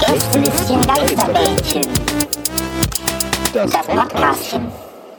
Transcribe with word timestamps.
Gästelistchen 0.00 0.80
Geisterbällchen. 0.86 1.82
Das 3.52 3.70
Podcastchen. 3.72 4.62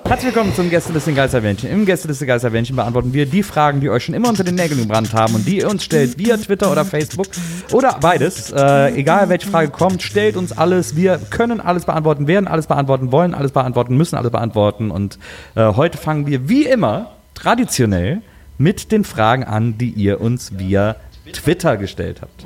Herzlich 0.05 0.33
willkommen 0.33 0.55
zum 0.55 0.71
Gästeliste 0.71 1.13
Geisterwähnchen. 1.13 1.70
Im 1.70 1.86
Gästeliste 1.86 2.25
Geisterwähnchen 2.25 2.75
beantworten 2.75 3.13
wir 3.13 3.28
die 3.28 3.44
Fragen, 3.44 3.79
die 3.79 3.91
euch 3.91 4.05
schon 4.05 4.15
immer 4.15 4.29
unter 4.29 4.44
den 4.44 4.55
Nägeln 4.55 4.79
gebrannt 4.81 5.13
haben 5.13 5.36
und 5.36 5.47
die 5.47 5.60
ihr 5.60 5.70
uns 5.70 5.83
stellt 5.83 6.18
via 6.18 6.36
Twitter 6.38 6.71
oder 6.71 6.84
Facebook 6.84 7.27
oder 7.73 7.98
beides. 8.02 8.52
Äh, 8.52 8.95
egal 8.95 9.29
welche 9.29 9.48
Frage 9.48 9.70
kommt, 9.70 10.02
stellt 10.02 10.36
uns 10.36 10.57
alles. 10.57 10.95
Wir 10.95 11.20
können 11.29 11.61
alles 11.61 11.86
beantworten, 11.86 12.25
werden 12.25 12.48
alles 12.48 12.66
beantworten, 12.66 13.11
wollen 13.11 13.36
alles 13.36 13.52
beantworten, 13.52 13.95
müssen 13.98 14.16
alles 14.16 14.32
beantworten. 14.32 14.89
Und 14.89 15.20
äh, 15.54 15.73
heute 15.73 16.00
fangen 16.00 16.25
wir 16.25 16.50
wie 16.50 16.66
immer 16.66 17.11
traditionell 17.36 18.23
mit 18.58 18.92
den 18.92 19.04
Fragen 19.04 19.44
an, 19.44 19.78
die 19.78 19.90
ihr 19.90 20.21
uns 20.21 20.58
via 20.58 20.96
Twitter 21.34 21.78
gestellt 21.78 22.21
habt. 22.21 22.45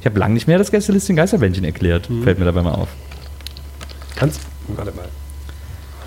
Ich 0.00 0.06
habe 0.06 0.18
lange 0.18 0.34
nicht 0.34 0.46
mehr 0.46 0.58
das 0.58 0.70
Gästeliste 0.70 1.14
Geisterwähnchen 1.14 1.64
erklärt. 1.64 2.08
Fällt 2.24 2.38
mir 2.38 2.44
dabei 2.44 2.62
mal 2.62 2.74
auf. 2.74 2.88
Kannst. 4.16 4.40
Warte 4.68 4.92
mal. 4.92 5.08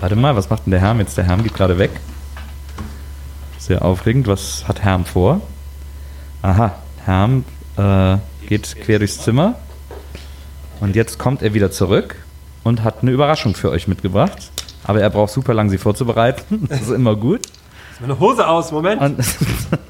Warte 0.00 0.16
mal, 0.16 0.36
was 0.36 0.50
macht 0.50 0.66
denn 0.66 0.72
der 0.72 0.80
Herm 0.80 0.98
jetzt? 0.98 1.16
Der 1.16 1.24
Herm 1.24 1.42
geht 1.42 1.54
gerade 1.54 1.78
weg. 1.78 1.90
Sehr 3.58 3.84
aufregend. 3.84 4.26
Was 4.26 4.66
hat 4.66 4.82
Herm 4.82 5.04
vor? 5.04 5.40
Aha, 6.42 6.74
Herm 7.04 7.44
äh, 7.76 8.16
geht 8.48 8.76
quer 8.80 8.98
durchs 8.98 9.20
Zimmer. 9.20 9.54
Und 10.80 10.96
jetzt 10.96 11.18
kommt 11.18 11.42
er 11.42 11.54
wieder 11.54 11.70
zurück 11.70 12.16
und 12.64 12.82
hat 12.82 13.02
eine 13.02 13.12
Überraschung 13.12 13.54
für 13.54 13.70
euch 13.70 13.86
mitgebracht. 13.86 14.50
Aber 14.84 15.00
er 15.00 15.10
braucht 15.10 15.32
super 15.32 15.54
lang, 15.54 15.70
sie 15.70 15.78
vorzubereiten. 15.78 16.66
Das 16.68 16.80
ist 16.82 16.90
immer 16.90 17.14
gut. 17.16 17.42
Meine 18.02 18.18
Hose 18.18 18.48
aus, 18.48 18.72
Moment. 18.72 19.00
Und, 19.00 19.24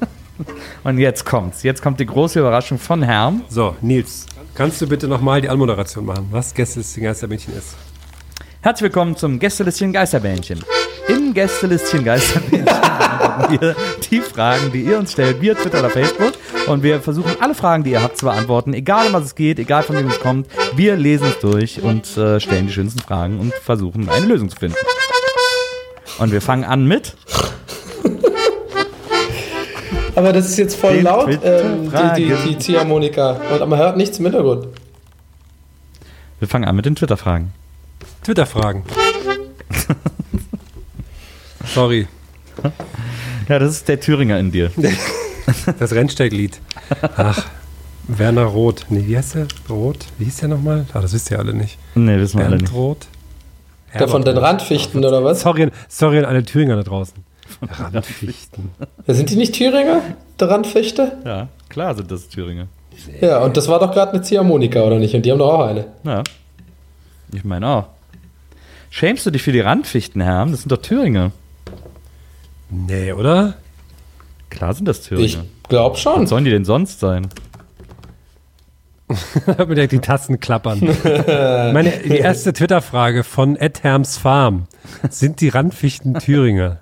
und 0.83 0.99
jetzt 0.99 1.25
kommt's. 1.25 1.63
Jetzt 1.63 1.81
kommt 1.81 1.99
die 1.99 2.05
große 2.05 2.39
Überraschung 2.39 2.77
von 2.77 3.01
Herm. 3.01 3.41
So, 3.49 3.75
Nils, 3.81 4.27
kannst 4.53 4.79
du 4.81 4.87
bitte 4.87 5.07
nochmal 5.07 5.41
die 5.41 5.49
Anmoderation 5.49 6.05
machen, 6.05 6.27
was 6.29 6.53
Gästeliste 6.53 7.01
Geistermädchen 7.01 7.57
ist? 7.57 7.75
Herzlich 8.61 8.83
willkommen 8.83 9.17
zum 9.17 9.39
Gästelistchen 9.39 9.91
Geisterbähnchen. 9.91 10.63
Im 11.07 11.33
Gästelistchen 11.33 12.03
Geisterbähnchen 12.03 12.65
beantworten 12.65 13.59
wir 13.59 13.75
die 14.11 14.19
Fragen, 14.21 14.71
die 14.71 14.83
ihr 14.83 14.99
uns 14.99 15.13
stellt, 15.13 15.41
via 15.41 15.55
Twitter 15.55 15.79
oder 15.79 15.89
Facebook. 15.89 16.33
Und 16.67 16.83
wir 16.83 17.01
versuchen 17.01 17.31
alle 17.39 17.55
Fragen, 17.55 17.83
die 17.83 17.93
ihr 17.93 18.03
habt, 18.03 18.19
zu 18.19 18.27
beantworten, 18.27 18.75
egal 18.75 19.07
um 19.07 19.13
was 19.13 19.23
es 19.23 19.33
geht, 19.33 19.57
egal 19.57 19.81
von 19.81 19.97
wem 19.97 20.05
es 20.05 20.19
kommt. 20.19 20.47
Wir 20.75 20.97
lesen 20.97 21.29
es 21.29 21.39
durch 21.39 21.81
und 21.81 22.15
äh, 22.15 22.39
stellen 22.39 22.67
die 22.67 22.73
schönsten 22.73 22.99
Fragen 22.99 23.39
und 23.39 23.55
versuchen 23.55 24.07
eine 24.07 24.27
Lösung 24.27 24.49
zu 24.49 24.57
finden. 24.57 24.77
Und 26.19 26.31
wir 26.31 26.41
fangen 26.41 26.63
an 26.63 26.87
mit 26.87 27.15
Aber 30.15 30.33
das 30.33 30.49
ist 30.49 30.57
jetzt 30.57 30.75
voll 30.75 30.95
Den 30.95 31.03
laut, 31.05 31.29
ähm, 31.43 31.91
die, 31.91 32.23
die, 32.23 32.33
die 32.49 32.57
Ziehharmonika. 32.57 33.31
Und 33.59 33.69
man 33.69 33.79
hört 33.79 33.97
nichts 33.97 34.19
im 34.19 34.25
Hintergrund. 34.25 34.67
wir 36.39 36.47
fangen 36.47 36.65
an 36.65 36.75
mit 36.75 36.85
den 36.85 36.95
Twitter-Fragen. 36.95 37.51
Twitter-Fragen. 38.23 38.83
Sorry, 41.73 42.07
Ja, 43.49 43.59
das 43.59 43.71
ist 43.71 43.87
der 43.87 43.99
Thüringer 43.99 44.39
in 44.39 44.51
dir. 44.51 44.71
das 45.79 45.93
Rennsteiglied. 45.93 46.59
Ach, 47.17 47.45
Werner 48.07 48.45
Roth. 48.45 48.85
Nee, 48.89 49.03
wie 49.07 49.17
heißt 49.17 49.35
der? 49.35 49.47
Roth? 49.69 50.05
Wie 50.17 50.25
hieß 50.25 50.37
der 50.37 50.49
nochmal? 50.49 50.85
Ah, 50.93 51.01
das 51.01 51.13
wisst 51.13 51.31
ihr 51.31 51.39
alle 51.39 51.53
nicht. 51.53 51.77
Nee, 51.95 52.17
wissen 52.17 52.37
wir 52.37 52.45
alle 52.45 52.57
Bernd 52.57 52.69
nicht. 52.69 52.73
Roth? 52.73 53.07
Der 53.93 54.07
von 54.07 54.23
den. 54.23 54.37
Randfichten 54.37 55.03
oder 55.05 55.23
was? 55.23 55.41
Sorry, 55.41 55.69
sorry 55.87 56.19
an 56.19 56.25
alle 56.25 56.43
Thüringer 56.43 56.75
da 56.75 56.83
draußen. 56.83 57.15
Randfichten. 57.61 58.69
Ja, 59.07 59.13
sind 59.13 59.29
die 59.29 59.35
nicht 59.35 59.55
Thüringer, 59.55 60.01
der 60.39 60.49
Randfichte? 60.49 61.17
Ja, 61.25 61.47
klar 61.69 61.95
sind 61.95 62.09
das 62.11 62.29
Thüringer. 62.29 62.67
Ja, 63.21 63.39
und 63.43 63.57
das 63.57 63.67
war 63.67 63.79
doch 63.79 63.91
gerade 63.91 64.13
eine 64.13 64.21
Ziehharmonika, 64.21 64.81
oder 64.81 64.99
nicht? 64.99 65.15
Und 65.15 65.23
die 65.25 65.31
haben 65.31 65.39
doch 65.39 65.53
auch 65.53 65.65
eine. 65.67 65.85
Ja. 66.03 66.23
Ich 67.33 67.43
meine 67.43 67.67
auch. 67.67 67.87
Schämst 68.91 69.25
du 69.25 69.31
dich 69.31 69.41
für 69.41 69.51
die 69.51 69.59
Randfichten, 69.61 70.21
Herm? 70.21 70.51
Das 70.51 70.61
sind 70.61 70.71
doch 70.71 70.77
Thüringer. 70.81 71.31
Nee, 72.69 73.11
oder? 73.13 73.55
Klar 74.49 74.73
sind 74.73 74.87
das 74.87 74.99
Ich 74.99 75.07
Thüringer. 75.07 75.45
glaube 75.67 75.97
schon. 75.97 76.21
Was 76.23 76.29
sollen 76.29 76.45
die 76.45 76.51
denn 76.51 76.65
sonst 76.65 76.99
sein? 76.99 77.27
Hört 79.45 79.67
mir 79.67 79.75
direkt 79.75 79.91
die 79.93 79.99
Tasten 79.99 80.39
klappern. 80.39 80.79
Meine, 81.73 81.91
die 82.05 82.17
erste 82.17 82.53
Twitter-Frage 82.53 83.23
von 83.23 83.55
Ed 83.55 83.83
Herms 83.83 84.17
Farm. 84.17 84.67
Sind 85.09 85.41
die 85.41 85.49
Randfichten 85.49 86.13
Thüringer? 86.15 86.77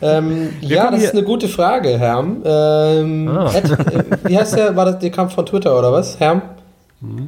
Ähm, 0.00 0.50
ja, 0.60 0.90
das 0.90 1.02
ist 1.02 1.12
eine 1.14 1.24
gute 1.24 1.48
Frage, 1.48 1.98
Herm. 1.98 2.42
Ähm, 2.44 3.28
Ah. 3.28 3.50
Ed, 3.54 3.64
äh, 3.70 4.04
wie 4.24 4.38
heißt 4.38 4.56
der? 4.56 4.76
War 4.76 4.84
das, 4.84 4.98
der 5.00 5.10
kam 5.10 5.30
von 5.30 5.44
Twitter 5.46 5.76
oder 5.78 5.92
was? 5.92 6.18
Herm? 6.20 6.42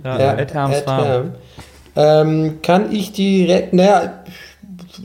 Ja, 0.04 0.18
Ja, 0.18 0.32
Ed. 0.34 0.54
Herm. 0.54 1.32
Ähm, 1.96 2.58
kann 2.62 2.92
ich 2.92 3.12
direkt, 3.12 3.72
naja, 3.72 4.12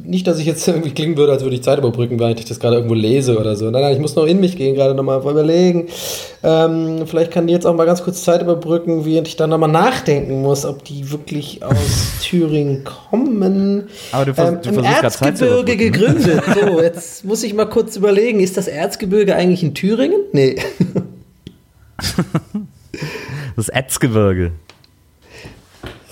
nicht, 0.03 0.27
dass 0.27 0.39
ich 0.39 0.45
jetzt 0.45 0.67
irgendwie 0.67 0.91
klingen 0.91 1.17
würde, 1.17 1.31
als 1.31 1.43
würde 1.43 1.55
ich 1.55 1.63
Zeit 1.63 1.77
überbrücken, 1.79 2.19
weil 2.19 2.37
ich 2.37 2.45
das 2.45 2.59
gerade 2.59 2.75
irgendwo 2.77 2.95
lese 2.95 3.37
oder 3.39 3.55
so. 3.55 3.69
Nein, 3.71 3.81
nein, 3.81 3.93
ich 3.93 3.99
muss 3.99 4.15
noch 4.15 4.25
in 4.25 4.39
mich 4.39 4.57
gehen, 4.57 4.75
gerade 4.75 4.93
nochmal 4.95 5.19
überlegen. 5.19 5.87
Ähm, 6.43 7.03
vielleicht 7.05 7.31
kann 7.31 7.47
die 7.47 7.53
jetzt 7.53 7.65
auch 7.65 7.73
mal 7.75 7.85
ganz 7.85 8.03
kurz 8.03 8.23
Zeit 8.23 8.41
überbrücken, 8.41 9.05
während 9.05 9.27
ich 9.27 9.35
dann 9.35 9.49
nochmal 9.49 9.71
nachdenken 9.71 10.41
muss, 10.41 10.65
ob 10.65 10.83
die 10.83 11.11
wirklich 11.11 11.63
aus 11.63 12.19
Thüringen 12.21 12.83
kommen. 12.83 13.85
Aber 14.11 14.25
du 14.25 14.33
vers- 14.33 14.49
ähm, 14.49 14.59
du 14.73 14.79
Im 14.79 14.85
Erzgebirge 14.85 15.77
gegründet. 15.77 16.41
So, 16.55 16.81
jetzt 16.81 17.25
muss 17.25 17.43
ich 17.43 17.53
mal 17.53 17.65
kurz 17.65 17.95
überlegen, 17.95 18.39
ist 18.39 18.57
das 18.57 18.67
Erzgebirge 18.67 19.35
eigentlich 19.35 19.63
in 19.63 19.73
Thüringen? 19.73 20.21
Nee. 20.31 20.55
Das 23.55 23.69
Erzgebirge. 23.69 24.51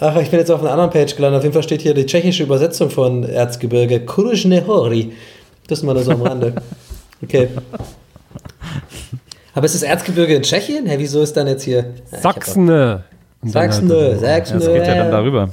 Ach, 0.06 0.18
ich 0.18 0.30
bin 0.30 0.40
jetzt 0.40 0.52
auf 0.52 0.60
einer 0.60 0.72
anderen 0.72 0.90
Page 0.90 1.16
gelandet. 1.16 1.38
Auf 1.38 1.44
jeden 1.44 1.54
Fall 1.54 1.64
steht 1.64 1.82
hier 1.82 1.94
die 1.94 2.06
tschechische 2.06 2.44
Übersetzung 2.44 2.90
von 2.90 3.24
Erzgebirge. 3.24 4.02
Kruzhne 4.02 4.68
Hory. 4.68 5.14
Das 5.68 5.80
ist 5.80 5.84
mal 5.86 5.94
nur 5.94 6.04
so 6.04 6.12
am 6.12 6.22
Rande. 6.24 6.56
Okay. 7.24 7.48
Aber 9.56 9.66
ist 9.66 9.76
das 9.76 9.84
Erzgebirge 9.84 10.36
in 10.36 10.44
Tschechien? 10.44 10.88
Hä, 10.88 10.96
wieso 10.98 11.22
ist 11.22 11.38
dann 11.38 11.48
jetzt 11.48 11.64
hier? 11.64 11.78
Ja, 11.78 11.84
ich 12.06 12.14
hab 12.16 12.22
Sachsene. 12.22 13.04
Sachsene, 13.44 13.96
halt- 13.96 14.20
Sachsene. 14.20 14.60
Das 14.60 14.68
geht 14.68 14.88
ja 14.88 14.96
dann 14.96 15.12
darüber. 15.12 15.50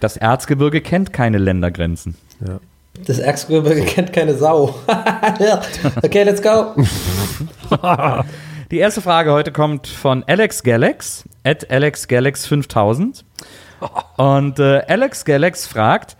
Das 0.00 0.16
Erzgebirge 0.16 0.80
kennt 0.80 1.12
keine 1.12 1.36
Ländergrenzen. 1.36 2.14
Ja. 2.46 2.58
Das 3.06 3.18
Erzgebirge 3.18 3.82
kennt 3.82 4.14
keine 4.14 4.34
Sau. 4.34 4.76
okay, 6.02 6.22
let's 6.22 6.40
go. 6.40 6.74
Die 8.70 8.78
erste 8.78 9.02
Frage 9.02 9.32
heute 9.32 9.52
kommt 9.52 9.88
von 9.88 10.24
Alex 10.26 10.62
Galax, 10.62 11.24
at 11.44 11.70
Alex 11.70 12.08
Galax 12.08 12.46
5000. 12.46 13.24
Und 14.16 14.58
äh, 14.58 14.82
Alex 14.86 15.24
Galax 15.24 15.66
fragt, 15.66 16.16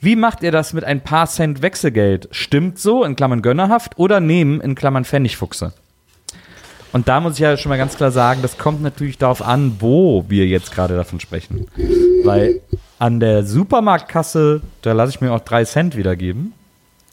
wie 0.00 0.16
macht 0.16 0.42
ihr 0.42 0.52
das 0.52 0.72
mit 0.72 0.84
ein 0.84 1.02
paar 1.02 1.26
Cent 1.26 1.62
Wechselgeld? 1.62 2.28
Stimmt 2.30 2.78
so, 2.78 3.04
in 3.04 3.16
Klammern 3.16 3.42
gönnerhaft, 3.42 3.98
oder 3.98 4.20
nehmen, 4.20 4.60
in 4.60 4.74
Klammern 4.74 5.04
Pfennigfuchse? 5.04 5.72
Und 6.92 7.08
da 7.08 7.20
muss 7.20 7.34
ich 7.34 7.40
ja 7.40 7.56
schon 7.56 7.70
mal 7.70 7.76
ganz 7.76 7.96
klar 7.96 8.12
sagen, 8.12 8.40
das 8.42 8.56
kommt 8.56 8.80
natürlich 8.80 9.18
darauf 9.18 9.42
an, 9.42 9.76
wo 9.80 10.26
wir 10.28 10.46
jetzt 10.46 10.72
gerade 10.72 10.94
davon 10.94 11.18
sprechen. 11.18 11.66
Weil 12.22 12.60
an 13.00 13.18
der 13.18 13.44
Supermarktkasse, 13.44 14.60
da 14.82 14.92
lasse 14.92 15.10
ich 15.10 15.20
mir 15.20 15.32
auch 15.32 15.40
drei 15.40 15.64
Cent 15.64 15.96
wiedergeben. 15.96 16.52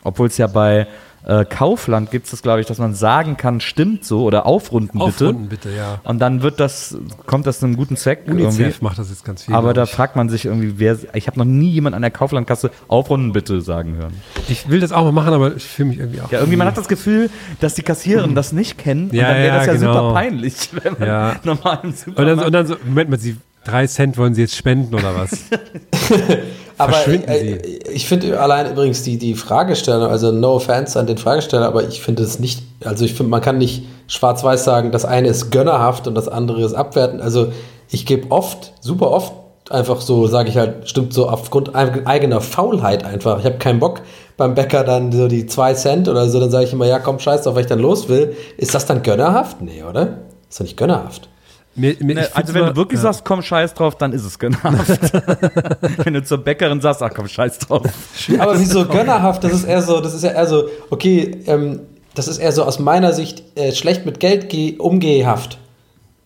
Obwohl 0.04 0.28
es 0.28 0.38
ja 0.38 0.48
bei 0.48 0.86
äh, 1.26 1.46
Kaufland 1.46 2.10
gibt 2.12 2.26
es 2.26 2.32
das, 2.32 2.42
glaube 2.42 2.62
ich, 2.62 2.68
dass 2.68 2.78
man 2.80 2.94
sagen 2.96 3.38
kann, 3.38 3.62
stimmt 3.62 4.04
so 4.06 4.24
oder 4.24 4.46
aufrunden 4.46 5.00
bitte. 5.00 5.04
Aufrunden 5.28 5.50
bitte, 5.50 5.70
ja. 5.70 6.00
Und 6.04 6.20
dann 6.20 6.42
wird 6.42 6.60
das, 6.60 6.98
kommt 7.26 7.46
das 7.48 7.60
zu 7.60 7.66
einem 7.66 7.78
guten 7.78 7.96
Zweck. 7.98 8.22
irgendwie. 8.26 8.44
UNICEF 8.46 8.82
macht 8.82 8.98
das 9.00 9.10
jetzt 9.10 9.24
ganz 9.26 9.44
viel. 9.44 9.54
Aber 9.56 9.74
da 9.74 9.86
fragt 9.86 10.16
man 10.16 10.30
sich 10.30 10.46
irgendwie, 10.46 10.74
wer. 10.78 10.98
Ich 11.14 11.28
habe 11.28 11.38
noch 11.38 11.46
nie 11.46 11.70
jemand 11.70 11.96
an 11.96 12.02
der 12.02 12.12
Kauflandkasse 12.12 12.72
aufrunden 12.88 13.34
bitte 13.34 13.62
sagen 13.62 13.96
hören. 13.98 14.14
ich. 14.48 14.68
will 14.70 14.80
das 14.80 14.92
auch 14.92 15.04
mal 15.04 15.12
machen, 15.12 15.34
aber 15.34 15.56
ich 15.56 15.66
fühle 15.66 15.90
mich 15.90 16.00
irgendwie 16.00 16.22
auch. 16.22 16.32
Ja, 16.32 16.40
irgendwie 16.40 16.58
man 16.58 16.68
hat 16.68 16.78
das 16.78 16.88
Gefühl, 16.88 17.30
dass 17.60 17.76
die 17.76 17.84
Kassiererin 17.84 18.36
das 18.36 18.52
nicht 18.52 18.78
kennen. 18.78 19.10
Ja, 19.14 19.24
und 19.24 19.30
dann 19.30 19.38
wäre 19.38 19.48
ja, 19.48 19.58
das 19.58 19.66
ja 19.68 19.74
genau. 19.74 19.94
super 19.94 20.14
peinlich, 20.14 20.70
wenn 20.84 20.94
man 21.00 21.08
Ja. 21.08 21.36
normal 21.44 21.80
im 21.84 21.90
und, 21.90 21.98
Supermarkt. 21.98 22.38
dann, 22.40 22.46
und 22.48 22.52
dann 22.54 22.66
so, 22.68 22.76
Moment 22.86 23.10
mal, 23.10 23.20
Sie, 23.20 23.38
drei 23.66 23.88
Cent 23.88 24.18
wollen 24.18 24.34
Sie 24.34 24.42
jetzt 24.42 24.56
spenden 24.56 24.94
oder 24.96 25.16
was? 25.16 25.32
Aber 26.78 26.94
Verschwinden 26.94 27.30
äh, 27.30 27.58
ich 27.94 28.08
finde 28.08 28.40
allein 28.40 28.72
übrigens 28.72 29.04
die, 29.04 29.18
die 29.18 29.36
Fragestellung, 29.36 30.10
also 30.10 30.32
no 30.32 30.56
offense 30.56 31.00
an 31.00 31.06
den 31.06 31.18
Fragesteller, 31.18 31.68
aber 31.68 31.88
ich 31.88 32.02
finde 32.02 32.24
es 32.24 32.40
nicht, 32.40 32.64
also 32.84 33.06
ich 33.06 33.14
finde, 33.14 33.30
man 33.30 33.42
kann 33.42 33.60
nicht 33.60 33.84
schwarz-weiß 34.08 34.64
sagen, 34.64 34.92
das 34.92 35.06
eine 35.06 35.28
ist 35.28 35.52
gönnerhaft 35.52 36.08
und 36.08 36.16
das 36.16 36.28
andere 36.28 36.64
ist 36.64 36.74
abwertend. 36.74 37.22
Also 37.22 37.52
ich 37.90 38.08
gebe 38.08 38.32
oft, 38.32 38.74
super 38.82 39.12
oft 39.12 39.34
einfach 39.70 40.02
so, 40.02 40.26
sage 40.26 40.50
ich 40.50 40.58
halt, 40.58 40.90
stimmt 40.90 41.14
so 41.14 41.30
aufgrund 41.30 41.76
eig- 41.76 42.06
eigener 42.08 42.42
Faulheit 42.42 43.04
einfach. 43.06 43.38
Ich 43.40 43.46
habe 43.46 43.58
keinen 43.60 43.80
Bock 43.80 44.02
beim 44.36 44.56
Bäcker 44.56 44.84
dann 44.84 45.12
so 45.12 45.28
die 45.28 45.46
zwei 45.46 45.76
Cent 45.76 46.08
oder 46.10 46.28
so, 46.30 46.40
dann 46.40 46.50
sage 46.50 46.66
ich 46.66 46.74
immer, 46.74 46.88
ja 46.88 46.98
komm, 46.98 47.20
scheiß 47.20 47.44
drauf, 47.44 47.54
weil 47.54 47.62
ich 47.62 47.68
dann 47.70 47.80
los 47.80 48.10
will. 48.10 48.36
Ist 48.58 48.74
das 48.74 48.88
dann 48.88 49.04
gönnerhaft? 49.04 49.62
Nee, 49.62 49.84
oder? 49.88 50.18
Ist 50.50 50.60
doch 50.60 50.64
nicht 50.66 50.78
gönnerhaft. 50.78 51.30
Mir, 51.74 51.96
mir, 52.02 52.16
Ne, 52.16 52.28
also 52.34 52.54
wenn 52.54 52.66
du 52.66 52.76
wirklich 52.76 52.98
ja. 53.00 53.04
sagst, 53.04 53.24
komm 53.24 53.42
scheiß 53.42 53.74
drauf, 53.74 53.96
dann 53.96 54.12
ist 54.12 54.26
es 54.26 54.38
gönnerhaft. 54.38 55.14
wenn 56.06 56.14
du 56.14 56.24
zur 56.24 56.40
Bäckerin 56.40 56.82
sagst, 56.82 57.02
ach 57.02 57.12
komm 57.16 57.28
scheiß 57.30 57.60
drauf. 57.60 57.84
Aber 58.40 58.60
wieso 58.60 58.86
gönnerhaft? 58.86 59.44
Das 59.44 59.54
ist 59.54 59.64
eher 59.64 59.82
so, 59.82 60.02
das 60.02 60.14
ist 60.14 60.24
ja 60.24 60.32
eher 60.32 60.48
so, 60.48 60.66
okay, 60.90 61.40
ähm, 61.48 61.80
das 62.14 62.28
ist 62.28 62.40
eher 62.40 62.52
so 62.52 62.64
aus 62.66 62.80
meiner 62.80 63.14
Sicht 63.14 63.44
äh, 63.58 63.72
schlecht 63.72 64.06
mit 64.06 64.20
Geld 64.20 64.50
geh- 64.50 64.76
umgehhaft. 64.78 65.60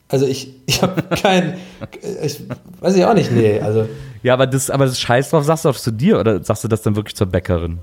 Also 0.07 0.25
ich, 0.25 0.51
ich 0.65 0.81
habe 0.81 1.03
kein, 1.21 1.53
äh, 2.01 2.25
ich 2.25 2.41
weiß 2.79 2.95
ich 2.95 3.05
auch 3.05 3.13
nicht, 3.13 3.31
nee, 3.31 3.59
also 3.59 3.87
Ja, 4.23 4.33
aber 4.33 4.47
das, 4.47 4.71
aber 4.71 4.85
das 4.85 4.99
Scheiß 4.99 5.29
drauf, 5.29 5.43
sagst 5.43 5.65
du 5.65 5.69
das 5.69 5.83
zu 5.83 5.91
dir 5.91 6.19
oder 6.19 6.43
sagst 6.43 6.63
du 6.63 6.67
das 6.67 6.81
dann 6.81 6.95
wirklich 6.95 7.15
zur 7.15 7.27
Bäckerin? 7.27 7.79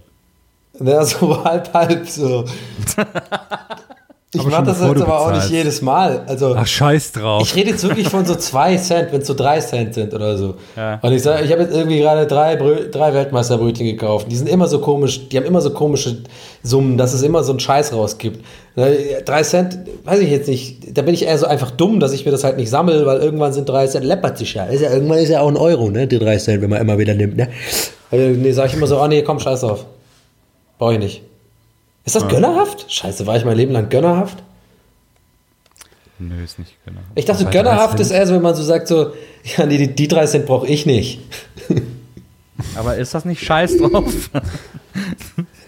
Ja, 0.80 1.04
so 1.04 1.44
halb, 1.44 1.72
halb 1.74 2.08
so. 2.08 2.44
Ich 4.34 4.40
Aber 4.40 4.48
mach 4.48 4.56
schon 4.56 4.64
das 4.64 4.80
jetzt 4.80 5.02
aber 5.02 5.20
auch 5.20 5.32
nicht 5.32 5.50
jedes 5.50 5.82
Mal. 5.82 6.24
Also, 6.26 6.54
Ach, 6.56 6.66
scheiß 6.66 7.12
drauf. 7.12 7.42
ich 7.42 7.54
rede 7.54 7.68
jetzt 7.68 7.82
wirklich 7.86 8.08
von 8.08 8.24
so 8.24 8.34
zwei 8.34 8.78
Cent, 8.78 9.12
wenn 9.12 9.20
es 9.20 9.26
so 9.26 9.34
drei 9.34 9.60
Cent 9.60 9.92
sind 9.92 10.14
oder 10.14 10.38
so. 10.38 10.54
Ja. 10.74 10.98
Und 11.02 11.12
ich 11.12 11.22
sage, 11.22 11.44
ich 11.44 11.52
habe 11.52 11.62
jetzt 11.64 11.74
irgendwie 11.74 11.98
gerade 11.98 12.26
drei, 12.26 12.56
Brö 12.56 12.88
drei 12.90 13.12
Weltmeisterbrötchen 13.12 13.84
gekauft. 13.84 14.28
Die 14.30 14.36
sind 14.36 14.48
immer 14.48 14.68
so 14.68 14.78
komisch, 14.78 15.28
die 15.28 15.36
haben 15.36 15.44
immer 15.44 15.60
so 15.60 15.68
komische 15.70 16.22
Summen, 16.62 16.96
dass 16.96 17.12
es 17.12 17.20
immer 17.20 17.44
so 17.44 17.52
einen 17.52 17.60
Scheiß 17.60 17.92
rausgibt. 17.92 18.42
Äh, 18.74 19.22
Drei 19.22 19.42
Cent, 19.42 19.80
weiß 20.04 20.20
ich 20.20 20.30
jetzt 20.30 20.48
nicht, 20.48 20.96
da 20.96 21.02
bin 21.02 21.12
ich 21.12 21.26
eher 21.26 21.36
so 21.36 21.46
einfach 21.46 21.70
dumm, 21.70 22.00
dass 22.00 22.14
ich 22.14 22.24
mir 22.24 22.30
das 22.32 22.42
halt 22.42 22.56
nicht 22.56 22.70
sammle, 22.70 23.04
weil 23.04 23.18
irgendwann 23.18 23.52
sind 23.52 23.68
drei 23.68 23.86
Cent, 23.86 24.06
läppert 24.06 24.38
sich 24.38 24.54
ja. 24.54 24.64
Ist 24.64 24.80
ja 24.80 24.90
irgendwann 24.90 25.18
ist 25.18 25.28
ja 25.28 25.42
auch 25.42 25.48
ein 25.48 25.58
Euro, 25.58 25.90
ne, 25.90 26.06
die 26.06 26.18
drei 26.18 26.38
Cent, 26.38 26.62
wenn 26.62 26.70
man 26.70 26.80
immer 26.80 26.96
wieder 26.96 27.12
nimmt, 27.12 27.36
ne. 27.36 27.48
Also, 28.10 28.24
nee, 28.28 28.52
sag 28.52 28.68
ich 28.68 28.74
immer 28.74 28.86
so, 28.86 28.98
oh 28.98 29.06
nee, 29.08 29.20
komm, 29.20 29.40
scheiß 29.40 29.60
drauf. 29.60 29.84
Brauche 30.78 30.94
ich 30.94 30.98
nicht. 31.00 31.22
Ist 32.04 32.16
das 32.16 32.28
gönnerhaft? 32.28 32.90
Scheiße, 32.92 33.26
war 33.26 33.36
ich 33.36 33.44
mein 33.44 33.56
Leben 33.56 33.72
lang 33.72 33.88
gönnerhaft? 33.88 34.42
Nö, 36.18 36.42
ist 36.42 36.58
nicht 36.58 36.76
genau. 36.84 37.00
Ich 37.14 37.24
dachte, 37.24 37.44
gönnerhaft 37.46 37.98
13. 37.98 38.00
ist 38.06 38.10
eher 38.12 38.26
so, 38.26 38.34
wenn 38.34 38.42
man 38.42 38.54
so 38.54 38.62
sagt, 38.62 38.86
so, 38.88 39.12
ja, 39.56 39.66
nee, 39.66 39.78
die, 39.78 39.88
die 39.94 40.08
drei 40.08 40.26
Cent 40.26 40.46
brauche 40.46 40.66
ich 40.66 40.86
nicht. 40.86 41.20
Aber 42.76 42.96
ist 42.96 43.14
das 43.14 43.24
nicht 43.24 43.42
Scheiß 43.44 43.78
drauf? 43.78 44.30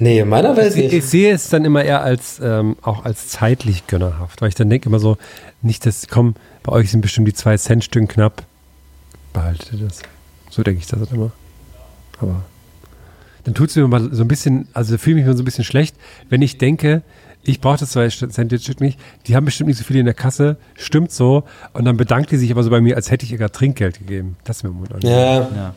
Nee, 0.00 0.18
in 0.18 0.28
meiner 0.28 0.56
Welt 0.56 0.74
Ich, 0.76 0.84
ich 0.86 0.92
nicht. 0.92 1.06
sehe 1.08 1.32
es 1.32 1.48
dann 1.48 1.64
immer 1.64 1.82
eher 1.84 2.02
als 2.02 2.40
ähm, 2.42 2.76
auch 2.82 3.04
als 3.04 3.28
zeitlich 3.28 3.86
gönnerhaft, 3.86 4.42
weil 4.42 4.48
ich 4.48 4.54
dann 4.56 4.68
denke 4.68 4.88
immer 4.88 4.98
so, 4.98 5.16
nicht, 5.62 5.86
dass, 5.86 6.08
komm, 6.08 6.34
bei 6.64 6.72
euch 6.72 6.90
sind 6.90 7.00
bestimmt 7.00 7.28
die 7.28 7.32
zwei 7.32 7.56
Cent 7.56 7.84
Stück 7.84 8.08
knapp. 8.10 8.42
Behaltet 9.32 9.72
ihr 9.72 9.86
das. 9.86 10.02
So 10.50 10.64
denke 10.64 10.80
ich 10.80 10.88
das 10.88 10.98
dann 10.98 11.14
immer. 11.16 11.30
Aber 12.20 12.42
dann 13.44 13.54
tut 13.54 13.70
es 13.70 13.76
mir 13.76 13.86
mal 13.86 14.12
so 14.12 14.22
ein 14.22 14.28
bisschen, 14.28 14.68
also 14.72 14.98
fühle 14.98 15.16
ich 15.16 15.24
mich 15.24 15.30
mal 15.30 15.36
so 15.36 15.42
ein 15.42 15.44
bisschen 15.44 15.64
schlecht, 15.64 15.96
wenn 16.28 16.42
ich 16.42 16.58
denke, 16.58 17.02
ich 17.42 17.60
brauche 17.60 17.78
das 17.78 17.90
zwei 17.90 18.08
Cent 18.08 18.62
Stück 18.62 18.80
nicht, 18.80 18.98
die 19.26 19.36
haben 19.36 19.44
bestimmt 19.44 19.68
nicht 19.68 19.76
so 19.76 19.84
viel 19.84 19.96
in 19.96 20.06
der 20.06 20.14
Kasse, 20.14 20.56
stimmt 20.74 21.12
so, 21.12 21.44
und 21.72 21.84
dann 21.84 21.96
bedankt 21.96 22.30
die 22.30 22.36
sich 22.36 22.50
aber 22.50 22.62
so 22.62 22.70
bei 22.70 22.80
mir, 22.80 22.96
als 22.96 23.10
hätte 23.10 23.24
ich 23.26 23.32
ihr 23.32 23.38
gerade 23.38 23.52
Trinkgeld 23.52 23.98
gegeben. 23.98 24.36
Das 24.44 24.58
ist 24.58 24.62
mir 24.62 24.70
im 24.70 24.76
Mund 24.76 24.90
Ja. 25.02 25.40
Ja. 25.40 25.74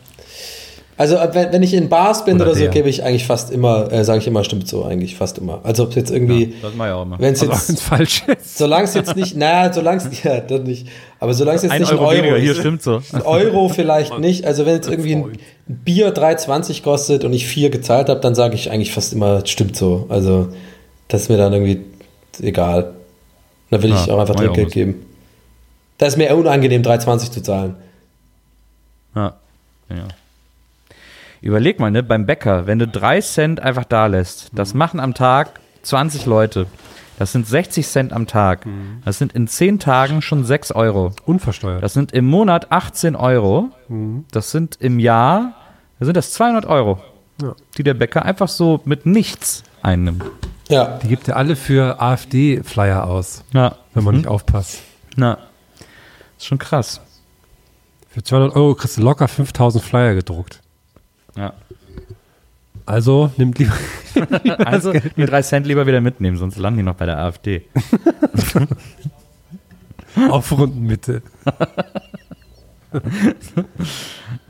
Also, 0.97 1.15
wenn, 1.33 1.53
wenn 1.53 1.61
ich 1.61 1.75
in 1.75 1.89
Bars 1.89 2.25
bin 2.25 2.37
Oder 2.37 2.45
oder, 2.45 2.53
so, 2.55 2.61
der. 2.61 2.69
gebe 2.69 2.89
ich 2.89 3.03
eigentlich 3.03 3.25
fast 3.27 3.51
immer, 3.51 3.91
äh, 3.91 4.03
sage 4.03 4.19
ich 4.19 4.25
immer, 4.27 4.43
stimmt 4.43 4.67
so, 4.67 4.83
eigentlich 4.83 5.15
fast 5.15 5.37
immer. 5.37 5.59
Also, 5.63 5.83
ob 5.83 5.89
es 5.89 5.95
jetzt 5.95 6.09
irgendwie, 6.11 6.55
wenn 7.19 7.33
es 7.33 7.41
Also 7.43 7.53
jetzt, 7.73 7.81
Falsche 7.83 8.31
ist. 8.31 8.57
solange 8.57 8.85
es 8.85 8.95
jetzt 8.95 9.15
nicht, 9.15 9.37
naja, 9.37 9.71
solange 9.71 9.97
es, 10.01 10.23
ja, 10.23 10.39
das 10.39 10.61
nicht, 10.61 10.87
aber 11.19 11.35
solange 11.35 11.57
es 11.57 11.63
jetzt 11.63 11.71
Ein 11.71 11.81
nicht 11.81 11.91
Euro 11.91 12.01
ein 12.01 12.07
Euro 12.07 12.17
weniger, 12.23 12.37
hier 12.37 12.51
ist, 12.53 12.57
stimmt 12.59 12.81
so. 12.81 13.01
ein 13.13 13.21
Euro 13.21 13.69
vielleicht 13.69 14.17
nicht, 14.19 14.45
also 14.45 14.65
wenn 14.65 14.73
jetzt 14.73 14.89
irgendwie 14.89 15.15
ein 15.15 15.37
Bier 15.67 16.15
3,20 16.15 16.81
kostet 16.81 17.23
und 17.23 17.33
ich 17.33 17.45
vier 17.45 17.69
gezahlt 17.69 18.09
habe, 18.09 18.19
dann 18.19 18.33
sage 18.33 18.55
ich 18.55 18.71
eigentlich 18.71 18.91
fast 18.91 19.13
immer, 19.13 19.45
stimmt 19.45 19.75
so. 19.75 20.07
Also, 20.09 20.49
das 21.09 21.23
ist 21.23 21.29
mir 21.29 21.37
dann 21.37 21.53
irgendwie 21.53 21.81
egal. 22.41 22.93
Da 23.69 23.83
will 23.83 23.91
ich 23.93 24.07
Ja, 24.07 24.13
auch 24.15 24.19
einfach 24.19 24.33
ich 24.33 24.39
auch 24.41 24.53
Trinkgeld 24.53 24.69
so. 24.69 24.73
geben. 24.73 25.05
Da 25.99 26.05
ist 26.07 26.17
mir 26.17 26.35
unangenehm, 26.35 26.81
3,20 26.81 27.31
zu 27.31 27.41
zahlen. 27.41 27.75
Ja. 29.15 29.35
ja. 29.89 30.07
Überleg 31.41 31.79
mal, 31.79 31.91
ne, 31.91 32.03
beim 32.03 32.25
Bäcker, 32.25 32.67
wenn 32.67 32.79
du 32.79 32.87
drei 32.87 33.21
Cent 33.21 33.59
einfach 33.59 33.85
da 33.85 34.07
lässt, 34.07 34.49
das 34.53 34.73
machen 34.73 34.99
am 34.99 35.13
Tag 35.13 35.59
20 35.83 36.25
Leute. 36.25 36.67
Das 37.19 37.31
sind 37.31 37.47
60 37.47 37.87
Cent 37.87 38.13
am 38.13 38.27
Tag. 38.27 38.65
Das 39.03 39.17
sind 39.17 39.33
in 39.33 39.47
10 39.47 39.79
Tagen 39.79 40.21
schon 40.21 40.45
6 40.45 40.71
Euro. 40.73 41.13
Unversteuert. 41.25 41.81
Das 41.81 41.93
sind 41.93 42.11
im 42.11 42.25
Monat 42.25 42.71
18 42.71 43.15
Euro. 43.15 43.69
Das 44.31 44.51
sind 44.51 44.77
im 44.79 44.99
Jahr, 44.99 45.53
da 45.99 46.05
sind 46.05 46.15
das 46.17 46.31
200 46.33 46.65
Euro, 46.67 46.99
Ja. 47.41 47.55
die 47.77 47.83
der 47.83 47.95
Bäcker 47.95 48.23
einfach 48.23 48.47
so 48.47 48.81
mit 48.85 49.05
nichts 49.07 49.63
einnimmt. 49.81 50.23
Ja. 50.69 50.99
Die 51.01 51.07
gibt 51.07 51.27
er 51.27 51.37
alle 51.37 51.55
für 51.55 51.99
AfD-Flyer 52.01 53.05
aus, 53.07 53.43
Ja. 53.53 53.77
wenn 53.95 54.03
man 54.03 54.15
nicht 54.15 54.27
aufpasst. 54.27 54.81
Na, 55.15 55.39
ist 56.37 56.45
schon 56.45 56.59
krass. 56.59 57.01
Für 58.09 58.21
200 58.21 58.55
Euro 58.55 58.75
kriegst 58.75 58.97
du 58.97 59.01
locker 59.01 59.27
5000 59.27 59.83
Flyer 59.83 60.13
gedruckt. 60.13 60.59
Ja. 61.37 61.53
Also 62.85 63.31
nimmt 63.37 63.59
lieber. 63.59 63.73
Also 64.65 64.91
die 64.91 65.25
drei 65.25 65.43
Cent 65.43 65.67
lieber 65.67 65.85
wieder 65.85 66.01
mitnehmen, 66.01 66.37
sonst 66.37 66.57
landen 66.57 66.77
die 66.79 66.83
noch 66.83 66.95
bei 66.95 67.05
der 67.05 67.19
AfD. 67.19 67.65
Aufrunden 70.29 70.87
bitte. 70.87 71.21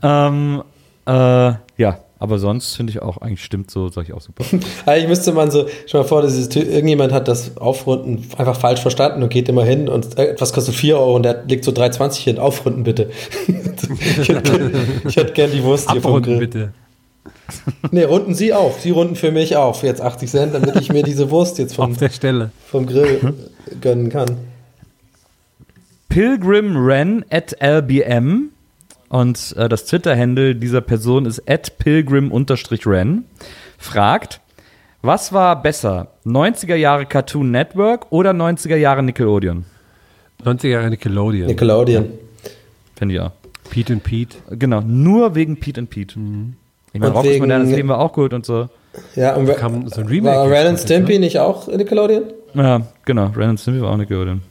ähm, 0.02 0.62
äh, 1.06 1.52
ja, 1.76 1.98
aber 2.18 2.38
sonst 2.38 2.74
finde 2.74 2.90
ich 2.90 3.00
auch, 3.00 3.18
eigentlich 3.18 3.44
stimmt 3.44 3.70
so, 3.70 3.88
sag 3.88 4.04
ich 4.04 4.12
auch 4.12 4.20
super. 4.20 4.44
Eigentlich 4.86 5.08
müsste 5.08 5.32
man 5.32 5.50
so, 5.50 5.66
stell 5.86 6.00
mal 6.00 6.06
vor, 6.06 6.22
dieses, 6.22 6.54
irgendjemand 6.54 7.12
hat 7.12 7.28
das 7.28 7.56
Aufrunden 7.56 8.26
einfach 8.36 8.58
falsch 8.58 8.80
verstanden 8.80 9.22
und 9.22 9.28
geht 9.28 9.48
immer 9.48 9.64
hin 9.64 9.88
und 9.88 10.18
etwas 10.18 10.52
kostet 10.52 10.74
4 10.74 10.98
Euro 10.98 11.16
und 11.16 11.22
der 11.22 11.44
legt 11.46 11.64
so 11.64 11.70
3,20 11.70 12.18
hin. 12.18 12.38
Aufrunden 12.38 12.82
bitte. 12.82 13.10
ich 14.20 14.28
hätte 14.28 14.72
ich 15.06 15.16
hätte 15.16 15.32
gern 15.32 15.52
die 15.52 15.62
Wurst 15.62 15.90
hier 15.90 16.02
vom 16.02 16.22
Grill. 16.22 16.38
bitte. 16.38 16.72
Nee, 17.92 18.04
runden 18.04 18.34
Sie 18.34 18.52
auf. 18.52 18.80
Sie 18.80 18.90
runden 18.90 19.16
für 19.16 19.30
mich 19.30 19.56
auf. 19.56 19.82
Jetzt 19.82 20.00
80 20.00 20.30
Cent, 20.30 20.54
damit 20.54 20.76
ich 20.76 20.92
mir 20.92 21.02
diese 21.02 21.30
Wurst 21.30 21.58
jetzt 21.58 21.74
vom, 21.76 21.92
Auf 21.92 21.98
der 21.98 22.10
Stelle. 22.10 22.50
vom 22.66 22.86
Grill 22.86 23.34
gönnen 23.80 24.10
kann. 24.10 24.36
Pilgrim 26.08 26.76
Ren 26.76 27.24
at 27.30 27.56
LBM 27.62 28.50
und 29.08 29.54
äh, 29.56 29.68
das 29.68 29.86
Twitter-Handle 29.86 30.54
dieser 30.56 30.80
Person 30.80 31.26
ist 31.26 31.48
at 31.48 31.78
pilgrim-ren 31.78 33.24
fragt, 33.78 34.40
was 35.02 35.32
war 35.32 35.62
besser, 35.62 36.08
90er 36.26 36.74
Jahre 36.74 37.06
Cartoon 37.06 37.50
Network 37.50 38.06
oder 38.10 38.32
90er 38.32 38.76
Jahre 38.76 39.02
Nickelodeon? 39.02 39.64
90er 40.44 40.68
Jahre 40.68 40.90
Nickelodeon. 40.90 41.46
Nickelodeon. 41.46 42.10
Finde 42.96 43.14
ich 43.14 43.20
auch. 43.20 43.32
Pete 43.70 43.92
und 43.92 44.02
Pete. 44.02 44.38
Genau, 44.50 44.80
nur 44.80 45.34
wegen 45.34 45.58
Pete 45.58 45.80
and 45.80 45.90
Pete. 45.90 46.14
Ich 46.92 47.00
meine, 47.00 47.14
wegen- 47.22 47.38
modernes 47.40 47.70
Leben 47.70 47.88
war 47.88 47.98
auch 48.00 48.12
gut 48.12 48.32
und 48.32 48.44
so. 48.46 48.68
Ja, 49.14 49.34
und 49.36 49.46
Kam 49.56 49.86
so 49.88 50.00
ein 50.00 50.08
Remake. 50.08 50.36
war 50.36 50.50
Ren 50.50 50.66
and 50.68 50.78
jetzt, 50.78 50.84
Stimpy 50.86 51.14
ne? 51.14 51.18
nicht 51.20 51.38
auch 51.38 51.68
Nickelodeon? 51.68 52.24
Ja, 52.54 52.82
genau, 53.04 53.26
Ren 53.36 53.50
and 53.50 53.60
Stimpy 53.60 53.80
war 53.82 53.92
auch 53.92 53.96
Nickelodeon. 53.96 54.42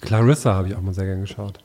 Clarissa 0.00 0.54
habe 0.54 0.68
ich 0.68 0.76
auch 0.76 0.82
mal 0.82 0.94
sehr 0.94 1.06
gern 1.06 1.20
geschaut. 1.22 1.58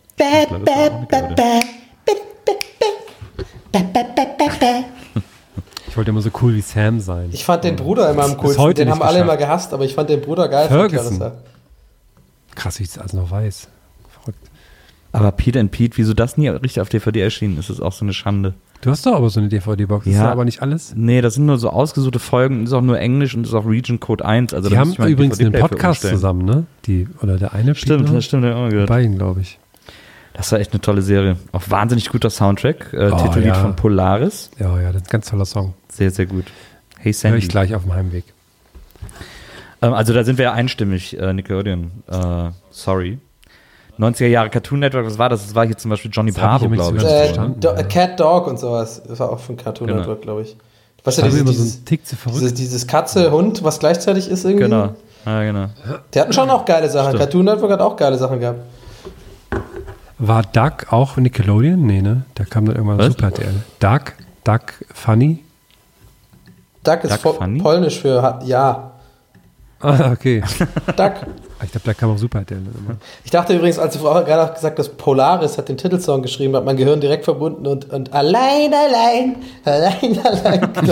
Ich 5.88 5.98
wollte 5.98 6.12
immer 6.12 6.22
so 6.22 6.30
cool 6.42 6.54
wie 6.56 6.62
Sam 6.62 7.00
sein. 7.00 7.30
Ich 7.32 7.44
fand 7.46 7.64
den 7.64 7.76
Bruder 7.76 8.10
immer 8.12 8.24
am 8.24 8.38
coolsten. 8.38 8.62
heute 8.62 8.86
Den 8.86 8.92
haben 8.92 9.02
alle 9.02 9.14
geschafft. 9.20 9.24
immer 9.24 9.38
gehasst, 9.38 9.74
aber 9.74 9.86
ich 9.86 9.94
fand 9.96 10.10
den 10.10 10.22
Bruder 10.22 10.48
geil. 10.48 10.68
von 10.68 10.78
Ferguson. 10.90 11.32
Krass, 12.56 12.80
wie 12.80 12.84
ich 12.84 12.90
das 12.90 13.00
alles 13.00 13.14
noch 13.14 13.32
weiß. 13.32 13.68
Verrückt. 14.22 14.40
Aber 15.12 15.32
Pete 15.32 15.60
and 15.60 15.72
Pete, 15.72 15.98
wieso 15.98 16.14
das 16.14 16.38
nie 16.38 16.48
richtig 16.50 16.82
auf 16.82 16.90
DVD 16.90 17.22
erschienen 17.22 17.58
ist, 17.58 17.70
ist 17.70 17.80
auch 17.82 17.94
so 17.94 18.06
eine 18.06 18.14
Schande. 18.14 18.54
Du 18.82 18.92
hast 18.92 19.06
doch 19.06 19.16
aber 19.16 19.30
so 19.30 19.40
eine 19.40 19.50
DVD-Box. 19.50 20.06
Ist 20.06 20.14
Ja. 20.16 20.26
ja 20.26 20.32
aber 20.32 20.46
nicht 20.46 20.62
alles. 20.62 20.94
Nee, 20.96 21.22
das 21.22 21.34
sind 21.34 21.46
nur 21.48 21.58
so 21.58 21.70
ausgesuchte 21.70 22.20
Folgen, 22.20 22.64
ist 22.64 22.74
auch 22.74 22.82
nur 22.82 23.00
Englisch 23.00 23.36
und 23.36 23.46
ist 23.46 23.54
auch 23.54 23.66
Region 23.66 24.00
Code 24.00 24.24
1. 24.24 24.54
Also 24.54 24.70
Die 24.70 24.78
haben 24.78 24.94
übrigens 24.94 25.40
einen 25.40 25.52
Podcast 25.54 26.02
zusammen, 26.02 26.46
ne? 26.46 26.66
Die, 26.86 27.08
oder 27.22 27.38
der 27.38 27.54
eine 27.54 27.76
Stimmt, 27.76 28.00
Pete 28.02 28.10
noch? 28.12 28.16
das 28.18 28.26
stimmt, 28.26 28.46
ich 28.46 28.52
auch 28.54 28.70
gehört. 28.70 28.88
Beiden, 28.90 29.18
glaube 29.18 29.42
ich. 29.42 29.60
Das 30.40 30.52
war 30.52 30.60
echt 30.60 30.72
eine 30.72 30.82
tolle 30.82 31.02
Serie. 31.02 31.36
Auch 31.52 31.62
wahnsinnig 31.68 32.10
guter 32.10 32.30
Soundtrack. 32.30 32.94
Äh, 32.94 33.12
Oh, 33.12 33.18
Titellied 33.18 33.50
ja. 33.50 33.54
von 33.56 33.76
Polaris. 33.76 34.50
Ja, 34.58 34.80
ja, 34.82 34.92
das 34.92 35.02
ist 35.04 35.08
ein 35.10 35.12
ganz 35.12 35.30
toller 35.30 35.46
Song. 35.46 35.74
Sehr, 35.92 36.10
sehr 36.12 36.26
gut. 36.26 36.46
Hey 36.98 37.12
Hör 37.14 37.20
Sandy. 37.20 37.38
ich 37.40 37.50
gleich 37.50 37.76
auf 37.76 37.84
dem 37.84 37.94
Heimweg. 37.94 38.24
Ähm, 39.82 39.94
also 39.94 40.14
da 40.14 40.24
sind 40.24 40.38
wir 40.38 40.46
ja 40.46 40.54
einstimmig, 40.54 41.18
äh, 41.20 41.34
Nickelodeon. 41.34 41.92
Äh, 42.10 42.50
sorry. 42.72 43.20
90er 43.98 44.28
Jahre 44.28 44.50
Cartoon 44.50 44.80
Network, 44.80 45.06
was 45.06 45.18
war 45.18 45.28
das? 45.30 45.46
Das 45.46 45.56
war 45.56 45.66
hier 45.66 45.78
zum 45.78 45.90
Beispiel 45.92 46.10
Johnny 46.14 46.32
Das 46.32 46.40
Bravo, 46.40 46.70
glaube 46.70 46.98
ich. 46.98 47.04
Äh, 47.04 47.34
Do 47.60 47.70
ja. 47.76 47.84
Cat 47.84 48.20
Dog 48.20 48.48
und 48.48 48.58
sowas. 48.58 49.02
Das 49.06 49.20
war 49.20 49.30
auch 49.30 49.40
von 49.40 49.58
Cartoon 49.58 49.88
Genau. 49.88 50.00
Network, 50.00 50.22
glaube 50.22 50.44
ich. 50.44 50.56
Was 51.04 51.18
ja 51.18 51.24
war 51.24 51.30
dieses, 51.30 51.46
so 51.46 51.52
dieses, 51.52 51.78
ein 51.82 51.86
Tick 51.86 52.06
zu 52.06 52.16
verrückt. 52.16 52.40
dieses, 52.42 52.54
dieses 52.54 52.88
Katze, 52.88 53.32
Hund, 53.32 53.64
was 53.64 53.80
gleichzeitig 53.80 54.30
ist 54.30 54.46
irgendwie. 54.46 54.64
Genau. 54.66 54.96
Ja, 55.26 55.44
genau. 55.44 55.66
Die 56.14 56.20
hatten 56.20 56.32
schon 56.34 56.50
auch 56.50 56.64
geile 56.66 56.90
Sachen. 56.90 57.10
Stimmt. 57.10 57.20
Cartoon 57.24 57.46
Network 57.46 57.72
hat 57.72 57.82
auch 57.82 57.96
geile 57.98 58.18
Sachen 58.18 58.40
gehabt. 58.40 58.60
War 60.20 60.44
Duck 60.44 60.92
auch 60.92 61.16
Nickelodeon? 61.18 61.86
Nee, 61.86 62.02
ne? 62.02 62.24
Da 62.36 62.44
kam 62.44 62.66
dann 62.66 62.76
irgendwann 62.76 62.98
Was? 63.00 63.14
Super 63.14 63.28
RTL. 63.28 63.64
Duck, 63.80 64.14
Duck 64.44 64.74
Funny. 64.94 65.44
Duck 66.84 67.04
ist 67.06 67.12
Duck 67.12 67.22
po 67.22 67.34
Funny? 67.34 67.62
polnisch 67.62 68.00
für 68.02 68.40
ja. 68.44 68.92
Ah, 69.80 70.12
okay. 70.12 70.44
Duck. 70.96 71.14
Ich 71.64 71.72
glaube, 71.72 71.86
da 71.86 71.94
kam 71.94 72.12
auch 72.12 72.22
immer. 72.22 72.98
Ich 73.24 73.32
dachte 73.32 73.56
übrigens, 73.56 73.80
als 73.80 73.94
du 73.94 74.00
vorher 74.00 74.24
gerade 74.24 74.50
auch 74.50 74.54
gesagt 74.54 74.80
hast, 74.80 74.98
Polaris 74.98 75.58
hat 75.58 75.68
den 75.68 75.78
Titelsong 75.78 76.22
geschrieben, 76.22 76.56
hat 76.56 76.64
mein 76.64 76.78
Gehirn 76.78 77.02
direkt 77.02 77.26
verbunden 77.26 77.68
und, 77.68 77.92
und 77.92 78.14
allein, 78.14 78.74
allein, 78.74 79.36
allein, 79.66 80.20
allein. 80.24 80.70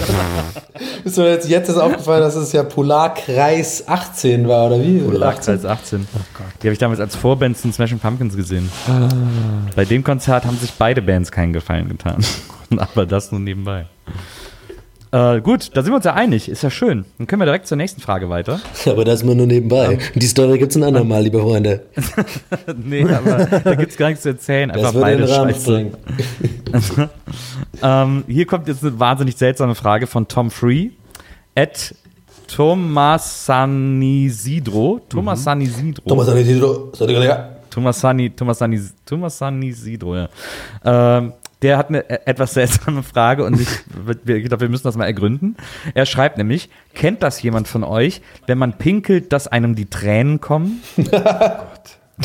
ist 1.06 1.18
mir 1.18 1.32
jetzt, 1.32 1.48
jetzt 1.50 1.70
ist 1.70 1.78
aufgefallen, 1.78 2.22
dass 2.22 2.36
es 2.36 2.52
ja 2.52 2.64
Polarkreis 2.64 3.88
18 3.88 4.48
war, 4.48 4.68
oder 4.68 4.82
wie? 4.82 5.00
Polarkreis 5.00 5.66
18. 5.66 6.08
Die 6.62 6.68
habe 6.68 6.74
ich 6.74 6.80
damals 6.80 7.00
als 7.00 7.16
Vorband 7.16 7.58
zu 7.58 7.72
Smashing 7.72 8.00
Pumpkins 8.00 8.36
gesehen. 8.36 8.70
Bei 9.76 9.86
dem 9.86 10.04
Konzert 10.04 10.46
haben 10.46 10.58
sich 10.58 10.74
beide 10.74 11.02
Bands 11.02 11.32
keinen 11.32 11.54
Gefallen 11.54 11.88
getan. 11.88 12.24
Aber 12.78 13.06
das 13.06 13.32
nur 13.32 13.40
nebenbei. 13.40 13.86
Äh, 15.12 15.42
gut, 15.42 15.72
da 15.74 15.82
sind 15.84 15.92
wir 15.92 15.96
uns 15.96 16.06
ja 16.06 16.14
einig. 16.14 16.50
Ist 16.50 16.64
ja 16.64 16.70
schön. 16.70 17.06
Dann 17.18 17.28
können 17.28 17.42
wir 17.42 17.46
direkt 17.46 17.68
zur 17.68 17.78
nächsten 17.78 18.02
Frage 18.02 18.30
weiter. 18.30 18.60
Aber 18.86 19.06
das 19.06 19.22
immer 19.22 19.36
nur 19.36 19.48
nebenbei. 19.48 20.00
Die 20.16 20.28
Story 20.28 20.60
gibt 20.60 20.72
es 20.72 20.76
ein 20.76 20.84
andermal, 20.84 21.24
liebe 21.24 21.40
Freunde. 21.40 21.84
nee, 22.84 23.04
aber 23.04 23.46
da 23.64 23.76
gibt 23.76 23.92
es 23.92 23.98
gar 23.98 24.08
nichts 24.10 24.24
zu 24.24 24.30
erzählen. 24.30 24.72
Einfach 24.72 24.94
Das 24.94 25.02
beide 25.02 25.28
Scheiße. 25.28 25.92
Ähm, 27.80 28.24
hier 28.28 28.48
kommt 28.48 28.68
jetzt 28.68 28.84
eine 28.84 29.00
wahnsinnig 29.00 29.38
seltsame 29.38 29.76
Frage 29.76 30.08
von 30.08 30.28
Tom 30.28 30.50
Free. 30.50 30.90
At 31.56 31.94
Thomasanisidro. 32.48 35.02
Thomasanisidro. 35.08 36.02
Thomas 36.08 36.28
Anitidro, 36.30 36.90
Sadigalea. 36.94 37.50
Thomasani, 37.70 38.32
Thomasani, 38.32 38.82
Thomasani 39.06 39.72
Sidro, 39.72 40.16
ja. 40.16 40.28
Ähm, 40.84 41.34
der 41.62 41.78
hat 41.78 41.90
eine 41.90 42.00
e- 42.10 42.20
etwas 42.26 42.54
seltsame 42.54 43.04
Frage 43.04 43.44
und 43.44 43.60
ich, 43.60 43.68
ich 44.26 44.44
glaube, 44.46 44.62
wir 44.62 44.70
müssen 44.70 44.84
das 44.84 44.96
mal 44.96 45.06
ergründen. 45.06 45.56
Er 45.94 46.06
schreibt 46.06 46.38
nämlich, 46.38 46.70
kennt 46.94 47.24
das 47.24 47.42
jemand 47.42 47.68
von 47.68 47.84
euch, 47.84 48.22
wenn 48.46 48.58
man 48.58 48.74
pinkelt, 48.78 49.32
dass 49.34 49.48
einem 49.48 49.76
die 49.76 49.86
Tränen 49.90 50.40
kommen? 50.42 50.82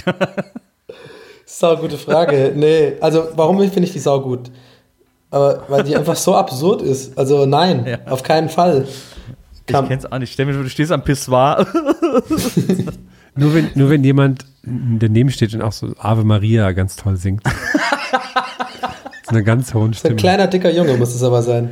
Sau 1.46 1.76
gute 1.76 1.98
Frage. 1.98 2.52
Nee, 2.56 2.94
also 3.00 3.28
warum 3.36 3.58
finde 3.60 3.84
ich 3.84 3.92
die 3.92 3.98
sau 3.98 4.20
gut? 4.20 4.50
Aber 5.30 5.64
weil 5.68 5.82
die 5.84 5.96
einfach 5.96 6.16
so 6.16 6.34
absurd 6.34 6.82
ist. 6.82 7.16
Also 7.18 7.46
nein, 7.46 7.86
Ja. 7.86 7.98
auf 8.10 8.22
keinen 8.22 8.48
Fall. 8.48 8.86
Ich 8.86 9.66
Kam- 9.66 9.88
kenn's 9.88 10.04
auch 10.10 10.18
nicht. 10.18 10.32
Stell 10.32 10.46
mir 10.46 10.54
vor, 10.54 10.62
du 10.62 10.68
stehst 10.70 10.92
am 10.92 11.02
Pissoir. 11.04 11.66
Nur 13.34 13.54
wenn, 13.54 13.70
nur 13.74 13.88
wenn 13.90 14.02
jemand 14.04 14.44
daneben 14.64 15.30
steht 15.30 15.54
und 15.54 15.62
auch 15.62 15.72
so 15.72 15.94
Ave 15.98 16.24
Maria 16.24 16.72
ganz 16.72 16.96
toll 16.96 17.16
singt. 17.16 17.42
Eine 19.32 19.44
ganz 19.44 19.74
hohen 19.74 19.82
So 19.82 19.88
ein 19.88 19.94
Stimme. 19.94 20.16
kleiner, 20.16 20.46
dicker 20.46 20.70
Junge 20.70 20.96
muss 20.96 21.14
es 21.14 21.22
aber 21.22 21.42
sein. 21.42 21.70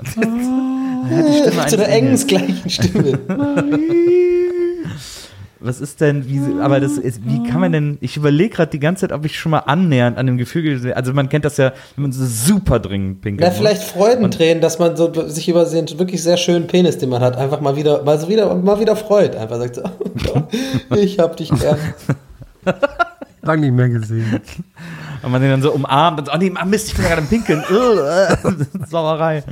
Ja, 1.10 1.22
die 1.22 1.38
Stimme 1.38 1.66
Zu 1.66 1.76
der 1.78 1.86
eines 1.86 1.96
engensgleichen 1.96 2.70
Stimme. 2.70 3.18
Was 5.60 5.80
ist 5.80 6.00
denn, 6.00 6.28
wie, 6.28 6.40
aber 6.60 6.78
das 6.78 6.98
ist, 6.98 7.24
wie 7.24 7.42
kann 7.42 7.60
man 7.60 7.72
denn, 7.72 7.98
ich 8.00 8.16
überlege 8.16 8.50
gerade 8.54 8.70
die 8.70 8.78
ganze 8.78 9.00
Zeit, 9.00 9.12
ob 9.12 9.24
ich 9.24 9.36
schon 9.36 9.50
mal 9.50 9.58
annähernd 9.58 10.16
an 10.16 10.26
dem 10.26 10.38
Gefühl, 10.38 10.62
gewesen 10.62 10.84
wäre. 10.84 10.96
also 10.96 11.12
man 11.12 11.28
kennt 11.28 11.44
das 11.44 11.56
ja, 11.56 11.72
wenn 11.96 12.02
man 12.02 12.12
so 12.12 12.24
super 12.24 12.78
dringend 12.78 13.22
pinkelt. 13.22 13.48
Na, 13.48 13.52
vielleicht 13.52 13.82
Freudentränen, 13.82 14.60
dass 14.60 14.78
man 14.78 14.96
so 14.96 15.12
sich 15.28 15.48
über 15.48 15.64
den 15.64 15.98
wirklich 15.98 16.22
sehr 16.22 16.36
schönen 16.36 16.68
Penis, 16.68 16.98
den 16.98 17.08
man 17.08 17.22
hat, 17.22 17.36
einfach 17.36 17.60
mal 17.60 17.74
wieder, 17.74 18.04
mal 18.04 18.20
so 18.20 18.28
wieder, 18.28 18.54
mal 18.54 18.78
wieder 18.78 18.94
freut. 18.94 19.34
Einfach 19.34 19.58
sagt 19.58 19.74
so, 19.74 19.82
ich 20.96 21.18
hab 21.18 21.36
dich 21.36 21.50
gern. 21.50 21.78
Lang 23.42 23.60
nicht 23.60 23.72
mehr 23.72 23.88
gesehen. 23.88 24.40
Und 25.22 25.32
man 25.32 25.40
den 25.40 25.50
dann 25.50 25.62
so 25.62 25.72
umarmt 25.72 26.18
und 26.20 26.26
so, 26.26 26.32
oh 26.32 26.36
nee, 26.36 26.52
Mist, 26.66 26.88
ich 26.88 26.94
bin 26.94 27.04
ja 27.04 27.10
gerade 27.10 27.22
im 27.22 27.28
Pinkeln. 27.28 27.64
Äh, 27.72 28.36
Sauerei. 28.88 29.42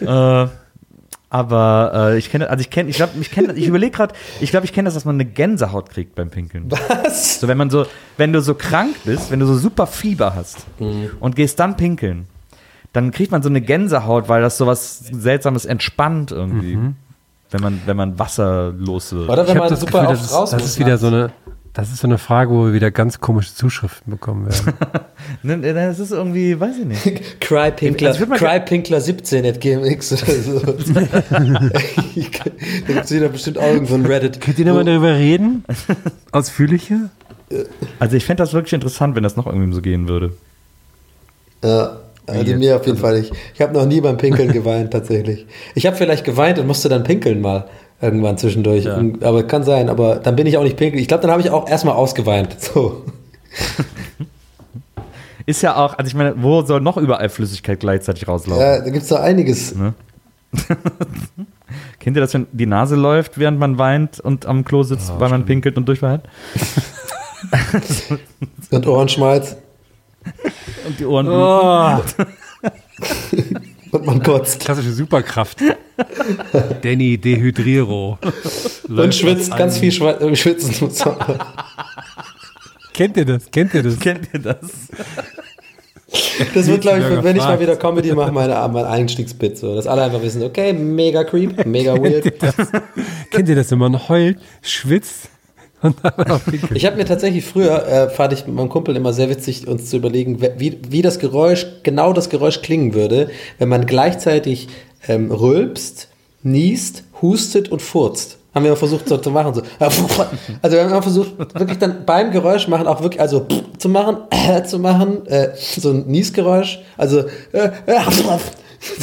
äh, 0.00 0.46
aber 1.28 1.92
äh, 1.94 2.18
ich 2.18 2.30
kenne, 2.30 2.48
also 2.48 2.60
ich 2.60 2.70
kenne, 2.70 2.88
ich 2.88 2.96
glaube, 2.96 3.12
ich 3.20 3.30
kenne, 3.30 3.52
ich 3.54 3.66
überlege 3.66 3.92
gerade, 3.92 4.14
ich 4.40 4.50
glaube, 4.50 4.64
ich 4.64 4.72
kenne 4.72 4.86
das, 4.86 4.94
dass 4.94 5.04
man 5.04 5.16
eine 5.16 5.24
Gänsehaut 5.24 5.90
kriegt 5.90 6.14
beim 6.14 6.30
Pinkeln. 6.30 6.70
Was? 6.70 7.40
So, 7.40 7.48
wenn 7.48 7.58
man 7.58 7.68
so, 7.68 7.86
wenn 8.16 8.32
du 8.32 8.40
so 8.40 8.54
krank 8.54 8.94
bist, 9.04 9.30
wenn 9.30 9.40
du 9.40 9.46
so 9.46 9.56
super 9.56 9.86
Fieber 9.86 10.34
hast 10.34 10.66
und 11.20 11.36
gehst 11.36 11.58
dann 11.58 11.76
pinkeln, 11.76 12.26
dann 12.92 13.10
kriegt 13.10 13.32
man 13.32 13.42
so 13.42 13.48
eine 13.48 13.60
Gänsehaut, 13.60 14.28
weil 14.28 14.40
das 14.40 14.56
so 14.56 14.66
was 14.66 14.98
Seltsames 14.98 15.64
entspannt 15.64 16.30
irgendwie. 16.30 16.78
Wenn 17.50 17.60
man, 17.60 17.80
wenn 17.86 17.96
man 17.96 18.18
wasserlose. 18.18 19.26
Oder 19.28 19.46
wenn 19.46 19.58
man 19.58 19.68
das 19.68 19.80
super 19.80 20.00
Gefühl, 20.00 20.14
oft 20.14 20.24
das, 20.24 20.32
raus 20.32 20.52
ist, 20.52 20.60
das 20.60 20.70
ist 20.70 20.78
wieder 20.78 20.98
so 20.98 21.06
eine, 21.06 21.32
das 21.76 21.92
ist 21.92 21.98
so 22.00 22.06
eine 22.06 22.16
Frage, 22.16 22.50
wo 22.50 22.64
wir 22.66 22.72
wieder 22.72 22.90
ganz 22.90 23.20
komische 23.20 23.54
Zuschriften 23.54 24.10
bekommen 24.10 24.46
werden. 24.46 24.72
Das 25.42 25.98
ist 25.98 26.12
irgendwie, 26.12 26.58
weiß 26.58 26.76
ich 26.78 26.84
nicht. 26.84 27.40
Crypinkler, 27.40 28.08
Also 28.10 28.26
mal- 28.26 28.38
Crypinkler17 28.38 29.48
at 29.48 29.60
GMX 29.60 30.12
oder 30.12 30.32
so. 30.32 30.58
da 31.30 31.40
gibt 32.86 33.04
es 33.04 33.10
wieder 33.10 33.28
bestimmt 33.28 33.58
auch 33.58 33.66
irgendwo 33.66 33.94
ein 33.94 34.06
Reddit. 34.06 34.40
Könnt 34.40 34.58
ihr 34.58 34.64
nochmal 34.66 34.84
darüber 34.84 35.14
reden? 35.14 35.64
Ausführlicher? 36.32 37.10
Also 37.98 38.16
ich 38.16 38.24
fände 38.24 38.42
das 38.42 38.52
wirklich 38.52 38.72
interessant, 38.72 39.16
wenn 39.16 39.22
das 39.24 39.36
noch 39.36 39.46
irgendwie 39.46 39.72
so 39.74 39.82
gehen 39.82 40.08
würde. 40.08 40.32
Ja, 41.64 41.98
also 42.26 42.54
mir 42.56 42.76
auf 42.76 42.86
jeden 42.86 42.98
Fall 42.98 43.18
nicht. 43.20 43.32
Ich 43.54 43.60
habe 43.60 43.72
noch 43.74 43.86
nie 43.86 44.00
beim 44.00 44.16
Pinkeln 44.16 44.52
geweint, 44.52 44.92
tatsächlich. 44.92 45.46
Ich 45.74 45.86
habe 45.86 45.96
vielleicht 45.96 46.24
geweint 46.24 46.58
und 46.58 46.66
musste 46.66 46.88
dann 46.88 47.04
pinkeln 47.04 47.40
mal 47.40 47.68
irgendwann 48.00 48.38
zwischendurch. 48.38 48.84
Ja. 48.84 49.00
Aber 49.22 49.42
kann 49.44 49.64
sein, 49.64 49.88
aber 49.88 50.16
dann 50.16 50.36
bin 50.36 50.46
ich 50.46 50.58
auch 50.58 50.62
nicht 50.62 50.76
pinkeln. 50.76 51.00
Ich 51.00 51.08
glaube, 51.08 51.22
dann 51.22 51.30
habe 51.30 51.40
ich 51.40 51.50
auch 51.50 51.68
erstmal 51.68 51.94
ausgeweint. 51.94 52.56
So. 52.74 53.04
Ist 55.46 55.62
ja 55.62 55.76
auch, 55.76 55.96
also 55.96 56.08
ich 56.08 56.14
meine, 56.14 56.42
wo 56.42 56.62
soll 56.62 56.80
noch 56.80 56.96
überall 56.96 57.28
Flüssigkeit 57.28 57.78
gleichzeitig 57.78 58.26
rauslaufen? 58.26 58.60
Ja, 58.60 58.78
da 58.80 58.90
gibt 58.90 59.04
es 59.04 59.08
doch 59.08 59.20
einiges. 59.20 59.72
Kennt 62.00 62.16
ihr 62.16 62.20
das, 62.20 62.34
wenn 62.34 62.48
die 62.50 62.66
Nase 62.66 62.96
läuft, 62.96 63.38
während 63.38 63.60
man 63.60 63.78
weint 63.78 64.18
und 64.18 64.44
am 64.46 64.64
Klo 64.64 64.82
sitzt, 64.82 65.12
weil 65.20 65.30
man 65.30 65.46
pinkelt 65.46 65.76
und 65.76 65.86
Durchfall 65.86 66.14
hat? 66.14 66.24
Und 68.72 68.86
Ohrenschmalz. 68.88 69.56
Und 70.86 70.98
die 70.98 71.06
Ohren 71.06 71.28
Oh, 71.28 72.00
Und 73.96 74.06
man 74.06 74.22
kotzt. 74.22 74.60
klassische 74.60 74.92
Superkraft. 74.92 75.58
Danny 76.82 77.18
Dehydriro. 77.18 78.18
Und 78.88 79.14
schwitzt, 79.14 79.56
ganz 79.56 79.78
viel 79.78 79.92
Schwe 79.92 80.20
äh, 80.20 80.36
schwitzen. 80.36 80.90
Kennt 82.92 83.16
ihr 83.16 83.24
das? 83.24 83.50
Kennt 83.50 83.74
ihr 83.74 83.82
das? 83.82 83.98
Kennt 83.98 84.28
ihr 84.32 84.40
das? 84.40 84.58
Das 86.54 86.66
wird, 86.66 86.82
glaube 86.82 87.00
ich, 87.00 87.24
wenn 87.24 87.36
ich 87.36 87.42
mal 87.42 87.58
wieder 87.58 87.76
Comedy 87.76 88.12
mache, 88.12 88.32
meine, 88.32 88.68
mein 88.72 88.84
Einstiegsbit. 88.84 89.58
So, 89.58 89.74
dass 89.74 89.86
alle 89.86 90.02
einfach 90.02 90.22
wissen, 90.22 90.42
okay, 90.42 90.72
mega 90.72 91.24
creep, 91.24 91.66
mega 91.66 91.94
weird. 92.02 92.32
Kennt 93.30 93.48
ihr 93.48 93.56
das, 93.56 93.70
wenn 93.70 93.78
man 93.78 94.08
heult, 94.08 94.38
schwitzt 94.62 95.30
Ich 96.74 96.86
habe 96.86 96.96
mir 96.96 97.04
tatsächlich 97.04 97.44
früher, 97.44 97.86
äh, 97.86 98.08
fand 98.08 98.32
ich 98.32 98.46
mit 98.46 98.56
meinem 98.56 98.68
Kumpel 98.68 98.96
immer 98.96 99.12
sehr 99.12 99.28
witzig, 99.28 99.68
uns 99.68 99.90
zu 99.90 99.96
überlegen, 99.96 100.40
wie, 100.40 100.78
wie 100.88 101.02
das 101.02 101.18
Geräusch, 101.18 101.66
genau 101.82 102.12
das 102.12 102.30
Geräusch 102.30 102.62
klingen 102.62 102.94
würde, 102.94 103.30
wenn 103.58 103.68
man 103.68 103.86
gleichzeitig 103.86 104.68
ähm, 105.06 105.30
rülpst, 105.30 106.08
niest, 106.42 107.04
hustet 107.20 107.70
und 107.70 107.82
furzt. 107.82 108.38
Haben 108.54 108.64
wir 108.64 108.70
mal 108.70 108.76
versucht 108.76 109.06
so 109.06 109.18
zu 109.18 109.30
machen. 109.30 109.52
So. 109.52 109.62
Also 110.62 110.76
wir 110.76 110.82
haben 110.82 110.90
immer 110.90 111.02
versucht, 111.02 111.38
wirklich 111.38 111.78
dann 111.78 112.06
beim 112.06 112.30
Geräusch 112.30 112.68
machen, 112.68 112.86
auch 112.86 113.02
wirklich, 113.02 113.20
also 113.20 113.46
zu 113.78 113.90
machen, 113.90 114.16
äh, 114.30 114.62
zu 114.64 114.78
machen, 114.78 115.26
äh, 115.26 115.50
so 115.54 115.90
ein 115.90 116.06
Niesgeräusch. 116.06 116.80
Also 116.96 117.24
äh, 117.52 117.70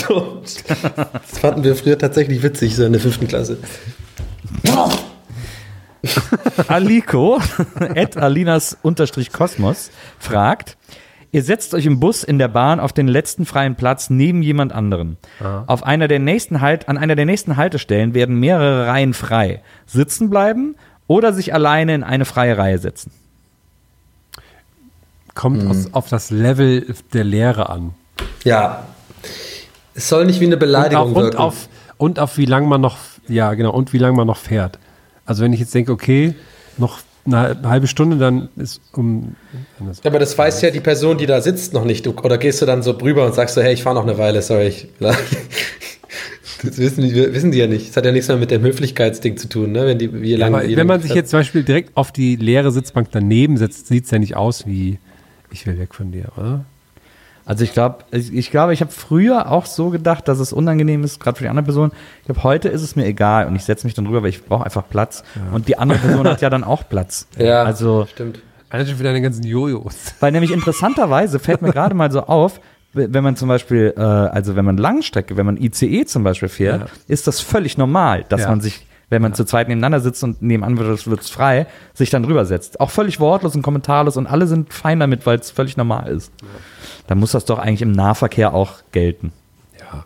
so. 0.07 0.41
Das 0.43 1.39
fanden 1.39 1.63
wir 1.63 1.75
früher 1.75 1.97
tatsächlich 1.99 2.41
witzig, 2.41 2.75
so 2.75 2.83
in 2.83 2.93
der 2.93 3.01
fünften 3.01 3.27
Klasse. 3.27 3.57
Aliko, 6.67 7.39
at 7.79 8.17
Alinas 8.17 8.77
unterstrich 8.81 9.31
Kosmos, 9.31 9.89
fragt, 10.19 10.77
ihr 11.31 11.43
setzt 11.43 11.73
euch 11.73 11.85
im 11.85 11.99
Bus 11.99 12.23
in 12.23 12.37
der 12.39 12.49
Bahn 12.49 12.79
auf 12.79 12.93
den 12.93 13.07
letzten 13.07 13.45
freien 13.45 13.75
Platz 13.75 14.09
neben 14.09 14.41
jemand 14.41 14.73
anderen. 14.73 15.17
Auf 15.67 15.83
einer 15.83 16.07
der 16.07 16.19
nächsten 16.19 16.61
halt, 16.61 16.89
an 16.89 16.97
einer 16.97 17.15
der 17.15 17.25
nächsten 17.25 17.57
Haltestellen 17.57 18.13
werden 18.13 18.39
mehrere 18.39 18.87
Reihen 18.87 19.13
frei. 19.13 19.61
Sitzen 19.85 20.29
bleiben 20.29 20.75
oder 21.07 21.33
sich 21.33 21.53
alleine 21.53 21.95
in 21.95 22.03
eine 22.03 22.25
freie 22.25 22.57
Reihe 22.57 22.77
setzen. 22.77 23.11
Kommt 25.35 25.65
aus, 25.67 25.93
auf 25.93 26.09
das 26.09 26.29
Level 26.29 26.93
der 27.13 27.23
Lehre 27.23 27.69
an. 27.69 27.93
Ja. 28.43 28.85
Es 29.95 30.09
soll 30.09 30.25
nicht 30.25 30.39
wie 30.39 30.45
eine 30.45 30.55
Und 30.55 30.59
Beleidigung 30.59 31.01
auf, 31.01 31.15
und 31.15 31.23
wirken. 31.23 31.37
auf, 31.37 31.69
und 31.97 32.19
auf 32.19 32.37
wie 32.37 32.45
lange 32.45 32.67
man 32.67 32.81
noch, 32.81 32.97
ja 33.27 33.53
genau, 33.53 33.71
und 33.71 33.93
wie 33.93 33.97
lange 33.97 34.15
man 34.15 34.27
noch 34.27 34.37
fährt. 34.37 34.77
Also 35.25 35.43
wenn 35.43 35.53
ich 35.53 35.59
jetzt 35.59 35.73
denke, 35.73 35.91
okay, 35.91 36.35
noch 36.77 36.99
eine 37.25 37.57
halbe 37.63 37.87
Stunde, 37.87 38.17
dann 38.17 38.49
ist 38.57 38.81
um. 38.93 39.35
Ja, 39.79 39.91
aber 40.03 40.19
das 40.19 40.37
weiß 40.37 40.61
ja 40.61 40.71
die 40.71 40.81
Person, 40.81 41.17
die 41.17 41.25
da 41.25 41.41
sitzt, 41.41 41.73
noch 41.73 41.85
nicht. 41.85 42.07
Oder 42.07 42.37
gehst 42.37 42.61
du 42.61 42.65
dann 42.65 42.83
so 42.83 42.91
rüber 42.91 43.25
und 43.25 43.33
sagst 43.33 43.55
so, 43.55 43.61
hey, 43.61 43.73
ich 43.73 43.83
fahre 43.83 43.95
noch 43.95 44.03
eine 44.03 44.17
Weile, 44.17 44.41
sorry. 44.41 44.67
Ich, 44.67 44.87
das 44.99 46.77
wissen 46.77 47.01
die, 47.01 47.15
wissen 47.15 47.51
die 47.51 47.59
ja 47.59 47.67
nicht. 47.67 47.89
Das 47.89 47.97
hat 47.97 48.05
ja 48.05 48.11
nichts 48.11 48.27
mehr 48.27 48.37
mit 48.37 48.51
dem 48.51 48.61
Höflichkeitsding 48.61 49.37
zu 49.37 49.47
tun, 49.47 49.71
ne? 49.71 49.85
Wenn, 49.85 49.99
die, 49.99 50.21
wie 50.21 50.35
lange, 50.35 50.57
Aber 50.57 50.67
wie 50.67 50.75
wenn 50.75 50.87
man 50.87 51.01
sich 51.01 51.13
jetzt 51.13 51.29
zum 51.29 51.39
Beispiel 51.39 51.63
direkt 51.63 51.95
auf 51.95 52.11
die 52.11 52.35
leere 52.35 52.71
Sitzbank 52.71 53.07
daneben 53.11 53.57
setzt, 53.57 53.87
sieht 53.87 54.05
es 54.05 54.11
ja 54.11 54.19
nicht 54.19 54.35
aus 54.35 54.67
wie, 54.67 54.99
ich 55.51 55.65
will 55.65 55.79
weg 55.79 55.95
von 55.95 56.11
dir, 56.11 56.29
oder? 56.35 56.65
Also 57.45 57.63
ich 57.63 57.73
glaube, 57.73 57.97
ich, 58.11 58.33
ich 58.33 58.51
glaube, 58.51 58.73
ich 58.73 58.81
habe 58.81 58.91
früher 58.91 59.51
auch 59.51 59.65
so 59.65 59.89
gedacht, 59.89 60.27
dass 60.27 60.39
es 60.39 60.53
unangenehm 60.53 61.03
ist, 61.03 61.19
gerade 61.19 61.37
für 61.37 61.43
die 61.43 61.49
andere 61.49 61.65
Person. 61.65 61.91
Ich 62.21 62.25
glaube, 62.27 62.43
heute 62.43 62.69
ist 62.69 62.81
es 62.81 62.95
mir 62.95 63.05
egal 63.05 63.47
und 63.47 63.55
ich 63.55 63.63
setze 63.65 63.85
mich 63.85 63.93
dann 63.93 64.07
rüber, 64.07 64.23
weil 64.23 64.29
ich 64.29 64.45
brauche 64.45 64.63
einfach 64.63 64.83
Platz. 64.89 65.23
Und 65.51 65.67
die 65.67 65.77
andere 65.77 65.99
Person 65.99 66.27
hat 66.27 66.41
ja 66.41 66.49
dann 66.49 66.63
auch 66.63 66.87
Platz. 66.87 67.27
Ja, 67.37 67.63
Also, 67.63 68.07
stimmt. 68.11 68.39
Allein 68.69 68.87
für 68.87 69.03
deine 69.03 69.21
ganzen 69.21 69.43
Jojos. 69.43 69.95
weil 70.19 70.31
nämlich 70.31 70.51
interessanterweise 70.51 71.37
fällt 71.39 71.61
mir 71.61 71.71
gerade 71.71 71.93
mal 71.95 72.11
so 72.11 72.21
auf, 72.21 72.59
wenn 72.93 73.23
man 73.23 73.35
zum 73.35 73.47
Beispiel, 73.49 73.93
äh, 73.97 74.01
also 74.01 74.55
wenn 74.55 74.65
man 74.65 74.77
Langstrecke, 74.77 75.35
wenn 75.35 75.45
man 75.45 75.57
ICE 75.57 76.05
zum 76.05 76.23
Beispiel 76.23 76.47
fährt, 76.49 76.81
Ja. 76.81 76.87
ist 77.07 77.27
das 77.27 77.39
völlig 77.41 77.77
normal, 77.77 78.23
dass 78.29 78.41
Ja. 78.41 78.49
man 78.49 78.61
sich, 78.61 78.85
wenn 79.09 79.21
man 79.21 79.33
zu 79.33 79.45
zweit 79.45 79.67
nebeneinander 79.67 79.99
sitzt 79.99 80.23
und 80.23 80.41
nebenan 80.41 80.77
wird 80.77 81.21
es 81.21 81.29
frei, 81.29 81.67
sich 81.93 82.09
dann 82.09 82.25
rübersetzt. 82.25 82.79
Auch 82.79 82.89
völlig 82.89 83.19
wortlos 83.19 83.55
und 83.55 83.61
kommentarlos 83.61 84.17
und 84.17 84.27
alle 84.27 84.47
sind 84.47 84.73
fein 84.73 84.99
damit, 84.99 85.25
weil 85.25 85.39
es 85.39 85.51
völlig 85.51 85.77
normal 85.77 86.09
ist. 86.09 86.31
Dann 87.07 87.19
muss 87.19 87.31
das 87.31 87.45
doch 87.45 87.59
eigentlich 87.59 87.81
im 87.81 87.91
Nahverkehr 87.91 88.53
auch 88.53 88.75
gelten. 88.91 89.31
Ja. 89.79 90.05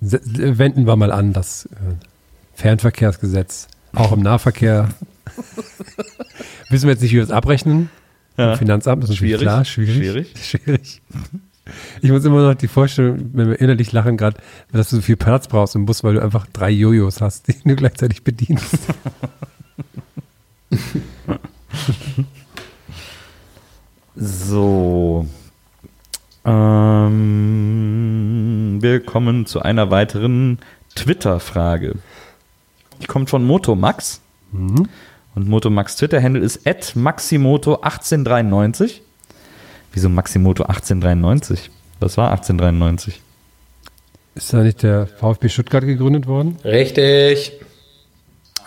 Wenden 0.00 0.86
wir 0.86 0.96
mal 0.96 1.12
an, 1.12 1.32
das 1.32 1.66
äh, 1.66 1.76
Fernverkehrsgesetz. 2.54 3.68
Auch 3.94 4.12
im 4.12 4.20
Nahverkehr. 4.20 4.88
Wissen 6.70 6.86
wir 6.86 6.92
jetzt 6.92 7.02
nicht, 7.02 7.12
wie 7.12 7.16
wir 7.16 7.22
es 7.22 7.30
abrechnen? 7.30 7.90
Ja. 8.36 8.56
Finanzamt 8.56 9.02
ist 9.02 9.10
natürlich 9.10 9.32
Schwierig. 9.32 9.42
klar. 9.42 9.64
Schwierig. 9.64 9.96
Schwierig. 9.96 10.34
Schwierig. 10.42 11.02
Ich 12.02 12.10
muss 12.10 12.24
immer 12.24 12.48
noch 12.48 12.54
die 12.54 12.68
Vorstellung, 12.68 13.30
wenn 13.32 13.48
wir 13.48 13.60
innerlich 13.60 13.92
lachen 13.92 14.16
gerade, 14.16 14.40
dass 14.72 14.90
du 14.90 14.96
so 14.96 15.02
viel 15.02 15.16
Platz 15.16 15.48
brauchst 15.48 15.74
im 15.74 15.86
Bus, 15.86 16.04
weil 16.04 16.14
du 16.14 16.22
einfach 16.22 16.46
drei 16.52 16.70
Jojos 16.70 17.20
hast, 17.20 17.48
die 17.48 17.54
du 17.64 17.76
gleichzeitig 17.76 18.24
bedienst. 18.24 18.78
So. 24.20 25.28
Ähm, 26.44 28.78
wir 28.80 28.98
kommen 29.04 29.46
zu 29.46 29.62
einer 29.62 29.92
weiteren 29.92 30.58
Twitter-Frage. 30.96 31.94
Die 33.00 33.06
kommt 33.06 33.30
von 33.30 33.44
Motomax. 33.44 34.20
Und 35.34 35.48
Motomax 35.48 35.96
Twitter-Handle 35.96 36.42
ist 36.42 36.66
maximoto1893. 36.66 39.00
Wieso 39.92 40.08
Maximoto 40.08 40.64
1893? 40.64 41.70
Was 42.00 42.16
war 42.16 42.30
1893? 42.30 43.20
Ist 44.34 44.52
da 44.52 44.62
nicht 44.62 44.82
der 44.82 45.06
VfB 45.06 45.48
Stuttgart 45.48 45.84
gegründet 45.84 46.26
worden? 46.26 46.58
Richtig. 46.64 47.52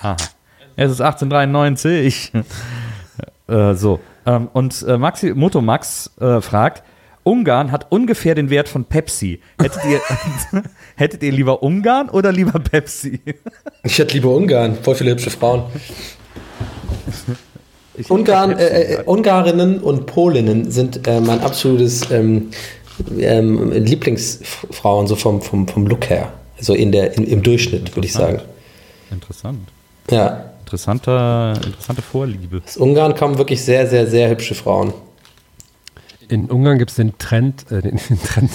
Aha. 0.01 0.17
Es 0.75 0.91
ist 0.91 1.01
1893. 1.01 2.33
äh, 3.47 3.73
so. 3.73 3.99
Ähm, 4.25 4.49
und 4.51 4.83
äh, 4.87 4.97
Maxi, 4.97 5.33
Motomax 5.33 6.11
äh, 6.19 6.41
fragt, 6.41 6.83
Ungarn 7.23 7.71
hat 7.71 7.91
ungefähr 7.91 8.35
den 8.35 8.49
Wert 8.49 8.67
von 8.67 8.85
Pepsi. 8.85 9.41
Hättet 9.59 9.85
ihr, 9.85 10.01
hättet 10.95 11.23
ihr 11.23 11.31
lieber 11.31 11.63
Ungarn 11.63 12.09
oder 12.09 12.31
lieber 12.31 12.59
Pepsi? 12.59 13.21
Ich 13.83 13.97
hätte 13.99 14.15
lieber 14.15 14.35
Ungarn. 14.35 14.75
Voll 14.75 14.95
viele 14.95 15.11
hübsche 15.11 15.29
Frauen. 15.29 15.63
Ungarn, 18.09 18.57
äh, 18.57 18.95
äh, 18.95 19.03
Ungarinnen 19.03 19.79
und 19.79 20.05
Polinnen 20.05 20.71
sind 20.71 21.07
äh, 21.07 21.19
mein 21.19 21.41
absolutes 21.41 22.09
ähm, 22.11 22.51
ähm, 23.19 23.71
Lieblingsfrauen, 23.71 25.07
so 25.07 25.15
vom, 25.15 25.41
vom, 25.41 25.67
vom 25.67 25.87
Look 25.87 26.09
her. 26.09 26.31
So 26.59 26.73
in 26.73 26.91
der, 26.91 27.17
in, 27.17 27.25
im 27.25 27.41
Durchschnitt, 27.41 27.95
würde 27.95 28.05
ich 28.05 28.13
sagen. 28.13 28.41
Interessant. 29.09 29.67
Ja. 30.09 30.51
Interessanter, 30.61 31.59
interessante 31.65 32.01
Vorliebe. 32.01 32.61
Aus 32.65 32.77
Ungarn 32.77 33.15
kommen 33.15 33.37
wirklich 33.37 33.61
sehr, 33.61 33.87
sehr, 33.87 34.07
sehr 34.07 34.29
hübsche 34.29 34.55
Frauen. 34.55 34.93
In 36.29 36.49
Ungarn 36.49 36.77
gibt 36.77 36.91
es 36.91 36.95
den 36.95 37.17
Trend, 37.17 37.69
äh, 37.71 37.81
den, 37.81 37.99
den 38.09 38.23
Trend, 38.23 38.51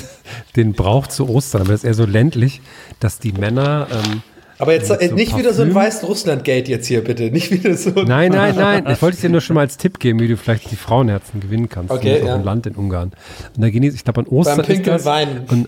den 0.56 0.72
Brauch 0.72 1.08
zu 1.08 1.28
Ostern, 1.28 1.62
aber 1.62 1.72
das 1.72 1.80
ist 1.80 1.84
eher 1.84 1.94
so 1.94 2.06
ländlich, 2.06 2.62
dass 3.00 3.18
die 3.18 3.32
Männer. 3.32 3.88
Ähm, 3.90 4.22
Aber 4.58 4.72
jetzt 4.72 4.88
Mit 4.90 5.02
äh, 5.02 5.08
so 5.08 5.14
nicht 5.14 5.36
wieder 5.36 5.52
so 5.52 5.62
ein 5.62 5.72
Parfüm? 5.72 5.86
weißen 5.88 6.08
Russland-Gate 6.08 6.68
jetzt 6.68 6.86
hier, 6.86 7.04
bitte. 7.04 7.30
Nicht 7.30 7.50
wieder 7.50 7.76
so. 7.76 7.90
ein- 7.94 8.06
nein, 8.06 8.32
nein, 8.32 8.54
nein. 8.58 8.86
Ich 8.88 9.02
wollte 9.02 9.16
es 9.16 9.20
dir 9.20 9.28
nur 9.30 9.40
schon 9.40 9.54
mal 9.54 9.60
als 9.60 9.76
Tipp 9.76 9.98
geben, 9.98 10.18
wie 10.20 10.28
du 10.28 10.36
vielleicht 10.36 10.70
die 10.70 10.76
Frauenherzen 10.76 11.40
gewinnen 11.40 11.68
kannst. 11.68 11.90
Okay, 11.92 12.24
ja. 12.24 12.34
ein 12.34 12.44
Land 12.44 12.66
in 12.66 12.74
Ungarn. 12.74 13.12
Und 13.54 13.62
da 13.62 13.68
gehen 13.70 13.82
die, 13.82 13.88
ich 13.88 14.04
glaube, 14.04 14.20
an 14.20 14.26
Ostern. 14.26 14.56
Beim 14.56 14.60
ist 14.62 14.66
Pinkeln 14.68 14.96
das, 14.96 15.04
weinen. 15.04 15.40
Und, 15.48 15.66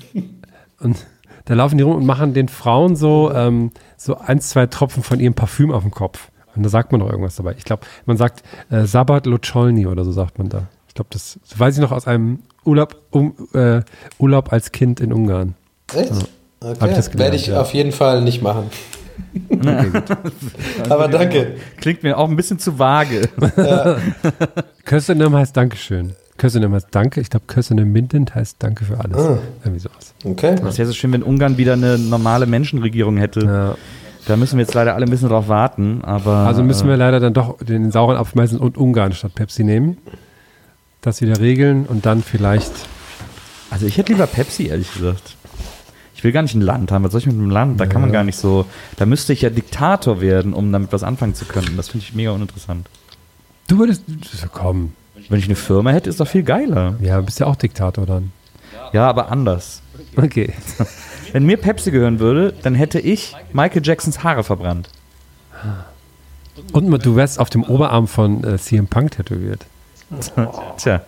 und 0.80 1.06
da 1.44 1.54
laufen 1.54 1.76
die 1.78 1.82
rum 1.84 1.96
und 1.96 2.06
machen 2.06 2.34
den 2.34 2.48
Frauen 2.48 2.96
so, 2.96 3.30
ähm, 3.34 3.70
so 3.96 4.16
ein, 4.18 4.40
zwei 4.40 4.66
Tropfen 4.66 5.02
von 5.02 5.20
ihrem 5.20 5.34
Parfüm 5.34 5.70
auf 5.70 5.82
den 5.82 5.90
Kopf. 5.92 6.30
Und 6.56 6.62
da 6.62 6.68
sagt 6.68 6.90
man 6.92 7.00
noch 7.00 7.08
irgendwas 7.10 7.36
dabei. 7.36 7.54
Ich 7.56 7.64
glaube, 7.64 7.82
man 8.06 8.16
sagt 8.16 8.42
äh, 8.70 8.84
Sabat 8.84 9.26
Locholny 9.26 9.86
oder 9.86 10.04
so 10.04 10.12
sagt 10.12 10.38
man 10.38 10.48
da. 10.48 10.66
Ich 10.88 10.94
glaube, 10.94 11.08
das, 11.12 11.38
das 11.48 11.58
weiß 11.58 11.76
ich 11.76 11.80
noch 11.80 11.92
aus 11.92 12.06
einem 12.06 12.40
Urlaub, 12.64 12.96
um, 13.10 13.34
äh, 13.54 13.82
Urlaub 14.18 14.52
als 14.52 14.72
Kind 14.72 15.00
in 15.00 15.12
Ungarn. 15.12 15.54
Echt? 15.94 16.10
Ich 16.10 16.28
Okay. 16.60 16.76
das 16.80 17.10
gelernt, 17.10 17.18
Werde 17.18 17.36
ich 17.36 17.46
ja. 17.46 17.60
auf 17.60 17.72
jeden 17.72 17.92
Fall 17.92 18.22
nicht 18.22 18.42
machen. 18.42 18.70
Aber 20.88 21.08
danke. 21.08 21.56
Klingt 21.76 22.02
mir 22.02 22.18
auch 22.18 22.28
ein 22.28 22.36
bisschen 22.36 22.58
zu 22.58 22.78
vage. 22.78 23.28
Kösenem 24.84 25.34
heißt 25.34 25.56
Dankeschön. 25.56 26.14
Kösenem 26.36 26.72
heißt 26.72 26.88
Danke. 26.92 27.20
Ich 27.20 27.30
glaube, 27.30 27.46
Kösenem 27.46 27.92
Mindent 27.92 28.34
heißt 28.34 28.56
Danke 28.60 28.84
für 28.84 28.98
alles. 28.98 29.18
Ah. 29.18 29.38
Irgendwie 29.64 29.80
sowas. 29.80 30.14
Okay. 30.24 30.56
Das 30.62 30.78
wäre 30.78 30.86
so 30.86 30.94
schön, 30.94 31.12
wenn 31.12 31.22
Ungarn 31.22 31.58
wieder 31.58 31.72
eine 31.74 31.98
normale 31.98 32.46
Menschenregierung 32.46 33.16
hätte. 33.16 33.40
Ja. 33.40 33.74
Da 34.26 34.36
müssen 34.36 34.58
wir 34.58 34.62
jetzt 34.62 34.74
leider 34.74 34.94
alle 34.94 35.06
ein 35.06 35.10
bisschen 35.10 35.30
drauf 35.30 35.48
warten. 35.48 36.02
Aber, 36.04 36.38
Also 36.46 36.62
müssen 36.62 36.86
äh, 36.86 36.90
wir 36.90 36.96
leider 36.96 37.18
dann 37.18 37.34
doch 37.34 37.58
den 37.58 37.90
sauren 37.90 38.16
Apfel 38.16 38.40
meistens 38.40 38.60
und 38.60 38.76
Ungarn 38.76 39.12
statt 39.12 39.34
Pepsi 39.34 39.64
nehmen. 39.64 39.98
Das 41.00 41.20
wieder 41.20 41.40
regeln 41.40 41.86
und 41.86 42.06
dann 42.06 42.22
vielleicht. 42.22 42.72
Also 43.70 43.86
ich 43.86 43.96
hätte 43.96 44.12
lieber 44.12 44.26
Pepsi, 44.26 44.66
ehrlich 44.66 44.92
gesagt. 44.92 45.37
Ich 46.18 46.24
will 46.24 46.32
gar 46.32 46.42
nicht 46.42 46.56
ein 46.56 46.62
Land 46.62 46.90
haben. 46.90 47.04
Was 47.04 47.12
soll 47.12 47.20
ich 47.20 47.26
mit 47.26 47.36
einem 47.36 47.48
Land? 47.48 47.78
Da 47.78 47.86
kann 47.86 48.00
man 48.00 48.10
gar 48.10 48.24
nicht 48.24 48.34
so. 48.34 48.66
Da 48.96 49.06
müsste 49.06 49.32
ich 49.32 49.42
ja 49.42 49.50
Diktator 49.50 50.20
werden, 50.20 50.52
um 50.52 50.72
damit 50.72 50.92
was 50.92 51.04
anfangen 51.04 51.36
zu 51.36 51.44
können. 51.44 51.76
Das 51.76 51.90
finde 51.90 52.04
ich 52.04 52.12
mega 52.12 52.32
uninteressant. 52.32 52.88
Du 53.68 53.78
würdest. 53.78 54.02
Komm. 54.52 54.94
Wenn 55.28 55.38
ich 55.38 55.44
eine 55.44 55.54
Firma 55.54 55.90
hätte, 55.90 56.10
ist 56.10 56.18
doch 56.18 56.26
viel 56.26 56.42
geiler. 56.42 56.96
Ja, 57.00 57.20
bist 57.20 57.38
ja 57.38 57.46
auch 57.46 57.54
Diktator 57.54 58.04
dann. 58.04 58.32
Ja, 58.92 59.08
aber 59.08 59.30
anders. 59.30 59.80
Okay. 60.16 60.54
Wenn 61.32 61.46
mir 61.46 61.56
Pepsi 61.56 61.92
gehören 61.92 62.18
würde, 62.18 62.52
dann 62.62 62.74
hätte 62.74 62.98
ich 62.98 63.36
Michael 63.52 63.82
Jacksons 63.84 64.24
Haare 64.24 64.42
verbrannt. 64.42 64.88
Und 66.72 67.06
du 67.06 67.14
wärst 67.14 67.38
auf 67.38 67.48
dem 67.48 67.62
Oberarm 67.62 68.08
von 68.08 68.42
äh, 68.42 68.58
CM 68.58 68.88
Punk 68.88 69.12
tätowiert. 69.12 69.66
Tja. 70.78 71.02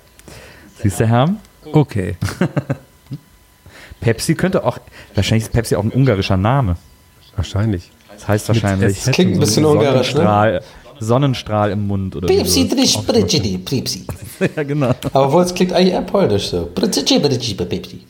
Siehst 0.81 1.01
du, 1.01 1.09
Herr? 1.09 1.35
Okay. 1.73 2.15
Pepsi 4.01 4.35
könnte 4.35 4.65
auch. 4.65 4.79
Wahrscheinlich 5.15 5.45
ist 5.45 5.53
Pepsi 5.53 5.77
auch 5.77 5.85
ein 5.85 5.91
ungarischer 5.93 6.37
Name. 6.37 6.77
Wahrscheinlich. 7.37 7.91
Das 8.13 8.29
heißt 8.29 8.49
wahrscheinlich. 8.49 9.01
SZ 9.01 9.13
Klingt 9.13 9.35
ein 9.35 9.41
bisschen 9.41 9.65
ungarisch, 9.65 10.15
ne? 10.15 10.61
Sonnenstrahl, 10.99 11.71
im 11.71 11.87
Mund 11.87 12.15
oder 12.15 12.27
Pepsi, 12.29 12.65
pritschidi, 12.67 13.59
Pepsi. 13.59 14.05
Ja, 14.57 14.63
genau. 14.63 14.91
Aber 15.13 15.27
obwohl 15.27 15.43
es 15.43 15.55
klingt 15.55 15.73
eigentlich 15.73 15.95
eher 15.95 16.03
polnisch 16.03 16.49
so. 16.51 16.67
Pepsi. 17.65 18.01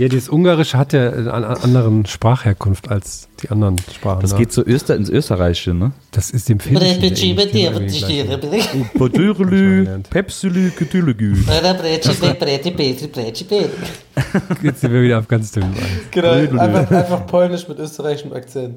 Ja, 0.00 0.08
dieses 0.08 0.30
Ungarische 0.30 0.78
hat 0.78 0.94
ja 0.94 1.10
eine 1.10 1.30
an- 1.30 1.44
anderen 1.44 2.06
Sprachherkunft 2.06 2.90
als 2.90 3.28
die 3.42 3.50
anderen 3.50 3.76
Sprachen. 3.94 4.22
Das 4.22 4.32
ne? 4.32 4.38
geht 4.38 4.50
so 4.50 4.64
Öster 4.64 4.96
ins 4.96 5.10
Österreichische, 5.10 5.74
ne? 5.74 5.92
Das 6.10 6.30
ist 6.30 6.48
dem 6.48 6.58
Finnischen. 6.58 7.02
Jetzt 14.62 14.80
sind 14.80 14.90
wir 14.90 15.02
wieder 15.02 15.18
auf 15.18 15.28
ganz 15.28 15.52
dünnem 15.52 15.74
Eis. 15.74 15.82
Genau, 16.10 16.30
einfach, 16.30 16.90
einfach 16.90 17.26
polnisch 17.26 17.68
mit 17.68 17.78
österreichischem 17.78 18.32
Akzent. 18.32 18.76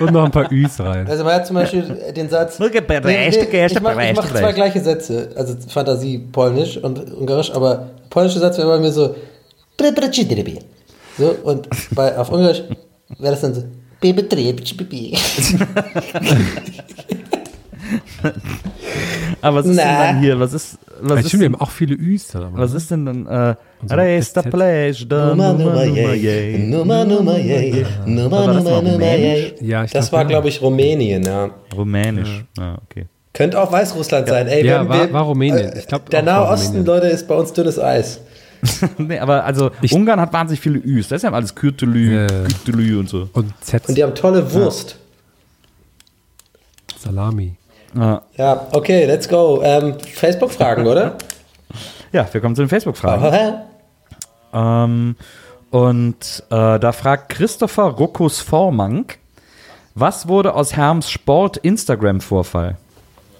Und 0.00 0.10
noch 0.10 0.24
ein 0.24 0.30
paar 0.30 0.50
Üs 0.50 0.80
rein. 0.80 1.06
Also 1.06 1.22
man 1.22 1.34
hat 1.34 1.46
zum 1.46 1.56
Beispiel 1.56 1.82
den 2.16 2.30
Satz. 2.30 2.58
Nur 2.58 2.70
geberechte 2.70 3.44
ich 3.44 3.80
mache 3.82 4.12
mach 4.16 4.30
zwei 4.30 4.52
gleiche 4.52 4.80
Sätze, 4.80 5.32
also 5.36 5.54
Fantasie 5.68 6.16
polnisch 6.32 6.78
und 6.78 7.12
ungarisch, 7.12 7.52
aber 7.52 7.90
polnische 8.08 8.38
Satz 8.38 8.56
wäre 8.56 8.68
bei 8.68 8.78
mir 8.78 8.90
so 8.90 9.14
so 11.18 11.30
und 11.44 11.68
bei 11.94 12.16
auf 12.16 12.30
Ungarisch 12.30 12.62
wäre 13.18 13.32
das 13.32 13.40
dann 13.40 13.54
so. 13.54 13.64
Aber 19.42 19.56
was 19.58 19.66
ist 19.66 19.76
denn 19.78 19.86
Na. 19.86 20.06
dann 20.06 20.20
hier? 20.20 20.40
Was 20.40 20.52
ist, 20.52 20.78
was 21.00 21.20
Ja, 21.20 21.26
ist, 21.26 21.32
denn, 21.32 21.42
haben 21.44 21.54
auch 21.60 21.70
viele 21.70 21.94
Üs 21.94 22.34
aber. 22.34 22.50
was 22.54 22.72
ist 22.72 22.90
denn 22.90 23.04
dann? 23.06 23.26
Äh, 23.26 23.54
so 23.86 23.94
Resta 23.94 24.42
SZ. 24.42 24.50
Plage, 24.50 25.06
da 25.06 25.26
Nummer, 25.30 25.52
Nummer, 25.52 25.64
Nummer, 25.64 25.86
Nummer, 25.86 26.14
yay. 26.14 26.58
Nummer, 26.58 27.04
Nummer, 27.04 27.38
yay. 27.38 27.84
Nummer, 28.06 28.46
Nummer, 28.54 28.82
Nummer, 28.82 29.04
yay. 29.16 29.54
ja, 29.60 29.84
ich 29.84 29.90
Das 29.92 30.08
glaub, 30.08 30.12
war, 30.12 30.22
ja. 30.22 30.28
glaube 30.28 30.48
ich, 30.48 30.62
Rumänien, 30.62 31.22
ja. 31.22 31.50
Rumänisch. 31.76 32.44
Ah, 32.58 32.76
okay. 32.88 33.06
Könnte 33.32 33.60
auch 33.60 33.70
Weißrussland 33.72 34.28
sein. 34.28 34.46
Ey, 34.46 34.64
Ja, 34.64 34.82
wir- 34.84 34.88
war- 34.88 34.98
wir- 35.08 35.12
war 35.12 35.22
Rumänien. 35.24 35.72
äh, 35.72 35.78
Ich 35.80 35.86
glaub, 35.86 36.08
der 36.08 36.22
Nahe 36.22 36.48
Osten. 36.48 36.84
Leute, 36.84 37.08
ist 37.08 37.26
bei 37.28 37.34
uns 37.34 37.52
dünnes 37.52 37.78
Eis. 37.78 38.20
nee, 38.98 39.18
aber 39.18 39.44
also 39.44 39.70
Ungarn 39.90 40.20
hat 40.20 40.32
wahnsinnig 40.32 40.60
viele 40.60 40.78
Üs. 40.78 41.08
Das 41.08 41.16
ist 41.18 41.22
ja 41.22 41.32
alles 41.32 41.54
Kürtelü, 41.54 42.14
Ja, 42.14 42.20
ja. 42.22 42.26
Kürtelü 42.44 42.98
und 42.98 43.08
so. 43.08 43.28
Und 43.32 43.52
Z, 43.60 43.88
Und 43.88 43.96
die 43.96 44.02
haben 44.02 44.14
tolle 44.14 44.52
Wurst. 44.52 44.96
Salami. 46.98 47.56
Ah. 47.96 48.22
Ja, 48.36 48.66
okay, 48.72 49.04
let's 49.04 49.28
go. 49.28 49.60
Ähm, 49.62 49.94
Facebook-Fragen, 50.00 50.86
oder? 50.86 51.16
Ja, 52.12 52.28
wir 52.30 52.40
kommen 52.40 52.54
zu 52.54 52.62
den 52.62 52.68
Facebook-Fragen. 52.68 53.62
Ähm, 54.52 55.16
und 55.70 56.44
äh, 56.48 56.78
da 56.78 56.92
fragt 56.92 57.30
Christopher 57.30 57.86
Ruckus 57.86 58.40
Vormank, 58.40 59.18
was 59.96 60.28
wurde 60.28 60.54
aus 60.54 60.76
Herms 60.76 61.10
Sport-Instagram-Vorfall? 61.10 62.76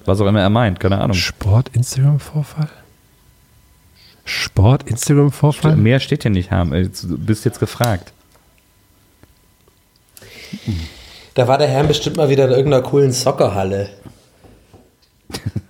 Was 0.07 0.21
auch 0.21 0.27
immer 0.27 0.41
er 0.41 0.51
meint, 0.51 0.81
keine 0.81 1.01
Ahnung. 1.01 1.15
Sport-Instagram-Vorfall? 1.15 2.69
Sport-Instagram-Vorfall? 4.25 5.77
Mehr 5.77 6.01
steht 6.01 6.23
hier 6.23 6.31
nicht, 6.31 6.51
Herm. 6.51 6.73
Äh, 6.73 6.89
Du 6.89 7.19
bist 7.19 7.45
jetzt 7.45 7.61
gefragt. 7.61 8.13
Da 11.35 11.49
war 11.49 11.59
der 11.59 11.69
Herr 11.69 11.85
bestimmt 11.85 12.17
mal 12.17 12.29
wieder 12.29 12.45
in 12.45 12.51
irgendeiner 12.53 12.83
coolen 12.83 13.13
Soccerhalle. 13.13 13.91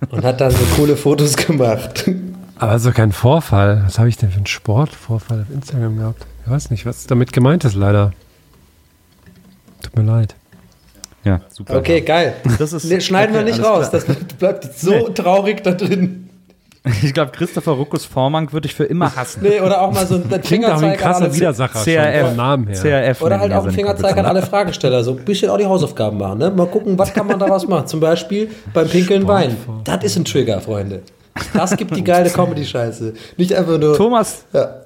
Und 0.09 0.23
hat 0.23 0.39
dann 0.41 0.51
so 0.51 0.63
coole 0.75 0.95
Fotos 0.95 1.35
gemacht. 1.35 2.09
Aber 2.57 2.77
so 2.79 2.91
kein 2.91 3.11
Vorfall. 3.11 3.81
Was 3.85 3.97
habe 3.97 4.07
ich 4.09 4.17
denn 4.17 4.29
für 4.29 4.37
einen 4.37 4.45
Sportvorfall 4.45 5.41
auf 5.41 5.53
Instagram 5.53 5.97
gehabt? 5.97 6.25
Ich 6.45 6.51
weiß 6.51 6.69
nicht, 6.69 6.85
was 6.85 7.07
damit 7.07 7.33
gemeint 7.33 7.65
ist, 7.65 7.73
leider. 7.75 8.13
Tut 9.81 9.95
mir 9.97 10.03
leid. 10.03 10.35
Ja, 11.23 11.41
super. 11.49 11.77
Okay, 11.77 12.01
geil. 12.01 12.35
Das 12.59 12.71
ist- 12.71 12.85
nee, 12.85 13.01
schneiden 13.01 13.33
wir 13.33 13.41
okay, 13.41 13.51
nicht 13.51 13.63
alles 13.65 13.91
raus. 13.91 14.05
Das 14.05 14.05
bleibt 14.37 14.77
so 14.77 15.09
traurig 15.09 15.63
da 15.63 15.71
drin. 15.71 16.24
Ich 17.03 17.13
glaube, 17.13 17.31
Christopher 17.31 17.71
Ruckus 17.71 18.05
Vormank 18.05 18.53
würde 18.53 18.67
ich 18.67 18.75
für 18.75 18.83
immer 18.85 19.15
hassen. 19.15 19.41
Nee, 19.43 19.59
oder 19.59 19.81
auch 19.81 19.91
mal 19.91 20.05
so 20.05 20.15
ein 20.15 20.23
ein 20.31 20.43
Fingerzeig 20.43 20.83
an 20.91 20.97
krasser 20.97 21.23
alle, 21.25 21.35
Widersacher 21.35 21.79
schon 21.83 21.93
CRF. 21.93 22.27
vom 22.27 22.35
Namen 22.37 22.67
her. 22.67 22.81
CRF. 22.81 23.21
oder 23.21 23.39
halt 23.39 23.53
auch 23.53 23.65
ein 23.65 23.71
Fingerzeig 23.71 24.17
an 24.17 24.25
alle 24.25 24.41
Fragesteller. 24.41 25.03
So 25.03 25.11
ein 25.17 25.25
bisschen 25.25 25.49
auch 25.49 25.57
die 25.57 25.65
Hausaufgaben 25.65 26.17
machen. 26.17 26.39
Ne? 26.39 26.51
Mal 26.51 26.67
gucken, 26.67 26.97
was 26.97 27.13
kann 27.13 27.27
man 27.27 27.39
daraus 27.39 27.67
machen. 27.67 27.87
Zum 27.87 27.99
Beispiel 27.99 28.49
beim 28.73 28.87
Pinkeln 28.87 29.27
Wein. 29.27 29.57
Das 29.83 30.03
ist 30.03 30.15
ein 30.15 30.25
Trigger, 30.25 30.61
Freunde. 30.61 31.01
Das 31.53 31.75
gibt 31.75 31.95
die 31.95 32.03
geile 32.03 32.29
Comedy-Scheiße. 32.29 33.13
Nicht 33.37 33.53
einfach 33.53 33.77
nur. 33.77 33.97
Thomas, 33.97 34.45
Ja. 34.53 34.81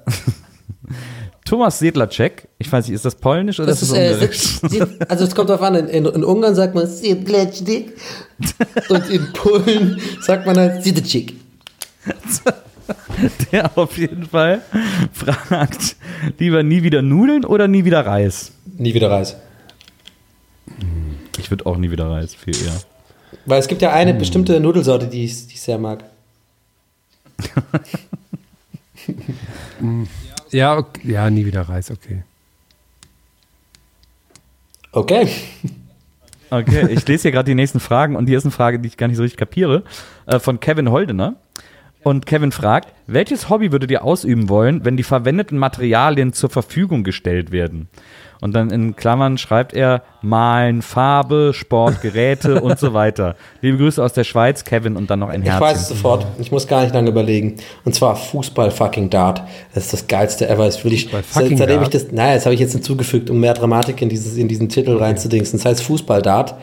Thomas 1.44 1.80
Sedlacek, 1.80 2.46
ich 2.58 2.70
weiß 2.70 2.86
nicht, 2.86 2.94
ist 2.94 3.04
das 3.04 3.16
polnisch 3.16 3.58
oder 3.58 3.70
Das 3.70 3.82
ist 3.82 3.90
das 3.92 3.98
äh, 4.72 4.86
Also 5.08 5.24
es 5.24 5.34
kommt 5.34 5.50
darauf 5.50 5.62
an, 5.62 5.74
in, 5.74 5.88
in, 5.88 6.06
in 6.06 6.22
Ungarn 6.22 6.54
sagt 6.54 6.76
man 6.76 6.86
Siedletschdik 6.86 7.96
und 8.88 9.10
in 9.10 9.32
Polen 9.32 10.00
sagt 10.20 10.46
man 10.46 10.56
halt 10.56 10.84
Siedetschik. 10.84 11.39
Der 13.52 13.76
auf 13.76 13.96
jeden 13.98 14.26
Fall 14.26 14.62
fragt, 15.12 15.96
lieber 16.38 16.62
nie 16.62 16.82
wieder 16.82 17.02
Nudeln 17.02 17.44
oder 17.44 17.68
nie 17.68 17.84
wieder 17.84 18.04
Reis? 18.04 18.52
Nie 18.78 18.94
wieder 18.94 19.10
Reis. 19.10 19.36
Ich 21.38 21.50
würde 21.50 21.66
auch 21.66 21.76
nie 21.76 21.90
wieder 21.90 22.10
Reis, 22.10 22.34
viel 22.34 22.56
eher. 22.56 22.80
Weil 23.46 23.60
es 23.60 23.68
gibt 23.68 23.82
ja 23.82 23.92
eine 23.92 24.14
bestimmte 24.14 24.58
Nudelsorte, 24.60 25.06
die 25.06 25.24
ich, 25.24 25.46
die 25.46 25.54
ich 25.54 25.60
sehr 25.60 25.78
mag. 25.78 26.04
Ja, 30.50 30.76
okay. 30.76 31.12
ja, 31.12 31.30
nie 31.30 31.46
wieder 31.46 31.62
Reis, 31.62 31.90
okay. 31.90 32.22
Okay. 34.92 35.28
Okay, 36.50 36.88
ich 36.90 37.06
lese 37.06 37.22
hier 37.22 37.30
gerade 37.30 37.46
die 37.46 37.54
nächsten 37.54 37.78
Fragen 37.78 38.16
und 38.16 38.26
hier 38.26 38.36
ist 38.36 38.44
eine 38.44 38.50
Frage, 38.50 38.80
die 38.80 38.88
ich 38.88 38.96
gar 38.96 39.06
nicht 39.06 39.16
so 39.16 39.22
richtig 39.22 39.38
kapiere, 39.38 39.84
äh, 40.26 40.40
von 40.40 40.58
Kevin 40.58 40.90
Holdener. 40.90 41.36
Und 42.02 42.24
Kevin 42.26 42.50
fragt, 42.52 42.94
welches 43.06 43.50
Hobby 43.50 43.72
würdet 43.72 43.90
ihr 43.90 44.04
ausüben 44.04 44.48
wollen, 44.48 44.84
wenn 44.84 44.96
die 44.96 45.02
verwendeten 45.02 45.58
Materialien 45.58 46.32
zur 46.32 46.48
Verfügung 46.48 47.04
gestellt 47.04 47.52
werden? 47.52 47.88
Und 48.40 48.54
dann 48.54 48.70
in 48.70 48.96
Klammern 48.96 49.36
schreibt 49.36 49.74
er 49.74 50.02
Malen, 50.22 50.80
Farbe, 50.80 51.52
Sportgeräte 51.52 52.62
und 52.62 52.78
so 52.78 52.94
weiter. 52.94 53.36
Liebe 53.60 53.76
Grüße 53.76 54.02
aus 54.02 54.14
der 54.14 54.24
Schweiz, 54.24 54.64
Kevin 54.64 54.96
und 54.96 55.10
dann 55.10 55.18
noch 55.18 55.28
ein 55.28 55.42
Ich 55.42 55.48
Herz. 55.50 55.60
weiß 55.60 55.80
es 55.82 55.88
sofort. 55.88 56.26
Ich 56.38 56.50
muss 56.50 56.66
gar 56.66 56.82
nicht 56.82 56.94
lange 56.94 57.10
überlegen. 57.10 57.56
Und 57.84 57.94
zwar 57.94 58.16
Fußball 58.16 58.70
fucking 58.70 59.10
Dart. 59.10 59.42
Das 59.74 59.84
ist 59.84 59.92
das 59.92 60.06
geilste 60.06 60.48
ever. 60.48 60.64
Das 60.64 60.82
will 60.84 60.94
ich, 60.94 61.04
Fußball 61.04 61.22
fucking 61.22 61.58
seitdem 61.58 61.80
Dart? 61.82 61.94
ich 61.94 62.02
das, 62.02 62.12
naja, 62.12 62.34
das 62.34 62.46
habe 62.46 62.54
ich 62.54 62.60
jetzt 62.60 62.72
hinzugefügt, 62.72 63.28
um 63.28 63.40
mehr 63.40 63.52
Dramatik 63.52 64.00
in, 64.00 64.08
dieses, 64.08 64.38
in 64.38 64.48
diesen 64.48 64.70
Titel 64.70 64.96
reinzudingsen. 64.96 65.58
Das 65.58 65.66
heißt 65.66 65.82
Fußball 65.82 66.22
Dart. 66.22 66.54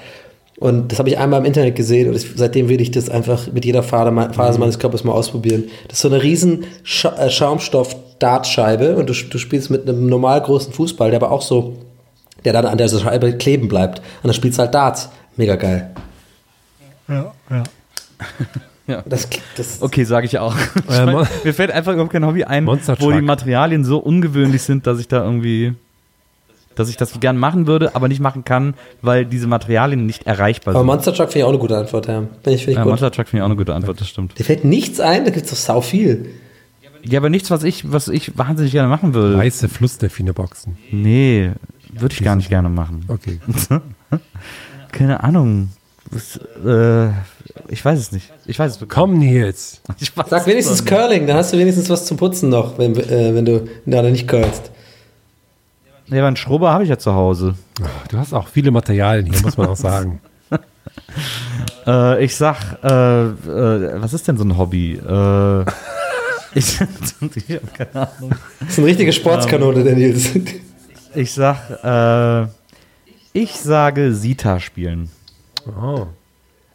Und 0.60 0.92
das 0.92 0.98
habe 0.98 1.10
ich 1.10 1.20
einmal 1.20 1.40
im 1.40 1.46
Internet 1.46 1.76
gesehen 1.76 2.10
und 2.10 2.20
seitdem 2.36 2.68
will 2.68 2.82
ich 2.82 2.90
das 2.90 3.10
einfach 3.10 3.52
mit 3.52 3.64
jeder 3.64 3.84
Phase, 3.84 4.10
me- 4.10 4.34
Phase 4.34 4.58
meines 4.60 4.80
Körpers 4.80 5.04
mal 5.04 5.12
ausprobieren. 5.14 5.66
Das 5.88 5.98
ist 5.98 6.02
so 6.02 6.08
eine 6.08 6.24
riesen 6.24 6.66
Scha 6.84 7.10
äh, 7.18 7.30
Schaumstoff-Dartscheibe 7.30 8.96
und 8.96 9.08
du, 9.08 9.14
du 9.14 9.38
spielst 9.38 9.70
mit 9.70 9.88
einem 9.88 10.08
normal 10.08 10.42
großen 10.42 10.74
Fußball, 10.74 11.12
der 11.12 11.22
aber 11.22 11.32
auch 11.32 11.44
so, 11.44 11.78
der 12.44 12.54
dann 12.54 12.66
an 12.66 12.78
der 12.80 12.88
Scheibe 12.88 13.38
kleben 13.38 13.68
bleibt. 13.68 14.00
Und 14.00 14.06
dann 14.26 14.34
spielst 14.34 14.58
du 14.58 14.64
halt 14.64 14.74
Darts. 14.74 15.10
Mega 15.36 15.56
geil. 15.56 15.92
Ja, 17.08 17.32
ja. 17.52 17.64
Das, 19.06 19.28
das, 19.58 19.82
Okay, 19.82 20.06
sage 20.06 20.28
ich 20.28 20.40
auch. 20.40 20.56
Ich 20.56 20.96
Äh, 20.96 21.06
mein, 21.06 21.16
Mon- 21.16 21.28
mir 21.44 21.54
fällt 21.54 21.72
einfach 21.72 21.92
überhaupt 21.92 22.14
kein 22.14 22.26
Hobby 22.26 22.46
ein, 22.46 22.66
wo 22.66 23.12
die. 23.12 23.22
Materialien 23.22 23.84
so 23.84 23.98
ungewöhnlich 23.98 24.62
sind, 24.62 24.88
dass 24.88 24.98
ich 25.00 25.10
da 25.10 25.26
irgendwie, 25.26 25.74
dass 26.78 26.90
ich 26.90 26.98
das 26.98 27.20
gern 27.20 27.38
machen 27.38 27.68
würde, 27.68 27.96
aber 27.96 28.08
nicht 28.08 28.22
machen 28.22 28.44
kann, 28.44 28.76
weil 29.02 29.26
diese 29.26 29.48
Materialien 29.48 30.06
nicht 30.06 30.26
erreichbar 30.26 30.74
Aber 30.74 30.82
sind. 30.82 30.88
Monster 30.88 31.14
Truck 31.14 31.28
finde 31.28 31.40
ich 31.40 31.44
auch 31.46 31.50
eine 31.50 31.58
gute 31.58 31.78
Antwort, 31.78 32.08
ja. 32.08 32.20
Finde 32.20 32.30
ich, 32.30 32.44
finde 32.44 32.72
ich 32.72 32.78
Ja, 32.78 32.84
gut. 32.84 32.92
Monster 32.92 33.12
Truck 33.12 33.28
finde 33.28 33.38
ich 33.38 33.44
auch 33.44 33.50
eine 33.50 33.56
gute 33.56 33.74
Antwort, 33.74 34.00
das 34.00 34.08
stimmt. 34.08 34.38
Dir 34.38 34.44
fällt 34.44 34.64
nichts 34.64 35.00
ein, 35.00 35.26
da 35.26 35.32
gibt 35.32 35.46
es 35.46 35.52
doch 35.52 35.58
sau 35.58 35.82
viel. 35.82 36.30
Ja, 37.04 37.20
aber 37.20 37.30
nichts, 37.30 37.52
was 37.52 37.64
ich, 37.64 37.92
was 37.92 38.08
ich 38.08 38.38
wahnsinnig 38.38 38.72
gerne 38.72 38.90
machen 38.90 39.14
würde. 39.14 39.38
Weiße 39.38 39.70
Flussdelfine-Boxen. 39.70 40.78
Nee, 40.92 41.52
würde 41.94 42.14
ich 42.14 42.24
gar 42.24 42.36
nicht 42.36 42.50
gerne 42.50 42.70
machen. 42.70 43.06
Okay. 43.08 43.40
Keine 44.92 45.24
Ahnung. 45.24 45.70
Was, 46.10 46.40
äh, 46.66 47.10
ich 47.70 47.84
weiß 47.84 48.00
es 48.00 48.12
nicht. 48.12 48.32
Ich 48.46 48.58
weiß 48.58 48.74
es 48.74 48.82
wirklich. 48.82 48.96
Komm, 48.96 49.20
Nils. 49.20 49.82
Sag 50.30 50.48
wenigstens 50.48 50.82
nicht. 50.82 50.90
Curling, 50.90 51.28
dann 51.28 51.38
hast 51.38 51.54
du 51.54 51.58
wenigstens 51.58 51.90
was 51.90 52.06
zum 52.06 52.18
Putzen 52.18 52.50
noch, 52.50 52.78
wenn, 52.78 52.96
äh, 52.96 53.34
wenn 53.34 53.46
du 53.46 53.68
da 53.86 54.02
nicht 54.04 54.28
curlst. 54.28 54.72
Nee, 56.10 56.20
aber 56.20 56.28
einen 56.28 56.36
Schrubber 56.38 56.72
habe 56.72 56.84
ich 56.84 56.90
ja 56.90 56.98
zu 56.98 57.14
Hause. 57.14 57.56
Du 58.10 58.18
hast 58.18 58.34
auch 58.34 58.48
viele 58.48 58.72
Materialien 58.72 59.26
hier, 59.32 59.42
muss 59.42 59.58
man 59.58 59.68
auch 59.68 59.76
sagen. 59.76 60.20
Äh, 61.86 62.24
ich 62.26 62.36
sag, 62.36 62.58
äh, 62.84 62.88
äh, 63.28 64.02
was 64.02 64.14
ist 64.14 64.28
denn 64.28 64.38
so 64.38 64.44
ein 64.44 64.58
Hobby? 64.58 64.94
Äh, 64.96 65.62
ich, 66.54 66.80
ich 67.36 67.56
habe 67.56 67.62
keine 67.78 67.94
Ahnung. 67.96 68.32
Das 68.60 68.70
ist 68.70 68.78
eine 68.80 68.88
richtige 68.88 69.14
Sportskanone, 69.14 69.84
der 69.84 69.96
Nils. 69.96 70.30
Ich 71.16 71.32
sag, 71.32 71.58
äh, 71.84 72.48
ich 73.34 73.54
sage 73.54 74.14
Sita 74.14 74.60
spielen. 74.60 75.10
Oh. 75.66 76.06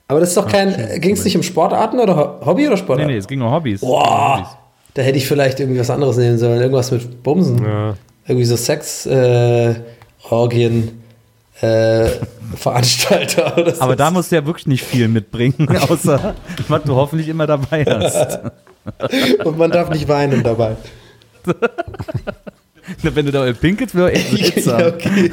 Aber 0.08 0.20
das 0.20 0.30
ist 0.30 0.36
doch 0.36 0.48
kein, 0.48 1.00
ging 1.00 1.12
es 1.14 1.24
nicht 1.24 1.36
um 1.36 1.42
Sportarten 1.42 2.00
oder 2.00 2.16
Ho- 2.16 2.46
Hobby 2.46 2.62
oder 2.66 2.76
Nee, 2.76 2.80
Sportarten? 2.82 3.10
nee, 3.12 3.18
es 3.18 3.26
ging 3.28 3.40
um 3.42 3.50
Hobbys. 3.52 3.80
Boah, 3.82 4.58
da 4.94 5.02
hätte 5.02 5.18
ich 5.18 5.28
vielleicht 5.28 5.60
irgendwie 5.60 5.78
was 5.80 5.90
anderes 5.90 6.16
nehmen 6.16 6.38
sollen. 6.38 6.60
Irgendwas 6.60 6.90
mit 6.90 7.22
Bumsen. 7.22 7.62
Ja. 7.62 7.94
Irgendwie 8.26 8.44
so 8.44 8.56
Sex, 8.56 9.06
äh, 9.06 9.74
Orgien, 10.30 11.02
äh, 11.60 12.08
Veranstalter 12.56 13.56
oder 13.56 13.74
so. 13.74 13.80
Aber 13.80 13.96
da 13.96 14.10
musst 14.10 14.30
du 14.30 14.36
ja 14.36 14.46
wirklich 14.46 14.66
nicht 14.66 14.84
viel 14.84 15.08
mitbringen, 15.08 15.68
außer 15.88 16.34
was 16.68 16.82
du 16.82 16.94
hoffentlich 16.94 17.28
immer 17.28 17.46
dabei 17.46 17.84
hast. 17.84 18.40
Und 19.44 19.58
man 19.58 19.70
darf 19.70 19.90
nicht 19.90 20.08
weinen 20.08 20.42
dabei. 20.42 20.76
Wenn 23.02 23.26
du 23.26 23.32
da 23.32 23.50
pinkelt, 23.52 23.94
wäre 23.94 24.12
echt 24.12 24.66
ja, 24.66 24.88
okay. 24.88 25.30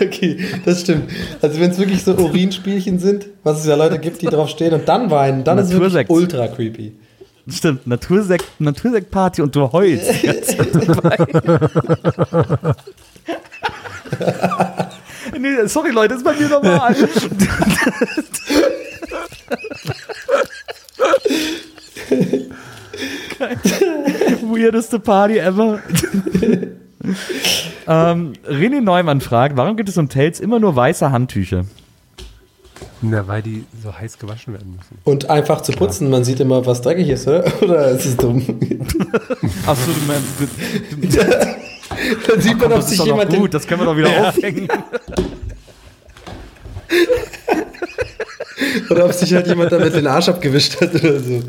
okay, 0.00 0.38
das 0.64 0.80
stimmt. 0.80 1.10
Also 1.42 1.60
wenn 1.60 1.70
es 1.70 1.78
wirklich 1.78 2.02
so 2.02 2.14
Urinspielchen 2.14 2.98
sind, 2.98 3.26
was 3.44 3.60
es 3.60 3.66
ja 3.66 3.74
Leute 3.74 3.98
gibt, 3.98 4.22
die 4.22 4.26
drauf 4.26 4.48
stehen 4.48 4.72
und 4.72 4.88
dann 4.88 5.10
weinen, 5.10 5.44
dann 5.44 5.58
ist 5.58 5.66
es 5.66 5.72
wirklich 5.72 5.92
Natursekt. 5.92 6.10
ultra 6.10 6.48
creepy. 6.48 6.92
Stimmt, 7.50 7.86
Natursekt, 7.86 8.44
Natursektparty 8.60 9.42
und 9.42 9.54
du 9.54 9.70
heulst. 9.72 10.24
dabei. 10.86 11.16
nee, 15.38 15.66
sorry 15.66 15.90
Leute, 15.90 16.14
ist 16.14 16.24
bei 16.24 16.34
mir 16.34 16.48
normal. 16.48 16.94
Weirdeste 24.42 24.98
Party 24.98 25.38
ever. 25.38 25.80
ähm, 27.86 28.32
René 28.46 28.80
Neumann 28.80 29.20
fragt, 29.20 29.56
warum 29.56 29.76
gibt 29.76 29.88
es 29.88 29.96
um 29.98 30.08
Tales 30.08 30.40
immer 30.40 30.58
nur 30.58 30.76
weiße 30.76 31.10
Handtücher? 31.10 31.64
Na, 33.02 33.26
weil 33.26 33.40
die 33.42 33.64
so 33.82 33.96
heiß 33.96 34.18
gewaschen 34.18 34.52
werden 34.52 34.76
müssen. 34.76 34.98
Und 35.04 35.30
einfach 35.30 35.62
zu 35.62 35.72
putzen, 35.72 36.10
man 36.10 36.22
sieht 36.24 36.40
immer, 36.40 36.66
was 36.66 36.82
dreckig 36.82 37.08
ist, 37.08 37.26
oder? 37.26 37.44
Oder 37.62 37.88
ist 37.92 38.04
es 38.04 38.16
dumm? 38.16 38.36
Achso, 39.66 39.90
du 39.90 40.06
meinst, 40.06 40.28
Dann 42.28 42.40
sieht 42.40 42.58
man, 42.58 42.72
ob 42.72 42.82
sich 42.82 43.02
jemand 43.02 43.34
gut, 43.34 43.54
das 43.54 43.66
können 43.66 43.80
wir 43.80 43.86
doch 43.86 43.96
wieder 43.96 44.28
aufhängen. 44.28 44.68
oder 48.90 49.04
ob 49.06 49.12
sich 49.12 49.32
halt 49.34 49.46
jemand 49.46 49.72
damit 49.72 49.94
den 49.94 50.06
Arsch 50.06 50.28
abgewischt 50.28 50.80
hat 50.80 50.94
oder 50.94 51.20
so. 51.20 51.42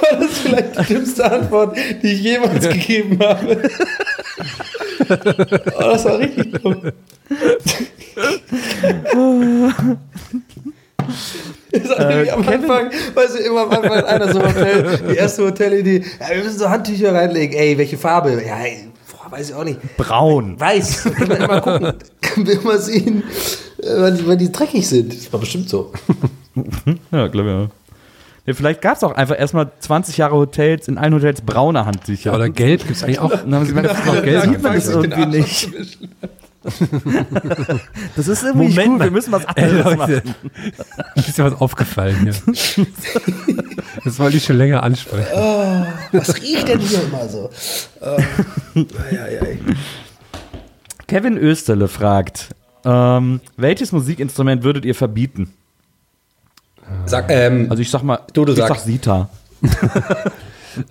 War 0.00 0.18
das 0.18 0.38
vielleicht 0.38 0.88
die 0.88 0.94
dümmste 1.20 1.32
Antwort, 1.32 1.76
die 2.02 2.12
ich 2.12 2.22
jemals 2.22 2.68
gegeben 2.68 3.18
habe? 3.20 3.70
Oh, 5.76 5.80
das 5.80 6.04
war 6.04 6.18
richtig 6.18 6.52
dumm. 6.62 6.92
Das 11.72 11.82
ist 11.82 11.90
irgendwie 11.98 12.30
am 12.30 12.48
Anfang, 12.48 12.90
weißt 13.14 13.34
du, 13.36 13.38
immer 13.40 13.62
am 13.62 13.70
Anfang 13.70 14.04
einer 14.04 14.32
so 14.32 14.42
Hotel, 14.42 14.98
die 15.08 15.16
erste 15.16 15.44
Hotelidee, 15.44 16.04
ja, 16.20 16.34
wir 16.34 16.44
müssen 16.44 16.58
so 16.58 16.68
Handtücher 16.68 17.14
reinlegen, 17.14 17.56
ey, 17.56 17.78
welche 17.78 17.96
Farbe? 17.96 18.42
Ja, 18.44 18.58
ey, 18.58 18.88
boah, 19.10 19.32
weiß 19.32 19.50
ich 19.50 19.54
auch 19.54 19.64
nicht. 19.64 19.78
Braun. 19.96 20.58
Weiß, 20.60 21.04
können 21.04 21.30
wir 21.30 21.38
immer 21.38 21.60
gucken, 21.60 21.94
können 22.20 22.46
wir 22.46 22.60
immer 22.60 22.78
sehen, 22.78 23.22
äh, 23.78 23.86
wann 23.96 24.16
die, 24.16 24.26
wann 24.26 24.38
die 24.38 24.52
dreckig 24.52 24.86
sind. 24.86 25.12
Das 25.12 25.32
war 25.32 25.40
bestimmt 25.40 25.68
so. 25.68 25.92
Ja, 27.12 27.28
glaube 27.28 27.48
ich. 27.48 27.54
Ja. 27.54 27.79
Ja, 28.46 28.54
vielleicht 28.54 28.80
gab 28.80 28.96
es 28.96 29.04
auch 29.04 29.12
einfach 29.12 29.38
erstmal 29.38 29.70
20 29.80 30.16
Jahre 30.16 30.34
Hotels, 30.36 30.88
in 30.88 30.98
allen 30.98 31.14
Hotels 31.14 31.42
braune 31.42 31.84
Handtücher. 31.86 32.34
Oder 32.34 32.48
gelb 32.48 32.80
gibt 32.80 32.96
es 32.96 33.04
eigentlich 33.04 33.18
auch. 33.20 33.30
dann 33.30 33.54
haben 33.54 33.66
sie 33.66 33.74
gemerkt, 33.74 34.06
noch 34.06 34.22
gelb 34.22 34.44
sieht 34.44 34.62
man 34.62 34.74
das 34.74 34.88
irgendwie 34.88 35.26
nicht. 35.26 35.68
Das 38.16 38.28
ist 38.28 38.42
irgendwie 38.42 38.66
nicht 38.66 38.76
Moment 38.76 38.92
gut, 38.92 39.02
wir 39.04 39.10
müssen 39.10 39.32
was 39.32 39.44
Ey, 39.54 39.64
anderes 39.64 39.84
Leute, 39.84 39.96
machen. 39.96 40.22
ist 41.16 41.38
ja 41.38 41.44
was 41.46 41.60
aufgefallen 41.60 42.16
hier. 42.22 42.86
Das 44.04 44.18
wollte 44.18 44.36
ich 44.36 44.44
schon 44.44 44.56
länger 44.56 44.82
ansprechen. 44.82 45.26
Was 46.12 46.36
riecht 46.42 46.68
denn 46.68 46.80
hier 46.80 47.02
immer 47.04 47.28
so? 47.28 47.50
Ähm, 48.02 48.86
ei, 49.10 49.22
ei, 49.22 49.40
ei. 49.42 49.58
Kevin 51.06 51.36
Österle 51.38 51.88
fragt, 51.88 52.50
ähm, 52.84 53.40
welches 53.56 53.92
Musikinstrument 53.92 54.62
würdet 54.62 54.84
ihr 54.84 54.94
verbieten? 54.94 55.52
Sag, 57.06 57.26
ähm, 57.30 57.66
Also 57.70 57.82
ich 57.82 57.90
sag 57.90 58.02
mal, 58.02 58.20
Du, 58.32 58.44
du 58.44 58.52
ich 58.52 58.58
sagst. 58.58 58.74
sag 58.76 58.84
Sita. 58.84 59.28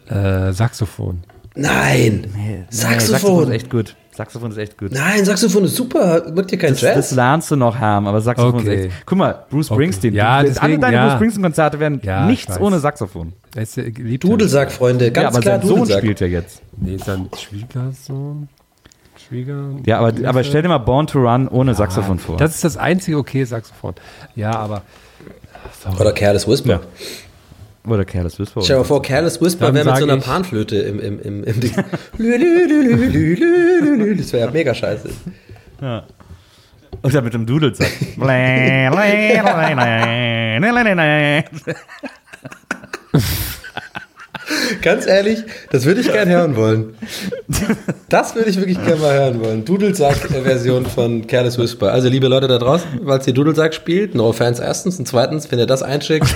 Äh, 0.10 0.52
Saxophon. 0.52 1.22
nein. 1.56 2.28
Nee, 2.36 2.66
Saxophon. 2.70 3.10
Saxophon 3.10 3.44
ist 3.48 3.50
echt 3.56 3.70
gut. 3.70 3.96
Saxophon 4.12 4.52
ist 4.52 4.58
echt 4.58 4.78
gut. 4.78 4.92
Nein, 4.92 5.24
Saxophon 5.24 5.64
ist 5.64 5.76
super. 5.78 6.36
Wird 6.36 6.52
dir 6.52 6.58
kein 6.58 6.72
Das, 6.72 6.82
das 6.82 7.12
lernst 7.12 7.50
du 7.52 7.56
noch 7.56 7.80
haben, 7.80 8.06
aber 8.06 8.20
Saxophon 8.20 8.60
Okay. 8.60 8.76
ist 8.76 8.86
echt. 8.88 9.06
Guck 9.06 9.18
mal, 9.18 9.46
Bruce 9.50 9.72
Okay. 9.72 9.76
Springsteen. 9.78 10.14
Ja, 10.14 10.42
du, 10.44 10.50
alle 10.50 10.50
deswegen, 10.50 10.82
deine 10.82 10.96
ja. 10.98 11.06
Bruce 11.06 11.14
Springsteen-Konzerte 11.16 11.80
werden 11.80 12.02
Ja, 12.04 12.24
ich 12.24 12.30
nichts 12.30 12.60
ohne 12.60 12.80
Saxophon. 12.80 13.32
Ja 13.56 13.64
geliebt. 13.92 14.26
Dudelsack, 14.26 14.72
Freunde. 14.74 15.12
Ganz 15.12 15.24
ja, 15.24 15.30
aber 15.30 15.40
klar 15.40 15.60
sein 15.60 15.68
Sohn 15.68 15.78
Dudelsack. 15.80 16.00
spielt 16.04 16.20
ja 16.20 16.28
jetzt. 16.28 16.62
Nee, 16.76 16.98
sein 16.98 17.30
Schwiegersohn. 17.38 18.50
Schwieger. 19.28 19.70
Ja, 19.86 20.00
aber, 20.00 20.14
aber 20.28 20.44
stell 20.44 20.62
dir 20.64 20.68
mal 20.70 20.78
Born 20.80 21.08
to 21.08 21.20
Run 21.20 21.48
ohne 21.48 21.74
Saxophon 21.74 22.20
vor. 22.20 22.36
Das 22.38 22.56
ist 22.56 22.64
das 22.66 22.76
einzige 22.76 23.18
okay 23.18 23.46
Saxophon. 23.46 23.96
Ja, 24.36 24.52
aber 24.52 24.82
Oder 26.00 26.12
Careless 26.12 26.48
Whisper. 26.48 26.70
Ja. 26.70 26.82
Oder 27.90 28.06
Careless 28.06 28.40
Whisper. 28.40 28.62
Stell 28.62 28.76
dir 28.76 28.80
mal 28.82 28.86
vor, 28.86 29.02
Careless 29.02 29.42
Whisper 29.42 29.74
wäre 29.74 29.86
mit 29.86 29.98
so 29.98 30.04
einer 30.04 30.18
Panflöte 30.18 30.78
im, 30.78 31.00
im, 31.00 31.20
im, 31.22 31.44
im 31.44 31.60
Ding. 31.60 31.74
Das 34.18 34.34
wäre 34.34 34.46
ja 34.46 34.52
mega 34.52 34.74
scheiße. 34.74 35.10
Oder 37.04 37.22
mit 37.22 37.34
dem 37.34 37.46
Dudelsack. 37.46 37.92
Ganz 44.82 45.06
ehrlich, 45.06 45.44
das 45.72 45.86
würde 45.86 46.02
ich 46.02 46.12
gern 46.12 46.30
hören 46.30 46.56
wollen. 46.56 46.96
Das 48.10 48.36
würde 48.36 48.50
ich 48.50 48.58
wirklich 48.58 48.84
gerne 48.84 49.02
mal 49.02 49.14
hören 49.14 49.40
wollen. 49.40 49.66
Dudelsack-Version 49.66 50.86
von 50.86 51.28
Careless 51.28 51.58
Whisper. 51.58 51.92
Also, 51.92 52.10
liebe 52.10 52.28
Leute 52.28 52.48
da 52.48 52.58
draußen, 52.58 52.88
falls 53.06 53.28
ihr 53.28 53.34
Dudelsack 53.34 53.74
spielt, 53.74 54.16
No 54.16 54.32
Fans 54.34 54.60
erstens 54.60 54.98
und 55.00 55.08
zweitens, 55.08 55.52
wenn 55.52 55.60
ihr 55.60 55.66
das 55.68 55.84
einschickt, 55.84 56.28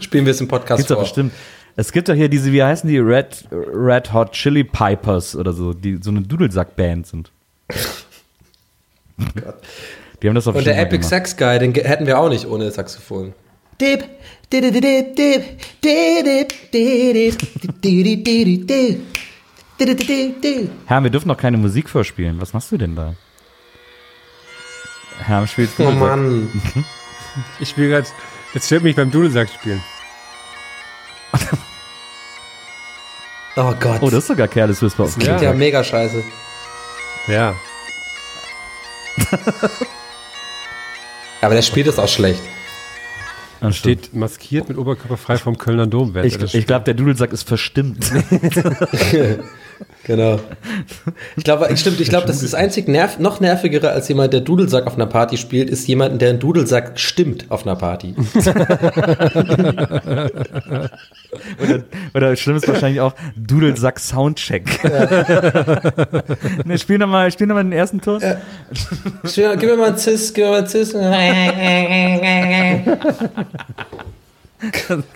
spielen 0.00 0.24
wir 0.24 0.32
es 0.32 0.40
im 0.40 0.48
Podcast 0.48 0.78
Gibt's 0.78 0.88
doch 0.88 0.96
vor. 0.96 1.04
bestimmt. 1.04 1.32
Es 1.76 1.92
gibt 1.92 2.08
doch 2.08 2.14
hier 2.14 2.28
diese, 2.28 2.52
wie 2.52 2.62
heißen 2.62 2.88
die? 2.88 2.98
Red, 2.98 3.44
Red 3.52 4.12
Hot 4.12 4.32
Chili 4.32 4.64
Pipers 4.64 5.36
oder 5.36 5.52
so, 5.52 5.72
die 5.72 5.98
so 6.02 6.10
eine 6.10 6.22
Dudelsack-Band 6.22 7.06
sind. 7.06 7.30
Die 10.22 10.26
haben 10.28 10.34
das 10.34 10.44
doch 10.44 10.54
Und 10.54 10.66
der 10.66 10.78
Epic. 10.80 11.04
Sax 11.06 11.36
Guy, 11.36 11.58
den 11.58 11.74
hätten 11.74 12.06
wir 12.06 12.18
auch 12.18 12.28
nicht 12.28 12.46
ohne 12.46 12.70
Saxophon. 12.70 13.34
Dip, 13.80 14.04
Herr, 20.86 21.02
wir 21.02 21.10
dürfen 21.10 21.28
noch 21.28 21.36
keine 21.36 21.58
Musik 21.58 21.90
vorspielen. 21.90 22.40
Was 22.40 22.54
machst 22.54 22.72
du 22.72 22.78
denn 22.78 22.96
da? 22.96 23.14
Herr, 25.18 25.46
spielst 25.46 25.78
du? 25.78 25.86
Oh 25.86 25.90
Mann. 25.90 26.44
Mhm. 26.44 26.84
ich 27.60 27.68
spiele 27.68 27.88
gerade. 27.88 28.06
Jetzt 28.54 28.66
stört 28.66 28.82
mich 28.82 28.96
beim 28.96 29.10
Dudelsack 29.10 29.50
spielen. 29.50 29.82
oh 33.56 33.74
Gott. 33.78 33.98
Oh, 34.00 34.08
das 34.08 34.20
ist 34.20 34.28
sogar 34.28 34.48
Kerl, 34.48 34.68
Careless 34.68 34.82
Whisper. 34.82 35.04
Das 35.04 35.18
klingt 35.18 35.42
ja. 35.42 35.50
ja 35.50 35.52
mega 35.52 35.84
scheiße. 35.84 36.24
Ja. 37.26 37.54
Aber 41.42 41.54
der 41.54 41.60
spielt 41.60 41.86
es 41.88 41.98
auch 41.98 42.08
schlecht. 42.08 42.40
Stimmt. 43.58 43.74
Steht 43.74 44.14
maskiert 44.14 44.68
mit 44.68 44.78
Oberkörper 44.78 45.16
frei 45.16 45.36
vom 45.36 45.58
Kölner 45.58 45.86
Dom. 45.86 46.16
Ich, 46.22 46.54
ich 46.54 46.66
glaube, 46.66 46.84
der 46.84 46.94
Dudelsack 46.94 47.32
ist 47.32 47.46
verstimmt. 47.46 48.10
Genau. 50.04 50.40
Ich 51.36 51.44
glaube, 51.44 51.76
stimmt, 51.76 52.00
ich 52.00 52.08
glaube, 52.08 52.26
das 52.26 52.36
ist 52.36 52.52
das 52.52 52.54
einzig 52.54 52.88
nerv 52.88 53.18
noch 53.18 53.40
nervigere 53.40 53.90
als 53.90 54.08
jemand, 54.08 54.32
der 54.32 54.40
Dudelsack 54.40 54.86
auf 54.86 54.94
einer 54.94 55.06
Party 55.06 55.36
spielt, 55.36 55.68
ist 55.68 55.86
jemand, 55.86 56.22
der 56.22 56.30
einen 56.30 56.38
Dudelsack 56.38 56.98
stimmt 56.98 57.44
auf 57.50 57.66
einer 57.66 57.76
Party. 57.76 58.14
Oder, 61.62 61.82
oder 62.14 62.34
schlimm 62.36 62.56
ist 62.56 62.66
wahrscheinlich 62.66 63.02
auch 63.02 63.12
Dudelsack 63.36 64.00
Soundcheck. 64.00 64.82
ne, 66.64 66.78
spiel 66.78 66.96
nochmal 66.96 67.30
spiel 67.30 67.46
noch 67.46 67.54
mal 67.54 67.64
den 67.64 67.72
ersten 67.72 68.00
Ton. 68.00 68.22
Gib 69.22 69.62
mir 69.62 69.76
mal 69.76 69.88
einen 69.88 69.98
Cis, 69.98 70.32
gib 70.32 70.44
mir 70.44 70.52
mal 70.52 70.58
einen 70.58 70.68
Cis. 70.68 70.94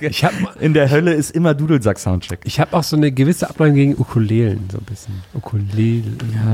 Ich 0.00 0.24
habe 0.24 0.36
In 0.60 0.72
der 0.74 0.90
Hölle 0.90 1.12
ist 1.14 1.30
immer 1.32 1.54
Dudelsack 1.54 1.98
Soundcheck. 1.98 2.40
ich 2.44 2.60
hab 2.60 2.72
auch 2.72 2.82
so 2.84 2.96
eine 2.96 3.10
gewisse 3.10 3.48
Abneigung 3.50 3.74
gegen 3.76 3.92
Ukulelen, 3.98 4.68
so 4.70 4.78
ein 4.78 4.84
bisschen. 4.84 5.14
Ukulele. 5.34 6.02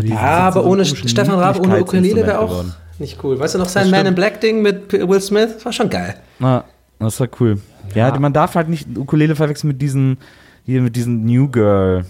die- 0.03 0.09
Ja, 0.09 0.21
aber 0.49 0.63
so 0.63 0.69
ohne 0.69 0.85
Stefan 0.85 1.39
Raab 1.39 1.61
ohne 1.61 1.81
Ukulele 1.83 2.27
wäre 2.27 2.39
auch 2.39 2.49
geworden. 2.49 2.75
nicht 2.99 3.23
cool. 3.23 3.39
Weißt 3.39 3.55
du 3.55 3.59
noch 3.59 3.69
sein 3.69 3.91
Man 3.91 4.07
in 4.07 4.15
Black 4.15 4.41
Ding 4.41 4.63
mit 4.63 4.93
Will 4.93 5.21
Smith? 5.21 5.51
Das 5.57 5.65
war 5.67 5.73
schon 5.73 5.91
geil. 5.91 6.15
Na, 6.39 6.65
das 6.99 7.21
war 7.21 7.29
cool. 7.41 7.61
Ja, 7.95 8.19
man 8.19 8.33
darf 8.33 8.55
halt 8.55 8.69
nicht 8.69 8.87
Ukulele 8.97 9.35
verwechseln 9.37 9.69
mit 9.69 9.83
diesen 9.83 10.19
hier 10.65 10.83
mit 10.83 10.97
diesen 10.97 11.25
New 11.25 11.49
Girl. 11.49 12.05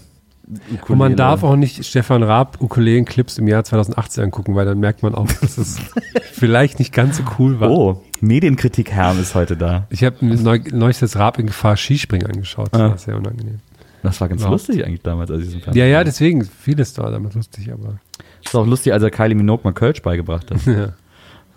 Ukulele. 0.47 0.81
Und 0.89 0.97
man 0.97 1.15
darf 1.15 1.43
auch 1.43 1.55
nicht 1.55 1.85
Stefan 1.85 2.23
Raab 2.23 2.57
Ukulelen-Clips 2.59 3.37
im 3.37 3.47
Jahr 3.47 3.63
2018 3.63 4.23
angucken, 4.25 4.55
weil 4.55 4.65
dann 4.65 4.79
merkt 4.79 5.03
man 5.03 5.13
auch, 5.13 5.27
dass 5.41 5.57
es 5.57 5.77
vielleicht 6.33 6.79
nicht 6.79 6.91
ganz 6.93 7.17
so 7.17 7.23
cool 7.37 7.59
war. 7.59 7.69
Oh, 7.69 8.03
Medienkritik 8.21 8.91
Herm 8.91 9.19
ist 9.19 9.35
heute 9.35 9.55
da. 9.57 9.87
Ich 9.89 10.03
habe 10.03 10.23
neu, 10.25 10.59
neulich 10.71 10.99
das 10.99 11.15
Raab 11.15 11.39
in 11.39 11.47
Gefahr 11.47 11.77
Skispringen 11.77 12.27
angeschaut. 12.27 12.69
Das 12.71 12.81
Ah. 12.81 12.89
war 12.89 12.97
sehr 12.97 13.15
unangenehm. 13.17 13.59
Das 14.03 14.19
war 14.21 14.29
ganz 14.29 14.43
Ja. 14.43 14.49
lustig 14.49 14.85
eigentlich 14.85 15.01
damals, 15.01 15.29
als 15.31 15.41
ich 15.41 15.45
diesen 15.47 15.61
Fernsehen. 15.61 15.81
Ja, 15.81 15.87
ja, 15.89 16.03
deswegen. 16.03 16.43
Vieles 16.45 16.97
war 16.97 17.11
damals 17.11 17.35
lustig, 17.35 17.71
aber. 17.71 17.99
Das 18.43 18.53
war 18.53 18.61
auch 18.61 18.67
lustig, 18.67 18.93
als 18.93 19.03
er 19.03 19.11
Kylie 19.11 19.35
Minogue 19.35 19.61
mal 19.63 19.73
Kölsch 19.73 20.01
beigebracht 20.01 20.49
hat. 20.51 20.59
Ja. 20.65 20.93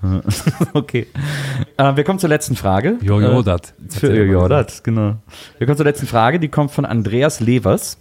okay. 0.72 1.06
Äh, 1.76 1.94
wir 1.96 2.02
kommen 2.02 2.18
zur 2.18 2.28
letzten 2.28 2.56
Frage. 2.56 2.96
Jojo, 3.02 3.38
Äh, 3.38 3.44
dat. 3.44 3.72
Für. 3.88 4.12
Jojo, 4.12 4.48
das, 4.48 4.82
genau. 4.82 5.14
Wir 5.58 5.66
kommen 5.68 5.76
zur 5.76 5.86
letzten 5.86 6.08
Frage, 6.08 6.40
die 6.40 6.48
kommt 6.48 6.72
von 6.72 6.84
Andreas 6.84 7.38
Levers. 7.38 7.98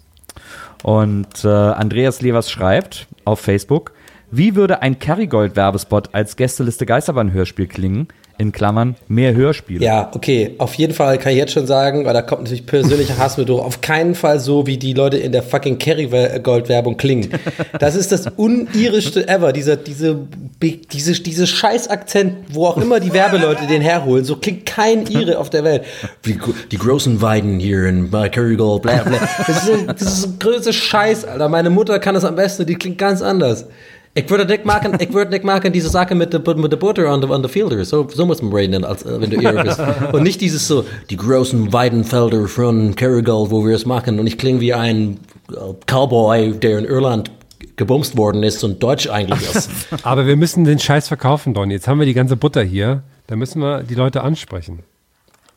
Und 0.81 1.45
äh, 1.45 1.47
Andreas 1.47 2.21
Levers 2.21 2.49
schreibt 2.49 3.05
auf 3.23 3.39
Facebook, 3.41 3.91
wie 4.31 4.55
würde 4.55 4.81
ein 4.81 4.97
Kerrygold-Werbespot 4.97 6.15
als 6.15 6.35
Gästeliste 6.37 6.87
Geisterbahn-Hörspiel 6.87 7.67
klingen? 7.67 8.07
In 8.41 8.51
Klammern, 8.51 8.95
mehr 9.07 9.35
Hörspiele. 9.35 9.85
Ja, 9.85 10.09
okay. 10.15 10.55
Auf 10.57 10.73
jeden 10.73 10.95
Fall 10.95 11.19
kann 11.19 11.31
ich 11.31 11.37
jetzt 11.37 11.53
schon 11.53 11.67
sagen, 11.67 12.05
weil 12.05 12.15
da 12.15 12.23
kommt 12.23 12.41
natürlich 12.41 12.65
persönlicher 12.65 13.15
Hass 13.19 13.37
mit 13.37 13.49
durch. 13.49 13.61
Auf 13.63 13.81
keinen 13.81 14.15
Fall 14.15 14.39
so, 14.39 14.65
wie 14.65 14.77
die 14.77 14.93
Leute 14.93 15.17
in 15.17 15.31
der 15.31 15.43
fucking 15.43 15.77
Kerry-Gold-Werbung 15.77 16.97
klingen. 16.97 17.29
Das 17.77 17.95
ist 17.95 18.11
das 18.11 18.25
unirischste 18.25 19.27
ever. 19.27 19.53
Dieser, 19.53 19.75
diese, 19.75 20.27
diese, 20.59 21.21
diese 21.21 21.45
Scheiß-Akzent, 21.45 22.33
wo 22.49 22.65
auch 22.65 22.77
immer 22.77 22.99
die 22.99 23.13
Werbeleute 23.13 23.67
den 23.67 23.83
herholen. 23.83 24.25
So 24.25 24.37
klingt 24.37 24.65
kein 24.65 25.05
Ire 25.05 25.37
auf 25.37 25.51
der 25.51 25.63
Welt. 25.63 25.83
Die, 26.25 26.39
die 26.71 26.77
großen 26.79 27.21
Weiden 27.21 27.59
hier 27.59 27.85
in 27.85 28.09
Kerrygold, 28.09 28.81
bla, 28.81 29.03
bla. 29.03 29.19
Das 29.45 29.49
ist, 29.49 29.87
das 29.87 30.01
ist 30.01 30.23
das 30.23 30.39
größte 30.39 30.73
Scheiß, 30.73 31.25
Alter. 31.25 31.47
Meine 31.47 31.69
Mutter 31.69 31.99
kann 31.99 32.15
das 32.15 32.25
am 32.25 32.35
besten, 32.35 32.65
die 32.65 32.73
klingt 32.73 32.97
ganz 32.97 33.21
anders. 33.21 33.67
Ich 34.13 34.29
würde 34.29 34.45
nicht 34.45 34.65
machen, 34.65 34.97
ich 34.99 35.13
würde 35.13 35.31
nicht 35.31 35.45
machen 35.45 35.71
diese 35.71 35.87
Sache 35.87 36.15
mit 36.15 36.33
der, 36.33 36.41
mit 36.55 36.71
der 36.71 36.77
Butter 36.77 37.13
on 37.13 37.21
the, 37.21 37.29
on 37.29 37.41
the 37.41 37.47
fielder. 37.47 37.85
So, 37.85 38.07
so 38.09 38.25
muss 38.25 38.41
man 38.41 38.51
reden, 38.51 38.83
als, 38.83 39.03
äh, 39.03 39.21
wenn 39.21 39.29
du 39.29 39.37
Irre 39.37 39.63
bist. 39.63 39.81
Und 40.11 40.23
nicht 40.23 40.41
dieses 40.41 40.67
so, 40.67 40.85
die 41.09 41.15
großen 41.15 41.71
Weidenfelder 41.71 42.47
von 42.47 42.95
Kerrygold, 42.95 43.51
wo 43.51 43.65
wir 43.65 43.75
es 43.75 43.85
machen. 43.85 44.19
Und 44.19 44.27
ich 44.27 44.37
klinge 44.37 44.59
wie 44.59 44.73
ein 44.73 45.19
äh, 45.49 45.55
Cowboy, 45.85 46.51
der 46.59 46.79
in 46.79 46.85
Irland 46.85 47.31
gebumst 47.77 48.17
worden 48.17 48.43
ist 48.43 48.63
und 48.65 48.83
Deutsch 48.83 49.09
eigentlich 49.09 49.41
ist. 49.55 49.69
Aber 50.03 50.27
wir 50.27 50.35
müssen 50.35 50.65
den 50.65 50.79
Scheiß 50.79 51.07
verkaufen, 51.07 51.53
Donny. 51.53 51.75
Jetzt 51.75 51.87
haben 51.87 51.99
wir 51.99 52.05
die 52.05 52.13
ganze 52.13 52.35
Butter 52.35 52.63
hier. 52.63 53.03
Da 53.27 53.37
müssen 53.37 53.61
wir 53.61 53.83
die 53.83 53.95
Leute 53.95 54.23
ansprechen. 54.23 54.79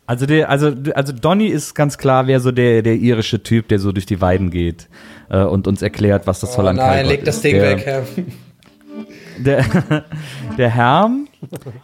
Also, 0.07 0.27
der, 0.27 0.49
also, 0.49 0.73
also 0.95 1.13
Donny 1.13 1.47
ist 1.47 1.75
ganz 1.75 1.99
klar, 1.99 2.27
wer 2.27 2.39
so 2.39 2.53
der, 2.53 2.83
der 2.83 2.95
irische 2.95 3.43
Typ, 3.43 3.69
der 3.69 3.79
so 3.81 3.91
durch 3.91 4.07
die 4.07 4.21
Weiden 4.21 4.51
geht 4.51 4.89
äh, 5.31 5.43
und 5.43 5.67
uns 5.67 5.83
erklärt, 5.83 6.27
was 6.27 6.41
das 6.41 6.55
Oh 6.55 6.59
Holland 6.59 6.79
nein, 6.79 7.07
leg 7.07 7.25
das 7.25 7.41
Ding 7.41 7.57
der, 7.57 7.77
weg, 7.77 7.87
Herr. 7.87 8.05
Der, 9.39 9.65
der 10.59 10.71
Herm, 10.71 11.29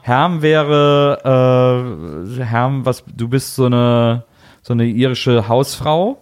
Herm 0.03 0.43
wäre, 0.43 2.27
äh, 2.39 2.45
Herm, 2.45 2.85
was, 2.85 3.05
du 3.17 3.29
bist 3.29 3.55
so 3.55 3.67
eine, 3.67 4.25
so 4.63 4.73
eine 4.73 4.87
irische 4.87 5.49
Hausfrau, 5.49 6.21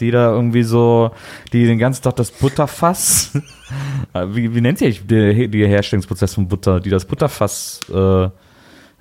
die 0.00 0.10
da 0.10 0.32
irgendwie 0.32 0.62
so, 0.62 1.12
die 1.52 1.66
den 1.66 1.78
ganzen 1.78 2.02
Tag 2.02 2.16
das 2.16 2.30
Butterfass, 2.30 3.38
wie, 4.28 4.54
wie 4.54 4.60
nennt 4.60 4.82
eigentlich 4.82 5.06
der, 5.06 5.32
der 5.48 5.68
Herstellungsprozess 5.68 6.34
von 6.34 6.48
Butter, 6.48 6.80
die 6.80 6.90
das 6.90 7.04
Butterfass, 7.04 7.80
äh, 7.92 8.28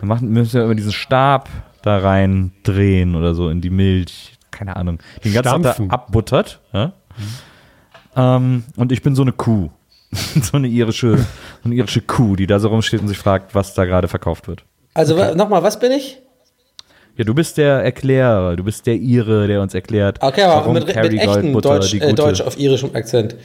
machen, 0.06 0.30
müssen 0.30 0.58
ja 0.58 0.64
immer 0.64 0.76
diesen 0.76 0.92
Stab 0.92 1.50
da 1.82 1.98
rein 1.98 2.52
drehen 2.64 3.16
oder 3.16 3.34
so 3.34 3.50
in 3.50 3.62
die 3.62 3.70
Milch, 3.70 4.38
keine 4.52 4.76
Ahnung, 4.76 5.00
die 5.24 5.30
den 5.30 5.34
ganzen 5.34 5.64
Tag 5.64 5.76
Stampfen. 5.76 5.90
da 5.90 5.96
abbuttert, 5.96 6.60
ja? 6.74 6.94
ähm, 8.16 8.64
und 8.76 8.92
ich 8.92 9.02
bin 9.02 9.16
so 9.16 9.22
eine 9.22 9.32
Kuh. 9.32 9.70
so 10.42 10.58
eine 10.58 10.68
irische, 10.68 11.18
so 11.18 11.24
eine 11.64 11.76
irische 11.76 12.02
Kuh, 12.02 12.36
die 12.36 12.48
da 12.48 12.60
so 12.60 12.68
rumsteht 12.70 13.02
und 13.02 13.08
sich 13.08 13.18
fragt, 13.18 13.56
was 13.56 13.74
da 13.74 13.86
gerade 13.86 14.08
verkauft 14.08 14.48
wird. 14.48 14.64
Also 14.94 15.18
wa- 15.18 15.36
nochmal, 15.36 15.64
was 15.64 15.80
bin 15.80 15.92
ich? 15.92 16.20
Ja, 17.18 17.24
du 17.26 17.34
bist 17.34 17.58
der 17.58 17.84
Erklärer, 17.84 18.56
du 18.56 18.64
bist 18.64 18.88
der 18.88 18.96
Ire, 18.96 19.48
der 19.48 19.62
uns 19.62 19.74
erklärt, 19.74 20.22
Okay, 20.22 20.44
aber 20.44 20.56
warum 20.62 20.74
mit, 20.74 20.86
mit 20.86 20.94
Kerrygold 20.94 21.38
echtem 21.38 21.52
Butter 21.54 21.76
Deutsch, 21.80 21.92
die 21.92 21.98
äh, 21.98 22.10
gute, 22.10 22.16
Deutsch 22.16 22.42
auf 22.42 22.58
irischem 22.60 22.96
Akzent. 22.96 23.36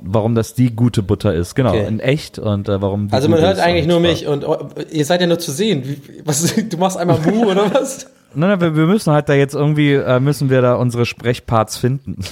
warum 0.00 0.34
das 0.34 0.54
die 0.54 0.74
gute 0.74 1.02
Butter 1.02 1.34
ist, 1.34 1.54
genau, 1.54 1.70
Okay. 1.70 1.86
in 1.86 2.00
echt 2.00 2.38
und 2.38 2.68
äh, 2.68 2.80
warum 2.80 3.08
Also 3.10 3.28
man 3.28 3.40
hört 3.40 3.58
eigentlich 3.60 3.86
nur 3.86 4.00
mich 4.00 4.26
und 4.26 4.44
oh, 4.46 4.68
ihr 4.90 5.04
seid 5.04 5.20
ja 5.20 5.26
nur 5.26 5.38
zu 5.38 5.52
sehen. 5.52 5.82
Wie, 5.84 6.22
was, 6.24 6.54
du 6.68 6.76
machst 6.78 6.96
einmal 6.96 7.18
Mu 7.20 7.50
oder 7.50 7.72
was? 7.72 8.06
Nein, 8.34 8.48
nein, 8.48 8.60
wir, 8.62 8.74
wir 8.76 8.86
müssen 8.86 9.12
halt 9.12 9.28
da 9.28 9.34
jetzt 9.34 9.54
irgendwie, 9.54 9.92
äh, 9.92 10.18
müssen 10.18 10.48
wir 10.48 10.62
da 10.62 10.74
unsere 10.76 11.04
Sprechparts 11.04 11.76
finden. 11.76 12.24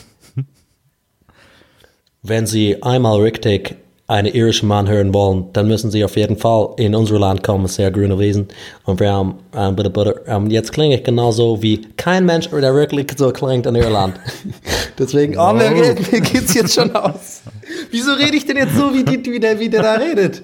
Wenn 2.22 2.46
Sie 2.46 2.82
einmal 2.82 3.20
richtig 3.20 3.76
einen 4.06 4.34
irischen 4.34 4.68
Mann 4.68 4.88
hören 4.88 5.14
wollen, 5.14 5.46
dann 5.52 5.68
müssen 5.68 5.90
Sie 5.90 6.04
auf 6.04 6.16
jeden 6.16 6.36
Fall 6.36 6.70
in 6.76 6.94
unser 6.94 7.18
Land 7.18 7.44
kommen, 7.44 7.66
sehr 7.68 7.90
grüne 7.92 8.18
Wesen. 8.18 8.48
Und 8.84 8.98
wir 8.98 9.12
haben 9.12 9.36
ein 9.52 9.76
bisschen 9.76 9.92
Butter. 9.92 10.26
Ähm, 10.26 10.50
jetzt 10.50 10.72
klinge 10.72 10.96
ich 10.96 11.04
genauso 11.04 11.62
wie 11.62 11.80
kein 11.96 12.26
Mensch, 12.26 12.48
der 12.50 12.74
wirklich 12.74 13.06
so 13.16 13.30
klingt 13.30 13.66
in 13.66 13.76
Irland. 13.76 14.18
Deswegen, 14.98 15.38
oh, 15.38 15.52
mir, 15.52 15.72
geht, 15.72 16.12
mir 16.12 16.20
geht's 16.20 16.54
jetzt 16.54 16.74
schon 16.74 16.94
aus. 16.94 17.42
Wieso 17.90 18.12
rede 18.12 18.36
ich 18.36 18.44
denn 18.44 18.56
jetzt 18.56 18.74
so, 18.74 18.92
wie, 18.92 19.04
die, 19.04 19.24
wie, 19.30 19.38
der, 19.38 19.58
wie 19.60 19.68
der 19.68 19.82
da 19.82 19.94
redet? 19.94 20.42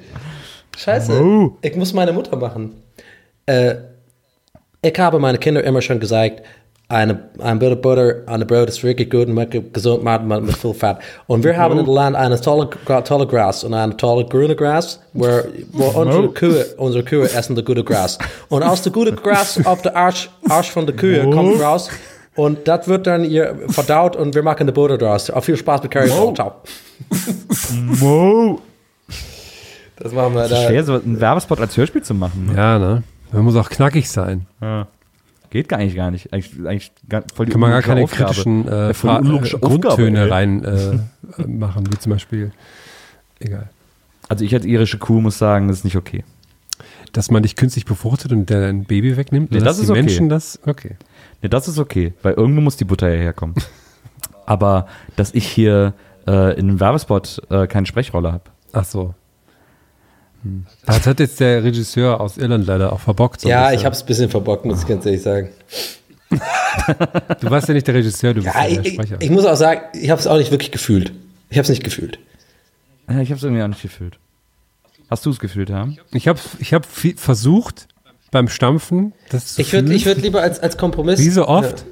Scheiße. 0.77 1.21
Oh. 1.21 1.57
Ich 1.61 1.75
muss 1.75 1.93
meine 1.93 2.13
Mutter 2.13 2.37
machen. 2.37 2.75
Äh, 3.47 3.75
ich 4.81 4.97
habe 4.99 5.19
meine 5.19 5.39
Kinder 5.39 5.65
immer 5.65 5.83
schon 5.83 5.99
gesagt, 5.99 6.43
eine, 6.89 7.19
ein 7.41 7.59
bisschen 7.59 7.81
Butter 7.81 8.23
an 8.27 8.41
der 8.41 8.47
Brot 8.47 8.69
ist 8.69 8.83
wirklich 8.85 9.11
gut 9.11 9.27
und 9.27 9.73
gesund 9.73 10.05
macht 10.05 10.25
man 10.25 10.45
mit 10.47 10.57
viel 10.57 10.73
Fett. 10.73 10.99
Und 11.27 11.43
wir 11.43 11.57
haben 11.57 11.79
im 11.79 11.87
Land 11.87 12.15
eine 12.15 12.41
tolle, 12.41 12.71
tolle 13.05 13.27
Gras 13.27 13.65
und 13.65 13.75
eine 13.75 13.97
tolle 13.97 14.25
grüne 14.27 14.55
Gras, 14.55 15.01
wo, 15.13 15.27
wo 15.73 15.85
unsere 16.01 16.29
Kühe, 16.29 16.65
unsere 16.77 17.03
Kühe 17.03 17.25
essen 17.25 17.57
das 17.57 17.65
gute 17.65 17.83
Gras. 17.83 18.19
Und 18.49 18.63
aus 18.63 18.83
dem 18.83 18.93
guten 18.93 19.17
Gras 19.17 19.61
auf 19.67 19.83
der 19.83 19.97
Arsch, 19.97 20.31
Arsch 20.49 20.71
von 20.71 20.87
der 20.87 20.95
Kühe 20.95 21.29
kommt 21.31 21.61
raus 21.61 21.91
und 22.37 22.69
das 22.69 22.87
wird 22.87 23.07
dann 23.09 23.25
ihr 23.25 23.57
verdaut 23.69 24.15
und 24.15 24.35
wir 24.37 24.43
machen 24.45 24.67
die 24.69 24.73
Butter 24.73 24.97
draus. 24.99 25.29
Auf 25.31 25.45
viel 25.45 25.57
Spaß 25.57 25.83
mit 25.83 25.91
Curry. 25.91 26.09
Ciao. 26.35 26.53
Wow. 27.99 28.61
Das 29.97 30.13
machen 30.13 30.35
wir 30.35 30.43
Das 30.43 30.51
da. 30.51 30.57
ist 30.61 30.67
schwer, 30.69 30.85
so 30.85 30.95
einen 30.95 31.21
Werbespot 31.21 31.61
als 31.61 31.77
Hörspiel 31.77 32.03
zu 32.03 32.15
machen. 32.15 32.47
Ne? 32.53 32.57
Ja, 32.57 32.79
ne? 32.79 33.03
Man 33.33 33.43
muss 33.45 33.57
auch 33.57 33.69
knackig 33.71 34.09
sein. 34.09 34.47
Geht 35.51 35.69
gar 35.69 35.79
nicht, 35.79 35.97
gar 35.97 36.11
nicht. 36.11 36.33
Eigentlich, 36.33 36.53
eigentlich 36.67 36.93
gar, 37.09 37.23
voll 37.35 37.47
die 37.47 37.53
Kann 37.53 37.61
man 37.61 37.71
gar 37.71 37.83
keine 37.83 38.03
Aufgabe. 38.03 38.25
kritischen 38.31 38.67
äh, 38.69 38.71
Ja, 38.71 38.87
äh, 38.87 38.91
Aufgabe, 38.91 39.59
Grundtöne 39.61 40.21
ey. 40.25 40.29
rein 40.29 40.65
äh, 40.65 40.91
äh, 41.43 41.47
machen, 41.47 41.87
wie 41.93 41.99
zum 41.99 42.13
Beispiel, 42.13 42.53
egal. 43.41 43.69
Also 44.29 44.45
ich 44.45 44.55
als 44.55 44.65
irische 44.65 44.99
Kuh 44.99 45.21
muss 45.21 45.39
sagen, 45.39 45.69
das 45.69 45.79
ist 45.79 45.85
nicht 45.85 45.97
okay. 45.97 46.25
Dass 47.13 47.31
man 47.31 47.43
dich 47.43 47.57
künstlich 47.57 47.85
befruchtet 47.85 48.33
und 48.33 48.51
dein 48.51 48.85
Baby 48.85 49.17
wegnimmt, 49.17 49.53
Nee, 49.53 49.61
das 49.61 49.79
ist 49.79 49.87
die 49.87 49.93
okay. 49.93 50.03
Menschen 50.03 50.29
das, 50.29 50.59
okay. 50.67 50.97
Ne, 51.43 51.49
das 51.49 51.69
ist 51.69 51.79
okay, 51.79 52.13
weil 52.23 52.35
irgendwo 52.35 52.61
muss 52.61 52.77
die 52.77 52.85
Butter 52.85 53.09
ja 53.09 53.21
herkommen. 53.21 53.55
Aber 54.47 54.87
dass 55.17 55.33
ich 55.33 55.47
hier 55.47 55.95
äh, 56.27 56.59
in 56.59 56.69
einem 56.69 56.81
Werbespot 56.81 57.41
äh, 57.51 57.67
keine 57.67 57.87
Sprechrolle 57.87 58.33
habe. 58.33 58.45
Ach 58.73 58.85
so. 58.85 59.15
Das 60.87 61.07
hat 61.07 61.21
jetzt 61.21 61.41
der 61.41 61.63
Regisseur 61.65 62.21
aus 62.21 62.37
Irland 62.39 62.67
leider 62.67 62.93
auch 62.93 63.01
verbockt. 63.01 63.41
so 63.43 63.49
Ja, 63.49 63.73
ich 63.73 63.85
hab's 63.85 64.03
ein 64.03 64.07
bisschen 64.07 64.31
verbockt, 64.31 64.65
muss 64.65 64.83
ich 64.83 64.89
ganz 64.89 65.05
ehrlich 65.07 65.23
sagen. 65.23 65.51
Du 67.41 67.51
warst 67.51 67.69
ja 67.69 67.75
nicht 67.75 67.87
der 67.87 67.95
Regisseur, 67.95 68.35
du 68.35 68.43
bist 68.43 68.55
Ja, 68.55 68.63
ja, 68.63 68.69
ich, 68.69 68.75
der 68.75 68.87
ich, 68.87 68.93
Sprecher. 68.95 69.17
ich 69.21 69.31
muss 69.31 69.45
auch 69.45 69.57
sagen, 69.57 69.81
ich 69.95 70.11
hab's 70.11 70.27
auch 70.27 70.37
nicht 70.37 70.51
wirklich 70.51 70.71
gefühlt. 70.71 71.13
Ich 71.51 71.59
hab's 71.59 71.69
nicht 71.69 71.83
gefühlt. 71.83 72.19
Ja, 73.09 73.21
ich 73.21 73.31
habe 73.31 73.39
es 73.39 73.43
irgendwie 73.45 73.63
auch 73.63 73.69
nicht 73.69 73.83
gefühlt. 73.83 74.19
Hast 75.09 75.25
du 75.25 75.31
es 75.31 75.39
gefühlt, 75.39 75.71
ja? 75.71 75.89
Ich 76.13 76.29
habe 76.29 76.39
ich 76.59 76.75
hab 76.75 76.85
viel 76.85 77.17
versucht, 77.17 77.87
beim 78.31 78.49
Stampfen 78.49 79.13
das 79.31 79.55
zu 79.55 79.63
Ich 79.63 79.73
würde 79.73 79.89
würd 80.05 80.23
lieber 80.23 80.43
als, 80.43 80.59
als 80.61 80.77
Kompromiss. 80.77 81.21
Wie 81.21 81.31
so 81.31 81.47
oft. 81.47 81.81
Ja. 81.81 81.87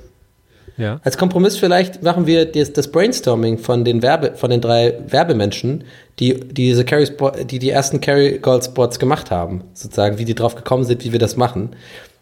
Als 1.05 1.17
Kompromiss 1.17 1.57
vielleicht 1.57 2.03
machen 2.03 2.27
wir 2.27 2.47
das, 2.47 2.89
Brainstorming 2.89 3.59
von 3.59 3.85
den 3.85 4.03
Werbe, 4.03 4.33
von 4.35 4.51
den 4.51 4.61
drei 4.61 4.95
Werbemenschen, 5.07 5.85
die, 6.19 6.35
die 6.35 6.55
diese 6.55 6.85
Carry 6.85 7.09
die 7.45 7.59
die 7.59 7.71
ersten 7.71 8.01
Carry 8.01 8.39
Gold 8.39 8.65
Spots 8.65 8.99
gemacht 8.99 9.31
haben, 9.31 9.63
sozusagen, 9.73 10.19
wie 10.19 10.25
die 10.25 10.35
drauf 10.35 10.57
gekommen 10.57 10.85
sind, 10.85 11.05
wie 11.05 11.13
wir 11.13 11.19
das 11.19 11.37
machen. 11.37 11.77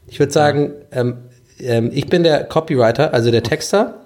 Ich 0.09 0.19
würde 0.19 0.33
sagen, 0.33 0.73
ähm, 0.93 1.17
ähm, 1.59 1.91
ich 1.95 2.09
bin 2.09 2.23
der 2.23 2.45
Copywriter, 2.45 3.15
also 3.15 3.31
der 3.31 3.43
Texter. 3.43 3.99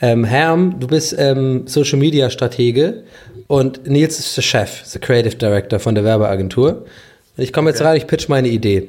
Ähm, 0.00 0.24
Herm, 0.24 0.80
du 0.80 0.86
bist 0.86 1.14
ähm, 1.18 1.66
Social 1.66 1.98
Media 1.98 2.30
Stratege 2.30 3.04
und 3.46 3.86
Nils 3.86 4.18
ist 4.18 4.34
der 4.34 4.42
Chef, 4.42 4.90
der 4.90 5.00
Creative 5.02 5.36
Director 5.36 5.78
von 5.78 5.94
der 5.94 6.02
Werbeagentur. 6.02 6.86
Und 7.36 7.44
ich 7.44 7.52
komme 7.52 7.68
jetzt 7.68 7.82
rein, 7.82 7.96
ich 7.96 8.06
pitch 8.06 8.28
meine 8.28 8.48
Idee. 8.48 8.88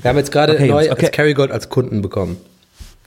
Wir 0.00 0.08
haben 0.08 0.16
jetzt 0.18 0.32
gerade 0.32 0.54
Okay, 0.54 0.66
neu 0.66 0.90
okay. 0.90 1.04
als 1.04 1.10
Kerrygold 1.12 1.52
als 1.52 1.68
Kunden 1.68 2.02
bekommen. 2.02 2.36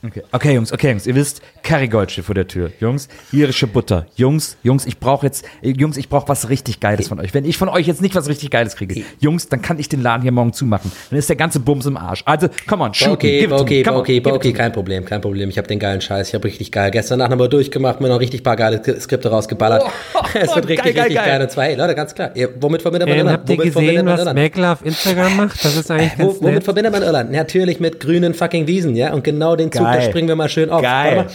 Okay. 0.05 0.23
okay, 0.31 0.53
Jungs, 0.53 0.71
okay, 0.71 0.91
Jungs, 0.91 1.05
ihr 1.07 1.15
wisst, 1.15 1.41
Kerrygold 1.61 2.09
steht 2.11 2.23
vor 2.25 2.33
der 2.35 2.47
Tür. 2.47 2.71
Jungs, 2.79 3.09
irische 3.33 3.67
Butter. 3.67 4.05
Jungs, 4.15 4.55
Jungs, 4.63 4.85
ich 4.85 4.97
brauche 4.97 5.25
jetzt, 5.25 5.43
äh, 5.61 5.71
Jungs, 5.71 5.97
ich 5.97 6.07
brauche 6.07 6.29
was 6.29 6.47
richtig 6.47 6.79
Geiles 6.79 7.09
von 7.09 7.19
euch. 7.19 7.33
Wenn 7.33 7.43
ich 7.43 7.57
von 7.57 7.67
euch 7.67 7.85
jetzt 7.85 8.01
nicht 8.01 8.15
was 8.15 8.29
richtig 8.29 8.49
Geiles 8.49 8.75
kriege, 8.77 9.03
Jungs, 9.19 9.49
dann 9.49 9.61
kann 9.61 9.77
ich 9.77 9.89
den 9.89 10.01
Laden 10.01 10.21
hier 10.21 10.31
morgen 10.31 10.53
zumachen. 10.53 10.89
Dann 11.09 11.19
ist 11.19 11.27
der 11.27 11.35
ganze 11.35 11.59
Bums 11.59 11.85
im 11.85 11.97
Arsch. 11.97 12.23
Also, 12.25 12.47
come 12.67 12.83
on, 12.83 12.93
shoot 12.93 13.09
Okay, 13.09 13.27
me, 13.27 13.39
give 13.41 13.53
it 13.53 13.57
to 13.57 13.63
okay, 13.63 13.77
me. 13.79 13.83
Come 13.83 13.95
on, 13.97 14.01
okay, 14.01 14.21
okay, 14.25 14.53
kein 14.53 14.71
Problem, 14.71 15.03
kein 15.03 15.19
Problem. 15.19 15.49
Ich 15.49 15.57
habe 15.57 15.67
den 15.67 15.79
geilen 15.79 15.99
Scheiß, 15.99 16.29
ich 16.29 16.33
habe 16.33 16.45
richtig 16.45 16.71
geil. 16.71 16.91
Gestern 16.91 17.19
Nacht 17.19 17.31
haben 17.31 17.39
wir 17.39 17.49
durchgemacht, 17.49 17.99
mir 17.99 18.07
noch 18.07 18.21
richtig 18.21 18.41
paar 18.43 18.55
geile 18.55 18.77
Sk- 18.77 18.99
Skripte 19.01 19.29
rausgeballert. 19.29 19.83
es 20.33 20.55
wird 20.55 20.67
richtig, 20.69 20.77
geil, 20.77 20.93
geil, 20.93 21.03
richtig 21.03 21.15
geil. 21.17 21.25
geil. 21.27 21.41
Und 21.41 21.51
zwar, 21.51 21.63
hey, 21.65 21.75
Leute, 21.75 21.95
ganz 21.95 22.15
klar. 22.15 22.31
Ihr, 22.35 22.49
womit 22.61 22.81
verbindet 22.81 23.09
man 23.09 23.17
Ähm, 23.17 23.25
Irland? 23.25 23.39
habt 23.39 23.49
ihr 23.49 23.57
Womit 23.57 23.73
verbindet 23.73 23.95
gesehen, 23.95 24.05
man 24.05 24.13
was 24.13 24.19
Irland? 24.21 24.39
Mäkler 24.39 24.71
auf 24.73 24.85
Instagram 24.85 25.35
macht? 25.35 25.65
Das 25.65 25.75
ist 25.75 25.91
eigentlich 25.91 26.13
Wo, 26.17 26.27
ganz 26.27 26.41
womit 26.41 26.53
nett. 26.55 26.63
verbindet 26.63 26.91
man 26.93 27.03
Irland? 27.03 27.31
Natürlich 27.31 27.79
mit 27.81 27.99
grünen 27.99 28.33
fucking 28.33 28.65
Wiesen, 28.67 28.95
ja? 28.95 29.11
Und 29.13 29.23
genau 29.25 29.55
den 29.57 29.69
Zug, 29.71 29.88
da 29.93 29.99
Geil. 29.99 30.09
springen 30.09 30.27
wir 30.27 30.35
mal 30.35 30.49
schön 30.49 30.69
auf. 30.69 30.81
Geil. 30.81 31.27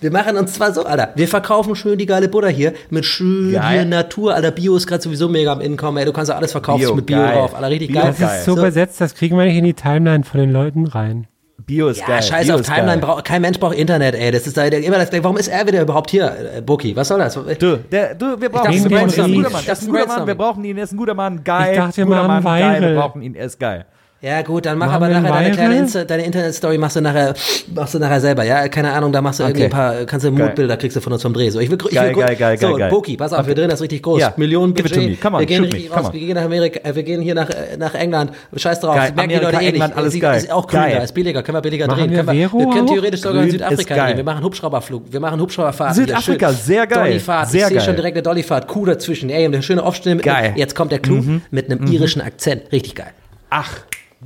Wir 0.00 0.10
machen 0.10 0.36
uns 0.36 0.54
zwar 0.54 0.72
so, 0.72 0.84
Alter. 0.84 1.10
Wir 1.14 1.28
verkaufen 1.28 1.74
schön 1.74 1.98
die 1.98 2.06
geile 2.06 2.28
Butter 2.28 2.48
hier 2.48 2.72
mit 2.90 3.04
schön 3.04 3.52
Geil. 3.52 3.72
hier 3.80 3.84
Natur, 3.84 4.34
Alter. 4.34 4.50
Bio 4.50 4.76
ist 4.76 4.86
gerade 4.86 5.02
sowieso 5.02 5.28
mega 5.28 5.52
am 5.52 5.60
Inkommen, 5.60 5.98
ey. 5.98 6.04
Du 6.04 6.12
kannst 6.12 6.30
ja 6.30 6.36
alles 6.36 6.52
verkaufen 6.52 6.80
Bio, 6.80 6.94
mit 6.94 7.06
Bio 7.06 7.18
geil. 7.18 7.34
drauf, 7.34 7.54
Alter. 7.54 7.70
Richtig 7.70 7.88
Bio 7.92 8.00
geil. 8.00 8.14
Das 8.18 8.38
ist 8.38 8.44
so 8.44 8.52
So. 8.54 8.58
übersetzt, 8.60 9.00
das 9.00 9.14
kriegen 9.14 9.36
wir 9.36 9.44
nicht 9.44 9.56
in 9.56 9.64
die 9.64 9.74
Timeline 9.74 10.24
von 10.24 10.40
den 10.40 10.52
Leuten 10.52 10.86
rein. 10.86 11.26
Bio 11.66 11.88
ist 11.88 12.00
Ja, 12.00 12.06
geil. 12.08 12.22
scheiß 12.22 12.46
Bio 12.46 12.56
auf 12.56 12.62
Timeline, 12.62 12.86
geil. 12.86 12.98
braucht, 13.00 13.24
kein 13.24 13.40
Mensch 13.42 13.58
braucht 13.58 13.74
Internet, 13.76 14.14
ey. 14.14 14.30
Das 14.30 14.46
ist 14.46 14.56
da 14.56 14.64
immer 14.64 14.98
das, 14.98 15.08
warum 15.22 15.36
ist 15.38 15.48
er 15.48 15.66
wieder 15.66 15.80
überhaupt 15.82 16.10
hier, 16.10 16.32
äh, 16.56 16.60
Buki? 16.60 16.94
Was 16.94 17.08
soll 17.08 17.18
das? 17.20 17.34
Du, 17.34 17.78
der, 17.90 18.14
du, 18.14 18.38
wir 18.40 18.48
brauchen 18.50 18.72
ihn. 18.72 18.90
Er 18.90 19.06
ist 19.06 19.18
ein 19.18 19.34
guter 19.34 19.50
Mann. 19.50 19.62
Er 19.66 19.72
ist 19.72 19.82
ein 19.82 19.88
guter 19.90 20.06
Mann. 20.06 20.26
Wir 20.26 20.34
brauchen 20.34 20.64
ihn. 20.64 20.76
Er 20.76 20.84
ist 20.84 20.92
ein 20.92 20.96
guter 20.98 21.14
Mann. 21.14 21.42
Geil. 21.42 21.72
Ich 21.72 21.78
dachte, 21.78 21.96
wir 21.96 22.04
guter 22.06 22.28
machen 22.28 22.44
Mann. 22.44 22.60
Geil. 22.60 22.80
Wir 22.82 22.88
Viral. 22.90 23.02
brauchen 23.02 23.22
ihn. 23.22 23.34
Er 23.34 23.46
ist 23.46 23.58
geil. 23.58 23.86
Ja 24.24 24.40
gut, 24.40 24.64
dann 24.64 24.78
mach 24.78 24.86
Machen 24.86 24.96
aber 24.96 25.08
nachher 25.08 25.32
deine 25.32 25.50
kleine? 25.50 25.76
Insta, 25.80 26.04
deine 26.04 26.24
Internet-Story 26.24 26.78
machst 26.78 26.96
du 26.96 27.02
nachher, 27.02 27.34
machst 27.74 27.92
du 27.92 27.98
nachher 27.98 28.20
selber, 28.22 28.42
ja? 28.44 28.68
Keine 28.68 28.90
Ahnung, 28.92 29.12
da 29.12 29.20
machst 29.20 29.38
du 29.40 29.44
irgendwie 29.44 29.64
ein 29.64 29.70
paar, 29.70 30.06
kannst 30.06 30.24
du. 30.24 30.30
Mutbilder 30.30 30.78
kriegst 30.78 30.96
du 30.96 31.02
von 31.02 31.12
uns 31.12 31.20
vom 31.20 31.34
Dreh. 31.34 31.50
So, 31.50 31.60
ich 31.60 31.70
will, 31.70 31.76
ich 31.90 31.94
Geil, 31.94 32.16
will, 32.16 32.24
geil, 32.24 32.36
geil, 32.36 32.58
so, 32.58 32.74
geil. 32.74 32.88
Buki, 32.88 33.18
pass 33.18 33.34
auf, 33.34 33.46
wir 33.46 33.54
drehen 33.54 33.68
das 33.68 33.82
richtig 33.82 34.02
groß. 34.02 34.20
Ja, 34.20 34.32
Millionen 34.38 34.72
Budget. 34.72 34.96
me. 34.96 35.16
Come 35.16 35.36
on, 35.36 35.40
wir 35.40 35.46
gehen 35.46 35.64
richtig 35.64 35.94
raus, 35.94 36.10
wir 36.10 36.20
gehen 36.20 36.34
nach 36.36 36.44
Amerika, 36.44 36.80
äh, 36.88 36.94
wir 36.94 37.02
gehen 37.02 37.20
hier 37.20 37.34
nach, 37.34 37.50
äh, 37.50 37.76
nach 37.78 37.94
England. 37.94 38.32
Scheiß 38.56 38.80
drauf, 38.80 38.94
Geil. 38.96 39.12
merken 39.14 39.28
die 39.28 39.34
Amerika, 39.36 39.50
Leute 39.50 39.64
eh 39.64 39.68
England, 39.68 39.90
nicht. 39.92 39.98
alles 39.98 40.12
Sie- 40.14 40.20
geil. 40.20 40.38
Ist 40.38 40.50
auch 40.50 40.66
grüner, 40.66 41.02
ist 41.04 41.12
billiger, 41.12 41.42
können 41.42 41.56
wir 41.58 41.62
billiger 41.62 41.86
Machen 41.86 41.98
drehen. 42.00 42.10
wir 42.12 42.24
Können 42.24 42.38
wir, 42.38 42.52
wir 42.60 42.70
können 42.72 42.86
theoretisch 42.86 43.20
sogar 43.20 43.42
in 43.42 43.48
ist 43.48 43.52
Südafrika 43.52 43.94
geil. 43.94 44.06
drehen. 44.06 44.16
Wir 44.16 44.24
machen 44.24 44.42
Hubschrauberflug, 44.44 45.02
wir 45.12 45.20
machen 45.20 45.40
Hubschrauberfahrt. 45.40 45.94
Südafrika, 45.96 46.50
sehr 46.52 46.86
geil. 46.86 47.08
Dollyfahrt, 47.10 47.50
Sehr 47.50 47.66
ich 47.66 47.72
sehe 47.74 47.80
schon 47.82 47.96
direkt 47.96 48.16
eine 48.16 48.22
Dollyfahrt, 48.22 48.68
Kuh 48.68 48.86
dazwischen. 48.86 49.28
Ey, 49.28 49.44
eine 49.44 49.62
schöne. 49.62 49.82
Mhm. 49.82 50.20
Jetzt 50.56 50.74
kommt 50.74 50.92
der 50.92 50.98
Clou 51.00 51.22
mit 51.50 51.70
einem 51.70 51.86
irischen 51.92 52.22
Akzent. 52.22 52.72
Richtig 52.72 52.94
geil. 52.94 53.10
Ach, 53.50 53.70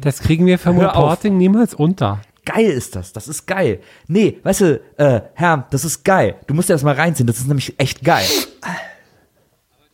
Das 0.00 0.20
kriegen 0.20 0.46
wir 0.46 0.58
vom 0.58 0.76
Hör 0.76 0.96
auf. 0.96 1.02
Reporting 1.04 1.36
niemals 1.36 1.74
unter. 1.74 2.20
geil 2.44 2.66
ist 2.66 2.96
das. 2.96 3.12
Das 3.12 3.28
ist 3.28 3.46
geil. 3.46 3.80
Nee, 4.06 4.38
weißt 4.42 4.60
du, 4.60 4.80
äh, 4.96 5.20
Herr, 5.34 5.66
das 5.70 5.84
ist 5.84 6.04
geil. 6.04 6.36
Du 6.46 6.54
musst 6.54 6.68
dir 6.68 6.74
das 6.74 6.82
mal 6.82 6.94
reinziehen. 6.94 7.26
Das 7.26 7.38
ist 7.38 7.46
nämlich 7.48 7.78
echt 7.78 8.02
geil. 8.02 8.26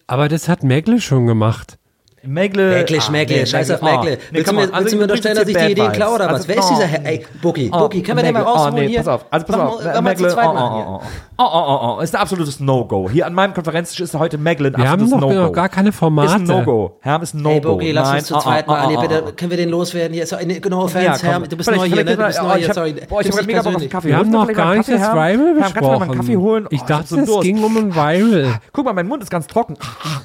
Aber 0.07 0.29
das 0.29 0.49
hat 0.49 0.63
Megle 0.63 1.01
schon 1.01 1.27
gemacht. 1.27 1.79
Mägle. 2.27 2.71
Mägle, 2.71 3.01
Schmägle, 3.01 3.37
nee, 3.39 3.47
scheiß 3.47 3.71
auf 3.73 3.83
Mägle. 3.83 3.99
Oh, 3.99 4.05
nee, 4.05 4.19
willst 4.33 4.51
du 4.51 4.55
mir. 4.55 4.61
Also, 4.63 4.75
willst 4.75 4.93
du 4.93 4.97
mir 4.97 5.03
unterstellen, 5.05 5.35
dass 5.37 5.49
ich 5.49 5.55
die 5.55 5.61
Bad 5.61 5.71
Ideen 5.71 5.93
klaue 5.93 6.15
oder 6.17 6.31
was? 6.33 6.49
Wer 6.49 6.57
ist 6.59 6.69
dieser 6.69 6.85
oh. 6.85 6.87
Herr? 6.87 7.05
Ey, 7.07 7.27
Boogie, 7.43 7.71
Oh, 7.73 7.79
Boogie, 7.81 8.03
können 8.03 8.19
wir 8.19 8.25
den 8.25 8.33
mal 8.33 8.41
Mägle. 8.41 8.53
rausholen 8.55 8.75
oh, 8.75 8.81
nee, 8.81 8.89
hier? 8.89 8.99
Pass 8.99 9.09
auf, 9.09 9.27
also 9.31 9.47
pass 9.47 9.57
Mach 9.57 9.65
auf. 9.67 9.85
mach 9.85 10.03
Mägle, 10.03 10.35
oh, 10.37 10.41
oh, 10.41 10.99
oh, 10.99 11.01
oh, 11.39 11.45
oh, 11.45 11.79
oh, 11.93 11.97
oh, 11.99 12.01
ist 12.01 12.15
ein 12.15 12.21
absolutes 12.21 12.61
No-Go. 12.61 13.09
Hier 13.11 13.27
an 13.27 13.35
meinem 13.35 13.55
Konferenztisch 13.55 14.01
ist 14.01 14.15
heute 14.15 14.39
Mägle 14.39 14.69
ein 14.69 14.77
Wir 14.77 14.89
haben 14.91 15.03
absolutes 15.03 15.21
noch, 15.21 15.29
No-Go. 15.31 15.47
noch 15.47 15.53
gar 15.53 15.69
keine 15.69 15.89
Ist 15.91 15.97
Formate. 15.97 16.35
ein 16.35 16.45
No-Go. 16.45 16.97
Herr, 17.01 17.23
ist 17.23 17.35
ein 17.35 17.43
No-Go. 17.43 17.51
Hey, 17.55 17.61
Boogie, 17.61 17.93
lass 17.93 18.13
uns 18.13 18.27
zu 18.27 18.37
oh, 18.37 18.41
zweit 18.41 18.65
oh, 18.69 18.71
mal. 18.73 18.85
oh, 18.87 18.89
Nee, 18.91 18.97
oh, 18.97 19.01
bitte, 19.03 19.25
oh. 19.27 19.33
können 19.37 19.51
wir 19.51 19.57
den 19.59 19.71
loswerden? 19.71 20.15
Hier, 20.15 20.27
sorry, 20.27 20.47
no 20.69 20.83
offense, 20.85 21.05
Ja, 21.05 21.17
komm. 21.19 21.29
Herr, 21.29 21.41
du 21.41 21.57
bist 21.57 21.71
neu 21.71 21.85
hier, 21.87 22.05
ne? 22.05 22.17
Du 22.17 22.25
bist 22.25 22.43
neu 22.43 22.49
oh, 22.53 22.57
ich 22.57 22.65
hier, 22.65 22.75
sorry. 22.75 22.95
Boah, 23.09 23.21
ich 23.21 23.31
hab 23.31 23.47
mega 23.47 23.63
Bock 23.63 23.75
auf 23.75 23.81
einen. 23.81 23.91
Kaffee. 23.91 24.09
Wir 24.09 24.17
haben 24.17 24.31
noch 24.31 24.53
gar 24.53 24.75
nicht 24.77 24.89
das? 24.89 25.01
Viral 25.01 25.39
Herr, 25.39 25.71
Kannst 25.73 25.77
du 25.77 25.81
mir 25.81 25.87
mal 25.87 25.93
einen 25.95 25.99
besprochen. 26.01 26.17
Kaffee 26.19 26.37
holen? 26.37 26.67
Ich 26.71 26.83
Oh, 26.83 26.87
dachte, 26.87 27.21
es 27.21 27.41
ging 27.41 27.63
um 27.65 27.77
ein 27.77 27.95
Viral. 27.95 28.61
Guck 28.73 28.85
mal, 28.85 28.93
mein 28.93 29.07
Mund 29.09 29.23
ist 29.23 29.31
ganz 29.31 29.47
trocken. 29.47 29.77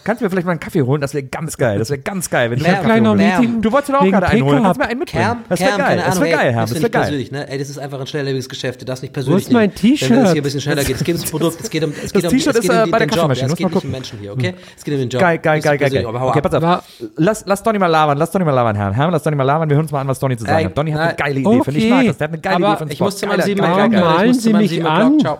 Kannst 0.03 0.21
du 0.21 0.25
mir 0.25 0.29
vielleicht 0.29 0.45
mal 0.45 0.51
einen 0.51 0.59
Kaffee 0.59 0.81
holen? 0.81 1.01
Das 1.01 1.13
wäre 1.13 1.23
ganz 1.23 1.57
geil. 1.57 1.79
Das 1.89 1.97
wäre 1.97 2.01
ganz 2.03 2.29
geil. 2.29 2.51
Wenn 2.51 2.59
du 2.59 2.65
Ich 2.65 2.71
noch 2.71 2.83
ein 2.83 3.05
holst. 3.07 3.39
Meeting 3.39 3.61
Du 3.61 3.71
wolltest 3.71 3.89
dir 3.89 3.99
auch 3.99 4.05
gerade 4.05 4.27
einen 4.27 4.43
holen. 4.43 4.63
Kannst 4.63 4.77
du 4.79 4.83
mir 4.83 4.89
einen 4.89 4.99
mitbringen? 4.99 5.23
Kerm, 5.25 5.37
Das 5.49 5.59
wäre 5.59 5.77
geil. 5.77 6.03
Das 6.05 6.19
wäre 6.19 6.29
geil, 6.29 6.53
Herr. 6.53 6.61
Das 6.61 6.73
wäre 6.75 6.89
geil. 6.89 7.01
persönlich, 7.01 7.31
ne? 7.31 7.49
Ey, 7.49 7.57
das 7.57 7.69
ist 7.69 7.79
einfach 7.79 7.99
ein 7.99 8.07
schnelllebiges 8.07 8.47
Geschäft. 8.47 8.81
Du 8.81 8.85
darfst 8.85 9.01
nicht 9.01 9.13
persönlich 9.13 9.45
ist 9.45 9.51
mein 9.51 9.69
nehmen. 9.69 9.73
Wenn 9.75 9.91
T-Shirt? 9.97 10.11
es 10.11 10.31
hier 10.31 10.41
ein 10.41 10.43
bisschen 10.43 10.61
schneller 10.61 10.83
geht. 10.83 10.95
Es 10.95 11.03
geht 11.03 11.15
ums 11.15 11.31
Produkt, 11.31 11.59
es 11.61 11.69
geht 11.69 11.83
um, 11.83 11.91
es 11.91 12.13
geht 12.13 12.23
um, 12.23 12.29
T-Shirt 12.29 12.55
es 12.55 12.61
geht 12.61 12.71
ist, 12.71 12.77
um 12.77 12.87
äh, 12.87 12.91
bei 12.91 12.99
der. 12.99 13.07
Kaffeemaschine. 13.07 13.47
Ja, 13.47 13.53
Es 13.53 13.57
geht 13.57 13.73
nicht 13.73 13.83
um. 13.85 13.91
Menschen 13.91 14.19
hier, 14.19 14.33
okay? 14.33 14.53
Es 14.77 14.83
geht 14.83 14.93
um 14.93 14.99
den 14.99 15.09
Job. 15.09 15.21
Geil, 15.21 15.39
geil, 15.39 15.61
geil, 15.61 15.77
geil, 15.77 16.05
Okay, 16.05 16.41
pass 16.41 16.53
auf. 16.53 16.83
Lass, 17.15 17.43
lass 17.47 17.63
Donny 17.63 17.79
mal 17.79 17.87
labern, 17.87 18.17
lass 18.17 18.31
Donny 18.31 18.45
mal 18.45 18.51
labern, 18.51 18.75
Herr. 18.75 18.93
Herr, 18.93 19.09
lass 19.11 19.23
Donny 19.23 19.35
mal 19.35 19.43
labern. 19.43 19.69
Wir 19.69 19.75
hören 19.75 19.85
uns 19.85 19.91
mal 19.91 20.01
an, 20.01 20.07
was 20.07 20.19
Donny 20.19 20.37
zu 20.37 20.45
sagen 20.45 20.65
hat. 20.65 20.77
Donny 20.77 20.91
hat 20.91 20.99
eine 20.99 21.07
nein. 21.09 21.17
geile 21.17 21.39
Idee. 21.39 21.63
Finde 21.63 21.79
ich 21.79 21.89
mag 21.89 22.05
das. 22.05 22.17
Der 22.17 22.27
hat 22.27 22.33
eine 22.33 22.41
geile 22.41 22.57
Idee 22.57 22.65
einen 22.83 22.91
Ich 22.91 22.99
muss 22.99 23.17
zu 23.17 23.25
meinem 23.27 23.39
Spot. 23.39 23.45
sieben 23.47 23.61
Geiler, 23.61 23.75
Warum 23.77 23.91
geiler, 23.91 24.07
O'Clock. 24.07 24.15
geiler. 24.17 24.23
Ich 24.23 24.27
muss 24.27 24.45
malen 24.45 24.67
zu 24.67 24.73
Sie 24.73 24.79
mich 24.79 24.85
an? 24.85 25.19
Ciao. 25.19 25.39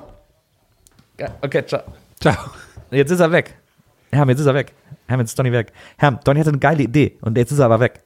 Okay, 1.42 1.64
ciao. 1.66 1.82
Ciao. 2.20 2.36
Jetzt 2.92 3.12
ist 3.12 3.20
er 3.20 3.32
weg. 3.32 3.56
Herr, 4.12 4.28
jetzt 4.28 4.40
ist 4.40 4.46
er 4.48 4.54
weg. 4.54 4.74
Herr, 5.10 5.18
jetzt 5.20 5.30
ist 5.32 5.40
Donny 5.40 5.52
weg. 5.52 5.74
Herr, 5.98 6.12
Donny 6.12 6.40
hatte 6.40 6.50
eine 6.52 6.60
geile 6.60 6.84
Idee 6.84 7.18
und 7.22 7.38
jetzt 7.38 7.52
ist 7.52 7.60
er 7.60 7.66
aber 7.66 7.82
weg. 7.82 8.04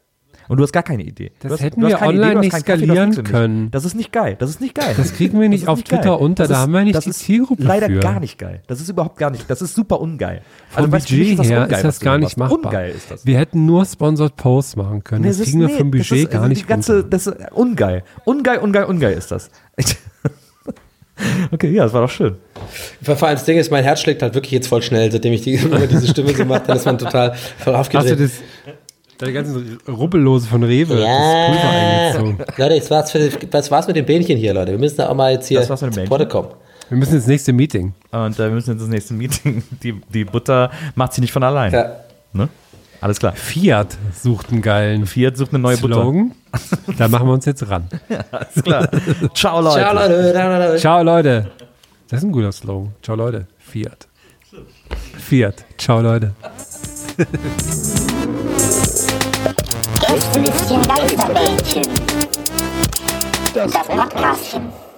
Und 0.49 0.57
du 0.57 0.63
hast 0.63 0.73
gar 0.73 0.83
keine 0.83 1.03
Idee. 1.03 1.31
Das 1.39 1.53
hast, 1.53 1.61
hätten 1.61 1.81
wir 1.81 2.01
online 2.01 2.35
hast 2.35 2.41
nicht 2.41 2.51
Kaffee, 2.51 2.83
skalieren 2.85 3.09
mich. 3.11 3.23
können. 3.23 3.71
Das 3.71 3.85
ist 3.85 3.95
nicht 3.95 4.11
geil. 4.11 4.35
Das 4.37 4.49
ist 4.49 4.59
nicht 4.59 4.75
geil. 4.75 4.93
Das 4.97 5.13
kriegen 5.13 5.39
wir 5.39 5.47
nicht 5.47 5.69
auf 5.69 5.77
nicht 5.77 5.87
Twitter 5.87 6.03
geil. 6.03 6.19
unter, 6.19 6.43
Das 6.43 6.49
da 6.49 6.55
ist- 6.55 6.61
haben 6.63 6.73
wir 6.73 6.83
nicht 6.83 6.95
das 6.95 7.05
die 7.05 7.11
ist 7.11 7.19
Zielgruppe 7.19 7.63
Leider 7.63 7.85
für. 7.87 7.99
gar 8.01 8.19
nicht 8.19 8.37
geil. 8.37 8.61
Das 8.67 8.81
ist 8.81 8.89
überhaupt 8.89 9.17
gar 9.17 9.29
nicht. 9.29 9.49
Das 9.49 9.61
ist 9.61 9.73
super 9.73 10.01
ungeil. 10.01 10.41
Vom 10.69 10.89
mich 10.89 10.91
Budget 11.05 11.39
das 11.39 11.47
her 11.49 11.61
ungeil, 11.63 11.77
ist 11.77 11.83
das 11.85 11.99
gar 12.01 12.17
nicht 12.17 12.35
machbar. 12.37 12.57
Ungeil 12.65 12.91
ist 12.91 13.09
das. 13.09 13.25
Wir 13.25 13.37
hätten 13.37 13.65
nur 13.65 13.85
Sponsored 13.85 14.35
Posts 14.35 14.75
machen 14.75 15.01
können. 15.05 15.21
Nee, 15.21 15.27
Das 15.29 15.37
es 15.37 15.41
ist- 15.43 15.47
kriegen 15.47 15.59
wir 15.61 15.67
nee, 15.69 15.77
vom 15.77 15.91
das 15.91 15.99
Budget 16.09 16.17
ist, 16.25 16.31
gar 16.31 16.41
also 16.41 16.49
nicht 16.49 16.61
die 16.63 16.67
ganze, 16.67 16.93
runter. 16.95 17.09
Das 17.09 17.27
ist 17.27 17.51
ungeil. 17.53 18.03
Ungeil, 18.25 18.59
ungeil, 18.59 18.83
ungeil 18.83 19.13
ist 19.17 19.31
das. 19.31 19.49
okay, 21.51 21.71
ja, 21.71 21.83
das 21.83 21.93
war 21.93 22.01
doch 22.01 22.09
schön. 22.09 22.35
Vor 23.01 23.21
allem 23.23 23.35
das 23.35 23.45
Ding 23.45 23.57
ist, 23.57 23.71
mein 23.71 23.83
Herz 23.83 24.01
schlägt 24.01 24.21
halt 24.21 24.33
wirklich 24.33 24.51
jetzt 24.51 24.67
voll 24.67 24.81
schnell, 24.81 25.11
seitdem 25.11 25.33
ich 25.33 25.41
die, 25.41 25.57
diese 25.91 26.07
Stimme 26.07 26.33
so 26.33 26.45
mache, 26.45 26.63
dann 26.67 26.77
ist 26.77 26.85
man 26.85 26.97
total 26.97 27.33
voll 27.57 27.75
Hast 27.75 27.93
du 27.93 27.97
aufgedreht. 27.97 28.19
das, 28.19 28.31
deine 29.17 29.33
ganzen 29.33 29.79
Rubbellose 29.87 30.47
von 30.47 30.63
Rewe, 30.63 30.95
das 30.95 31.05
Pulver 31.05 31.69
eingezogen. 31.69 32.37
Leute, 32.57 32.79
das 32.79 32.91
war's, 32.91 33.11
für, 33.11 33.29
das 33.29 33.71
war's 33.71 33.87
mit 33.87 33.95
den 33.95 34.05
Bähnchen 34.05 34.37
hier, 34.37 34.53
Leute. 34.53 34.71
Wir 34.71 34.79
müssen 34.79 34.97
da 34.97 35.09
auch 35.09 35.15
mal 35.15 35.31
jetzt 35.31 35.47
hier 35.47 35.61
zu? 35.61 35.75
Potte 36.07 36.27
kommen. 36.27 36.49
Wir 36.89 36.97
müssen 36.97 37.15
ins 37.15 37.27
nächste 37.27 37.53
Meeting. 37.53 37.93
Und 38.11 38.35
äh, 38.35 38.43
wir 38.43 38.51
müssen 38.51 38.71
jetzt 38.71 38.81
ins 38.81 38.89
nächste 38.89 39.13
Meeting. 39.13 39.63
Die, 39.83 39.99
die 40.13 40.25
Butter 40.25 40.69
macht 40.95 41.13
sie 41.13 41.21
nicht 41.21 41.31
von 41.31 41.43
allein. 41.43 41.71
Ja. 41.71 41.95
Ne? 42.33 42.49
Alles 43.01 43.19
klar. 43.19 43.33
Fiat 43.33 43.97
sucht 44.21 44.51
einen 44.51 44.61
geilen 44.61 45.05
Fiat 45.05 45.35
sucht 45.35 45.53
eine 45.53 45.59
neue 45.59 45.77
Butter. 45.77 45.95
Slogan. 45.95 46.33
Da 46.97 47.07
machen 47.07 47.27
wir 47.27 47.33
uns 47.33 47.45
jetzt 47.45 47.67
ran. 47.67 47.89
Alles 48.31 48.63
klar. 48.63 48.87
Ciao, 49.33 49.59
Leute. 49.59 49.79
Ciao, 49.79 49.93
Leute. 49.93 50.77
Ciao, 50.77 51.03
Leute. 51.03 51.51
Das 52.13 52.21
ist 52.21 52.27
ein 52.27 52.31
guter 52.31 52.51
Slogan. 52.51 52.93
Ciao, 53.01 53.17
Leute. 53.17 53.47
Fiat. 53.57 54.07
Fiat. 55.17 55.65
Ciao, 55.79 55.99
Leute. 55.99 56.35
Gästelistchen 59.99 60.81
Geisterbällchen. 60.83 61.83
Das 63.55 63.71
Podcastchen. 63.71 64.92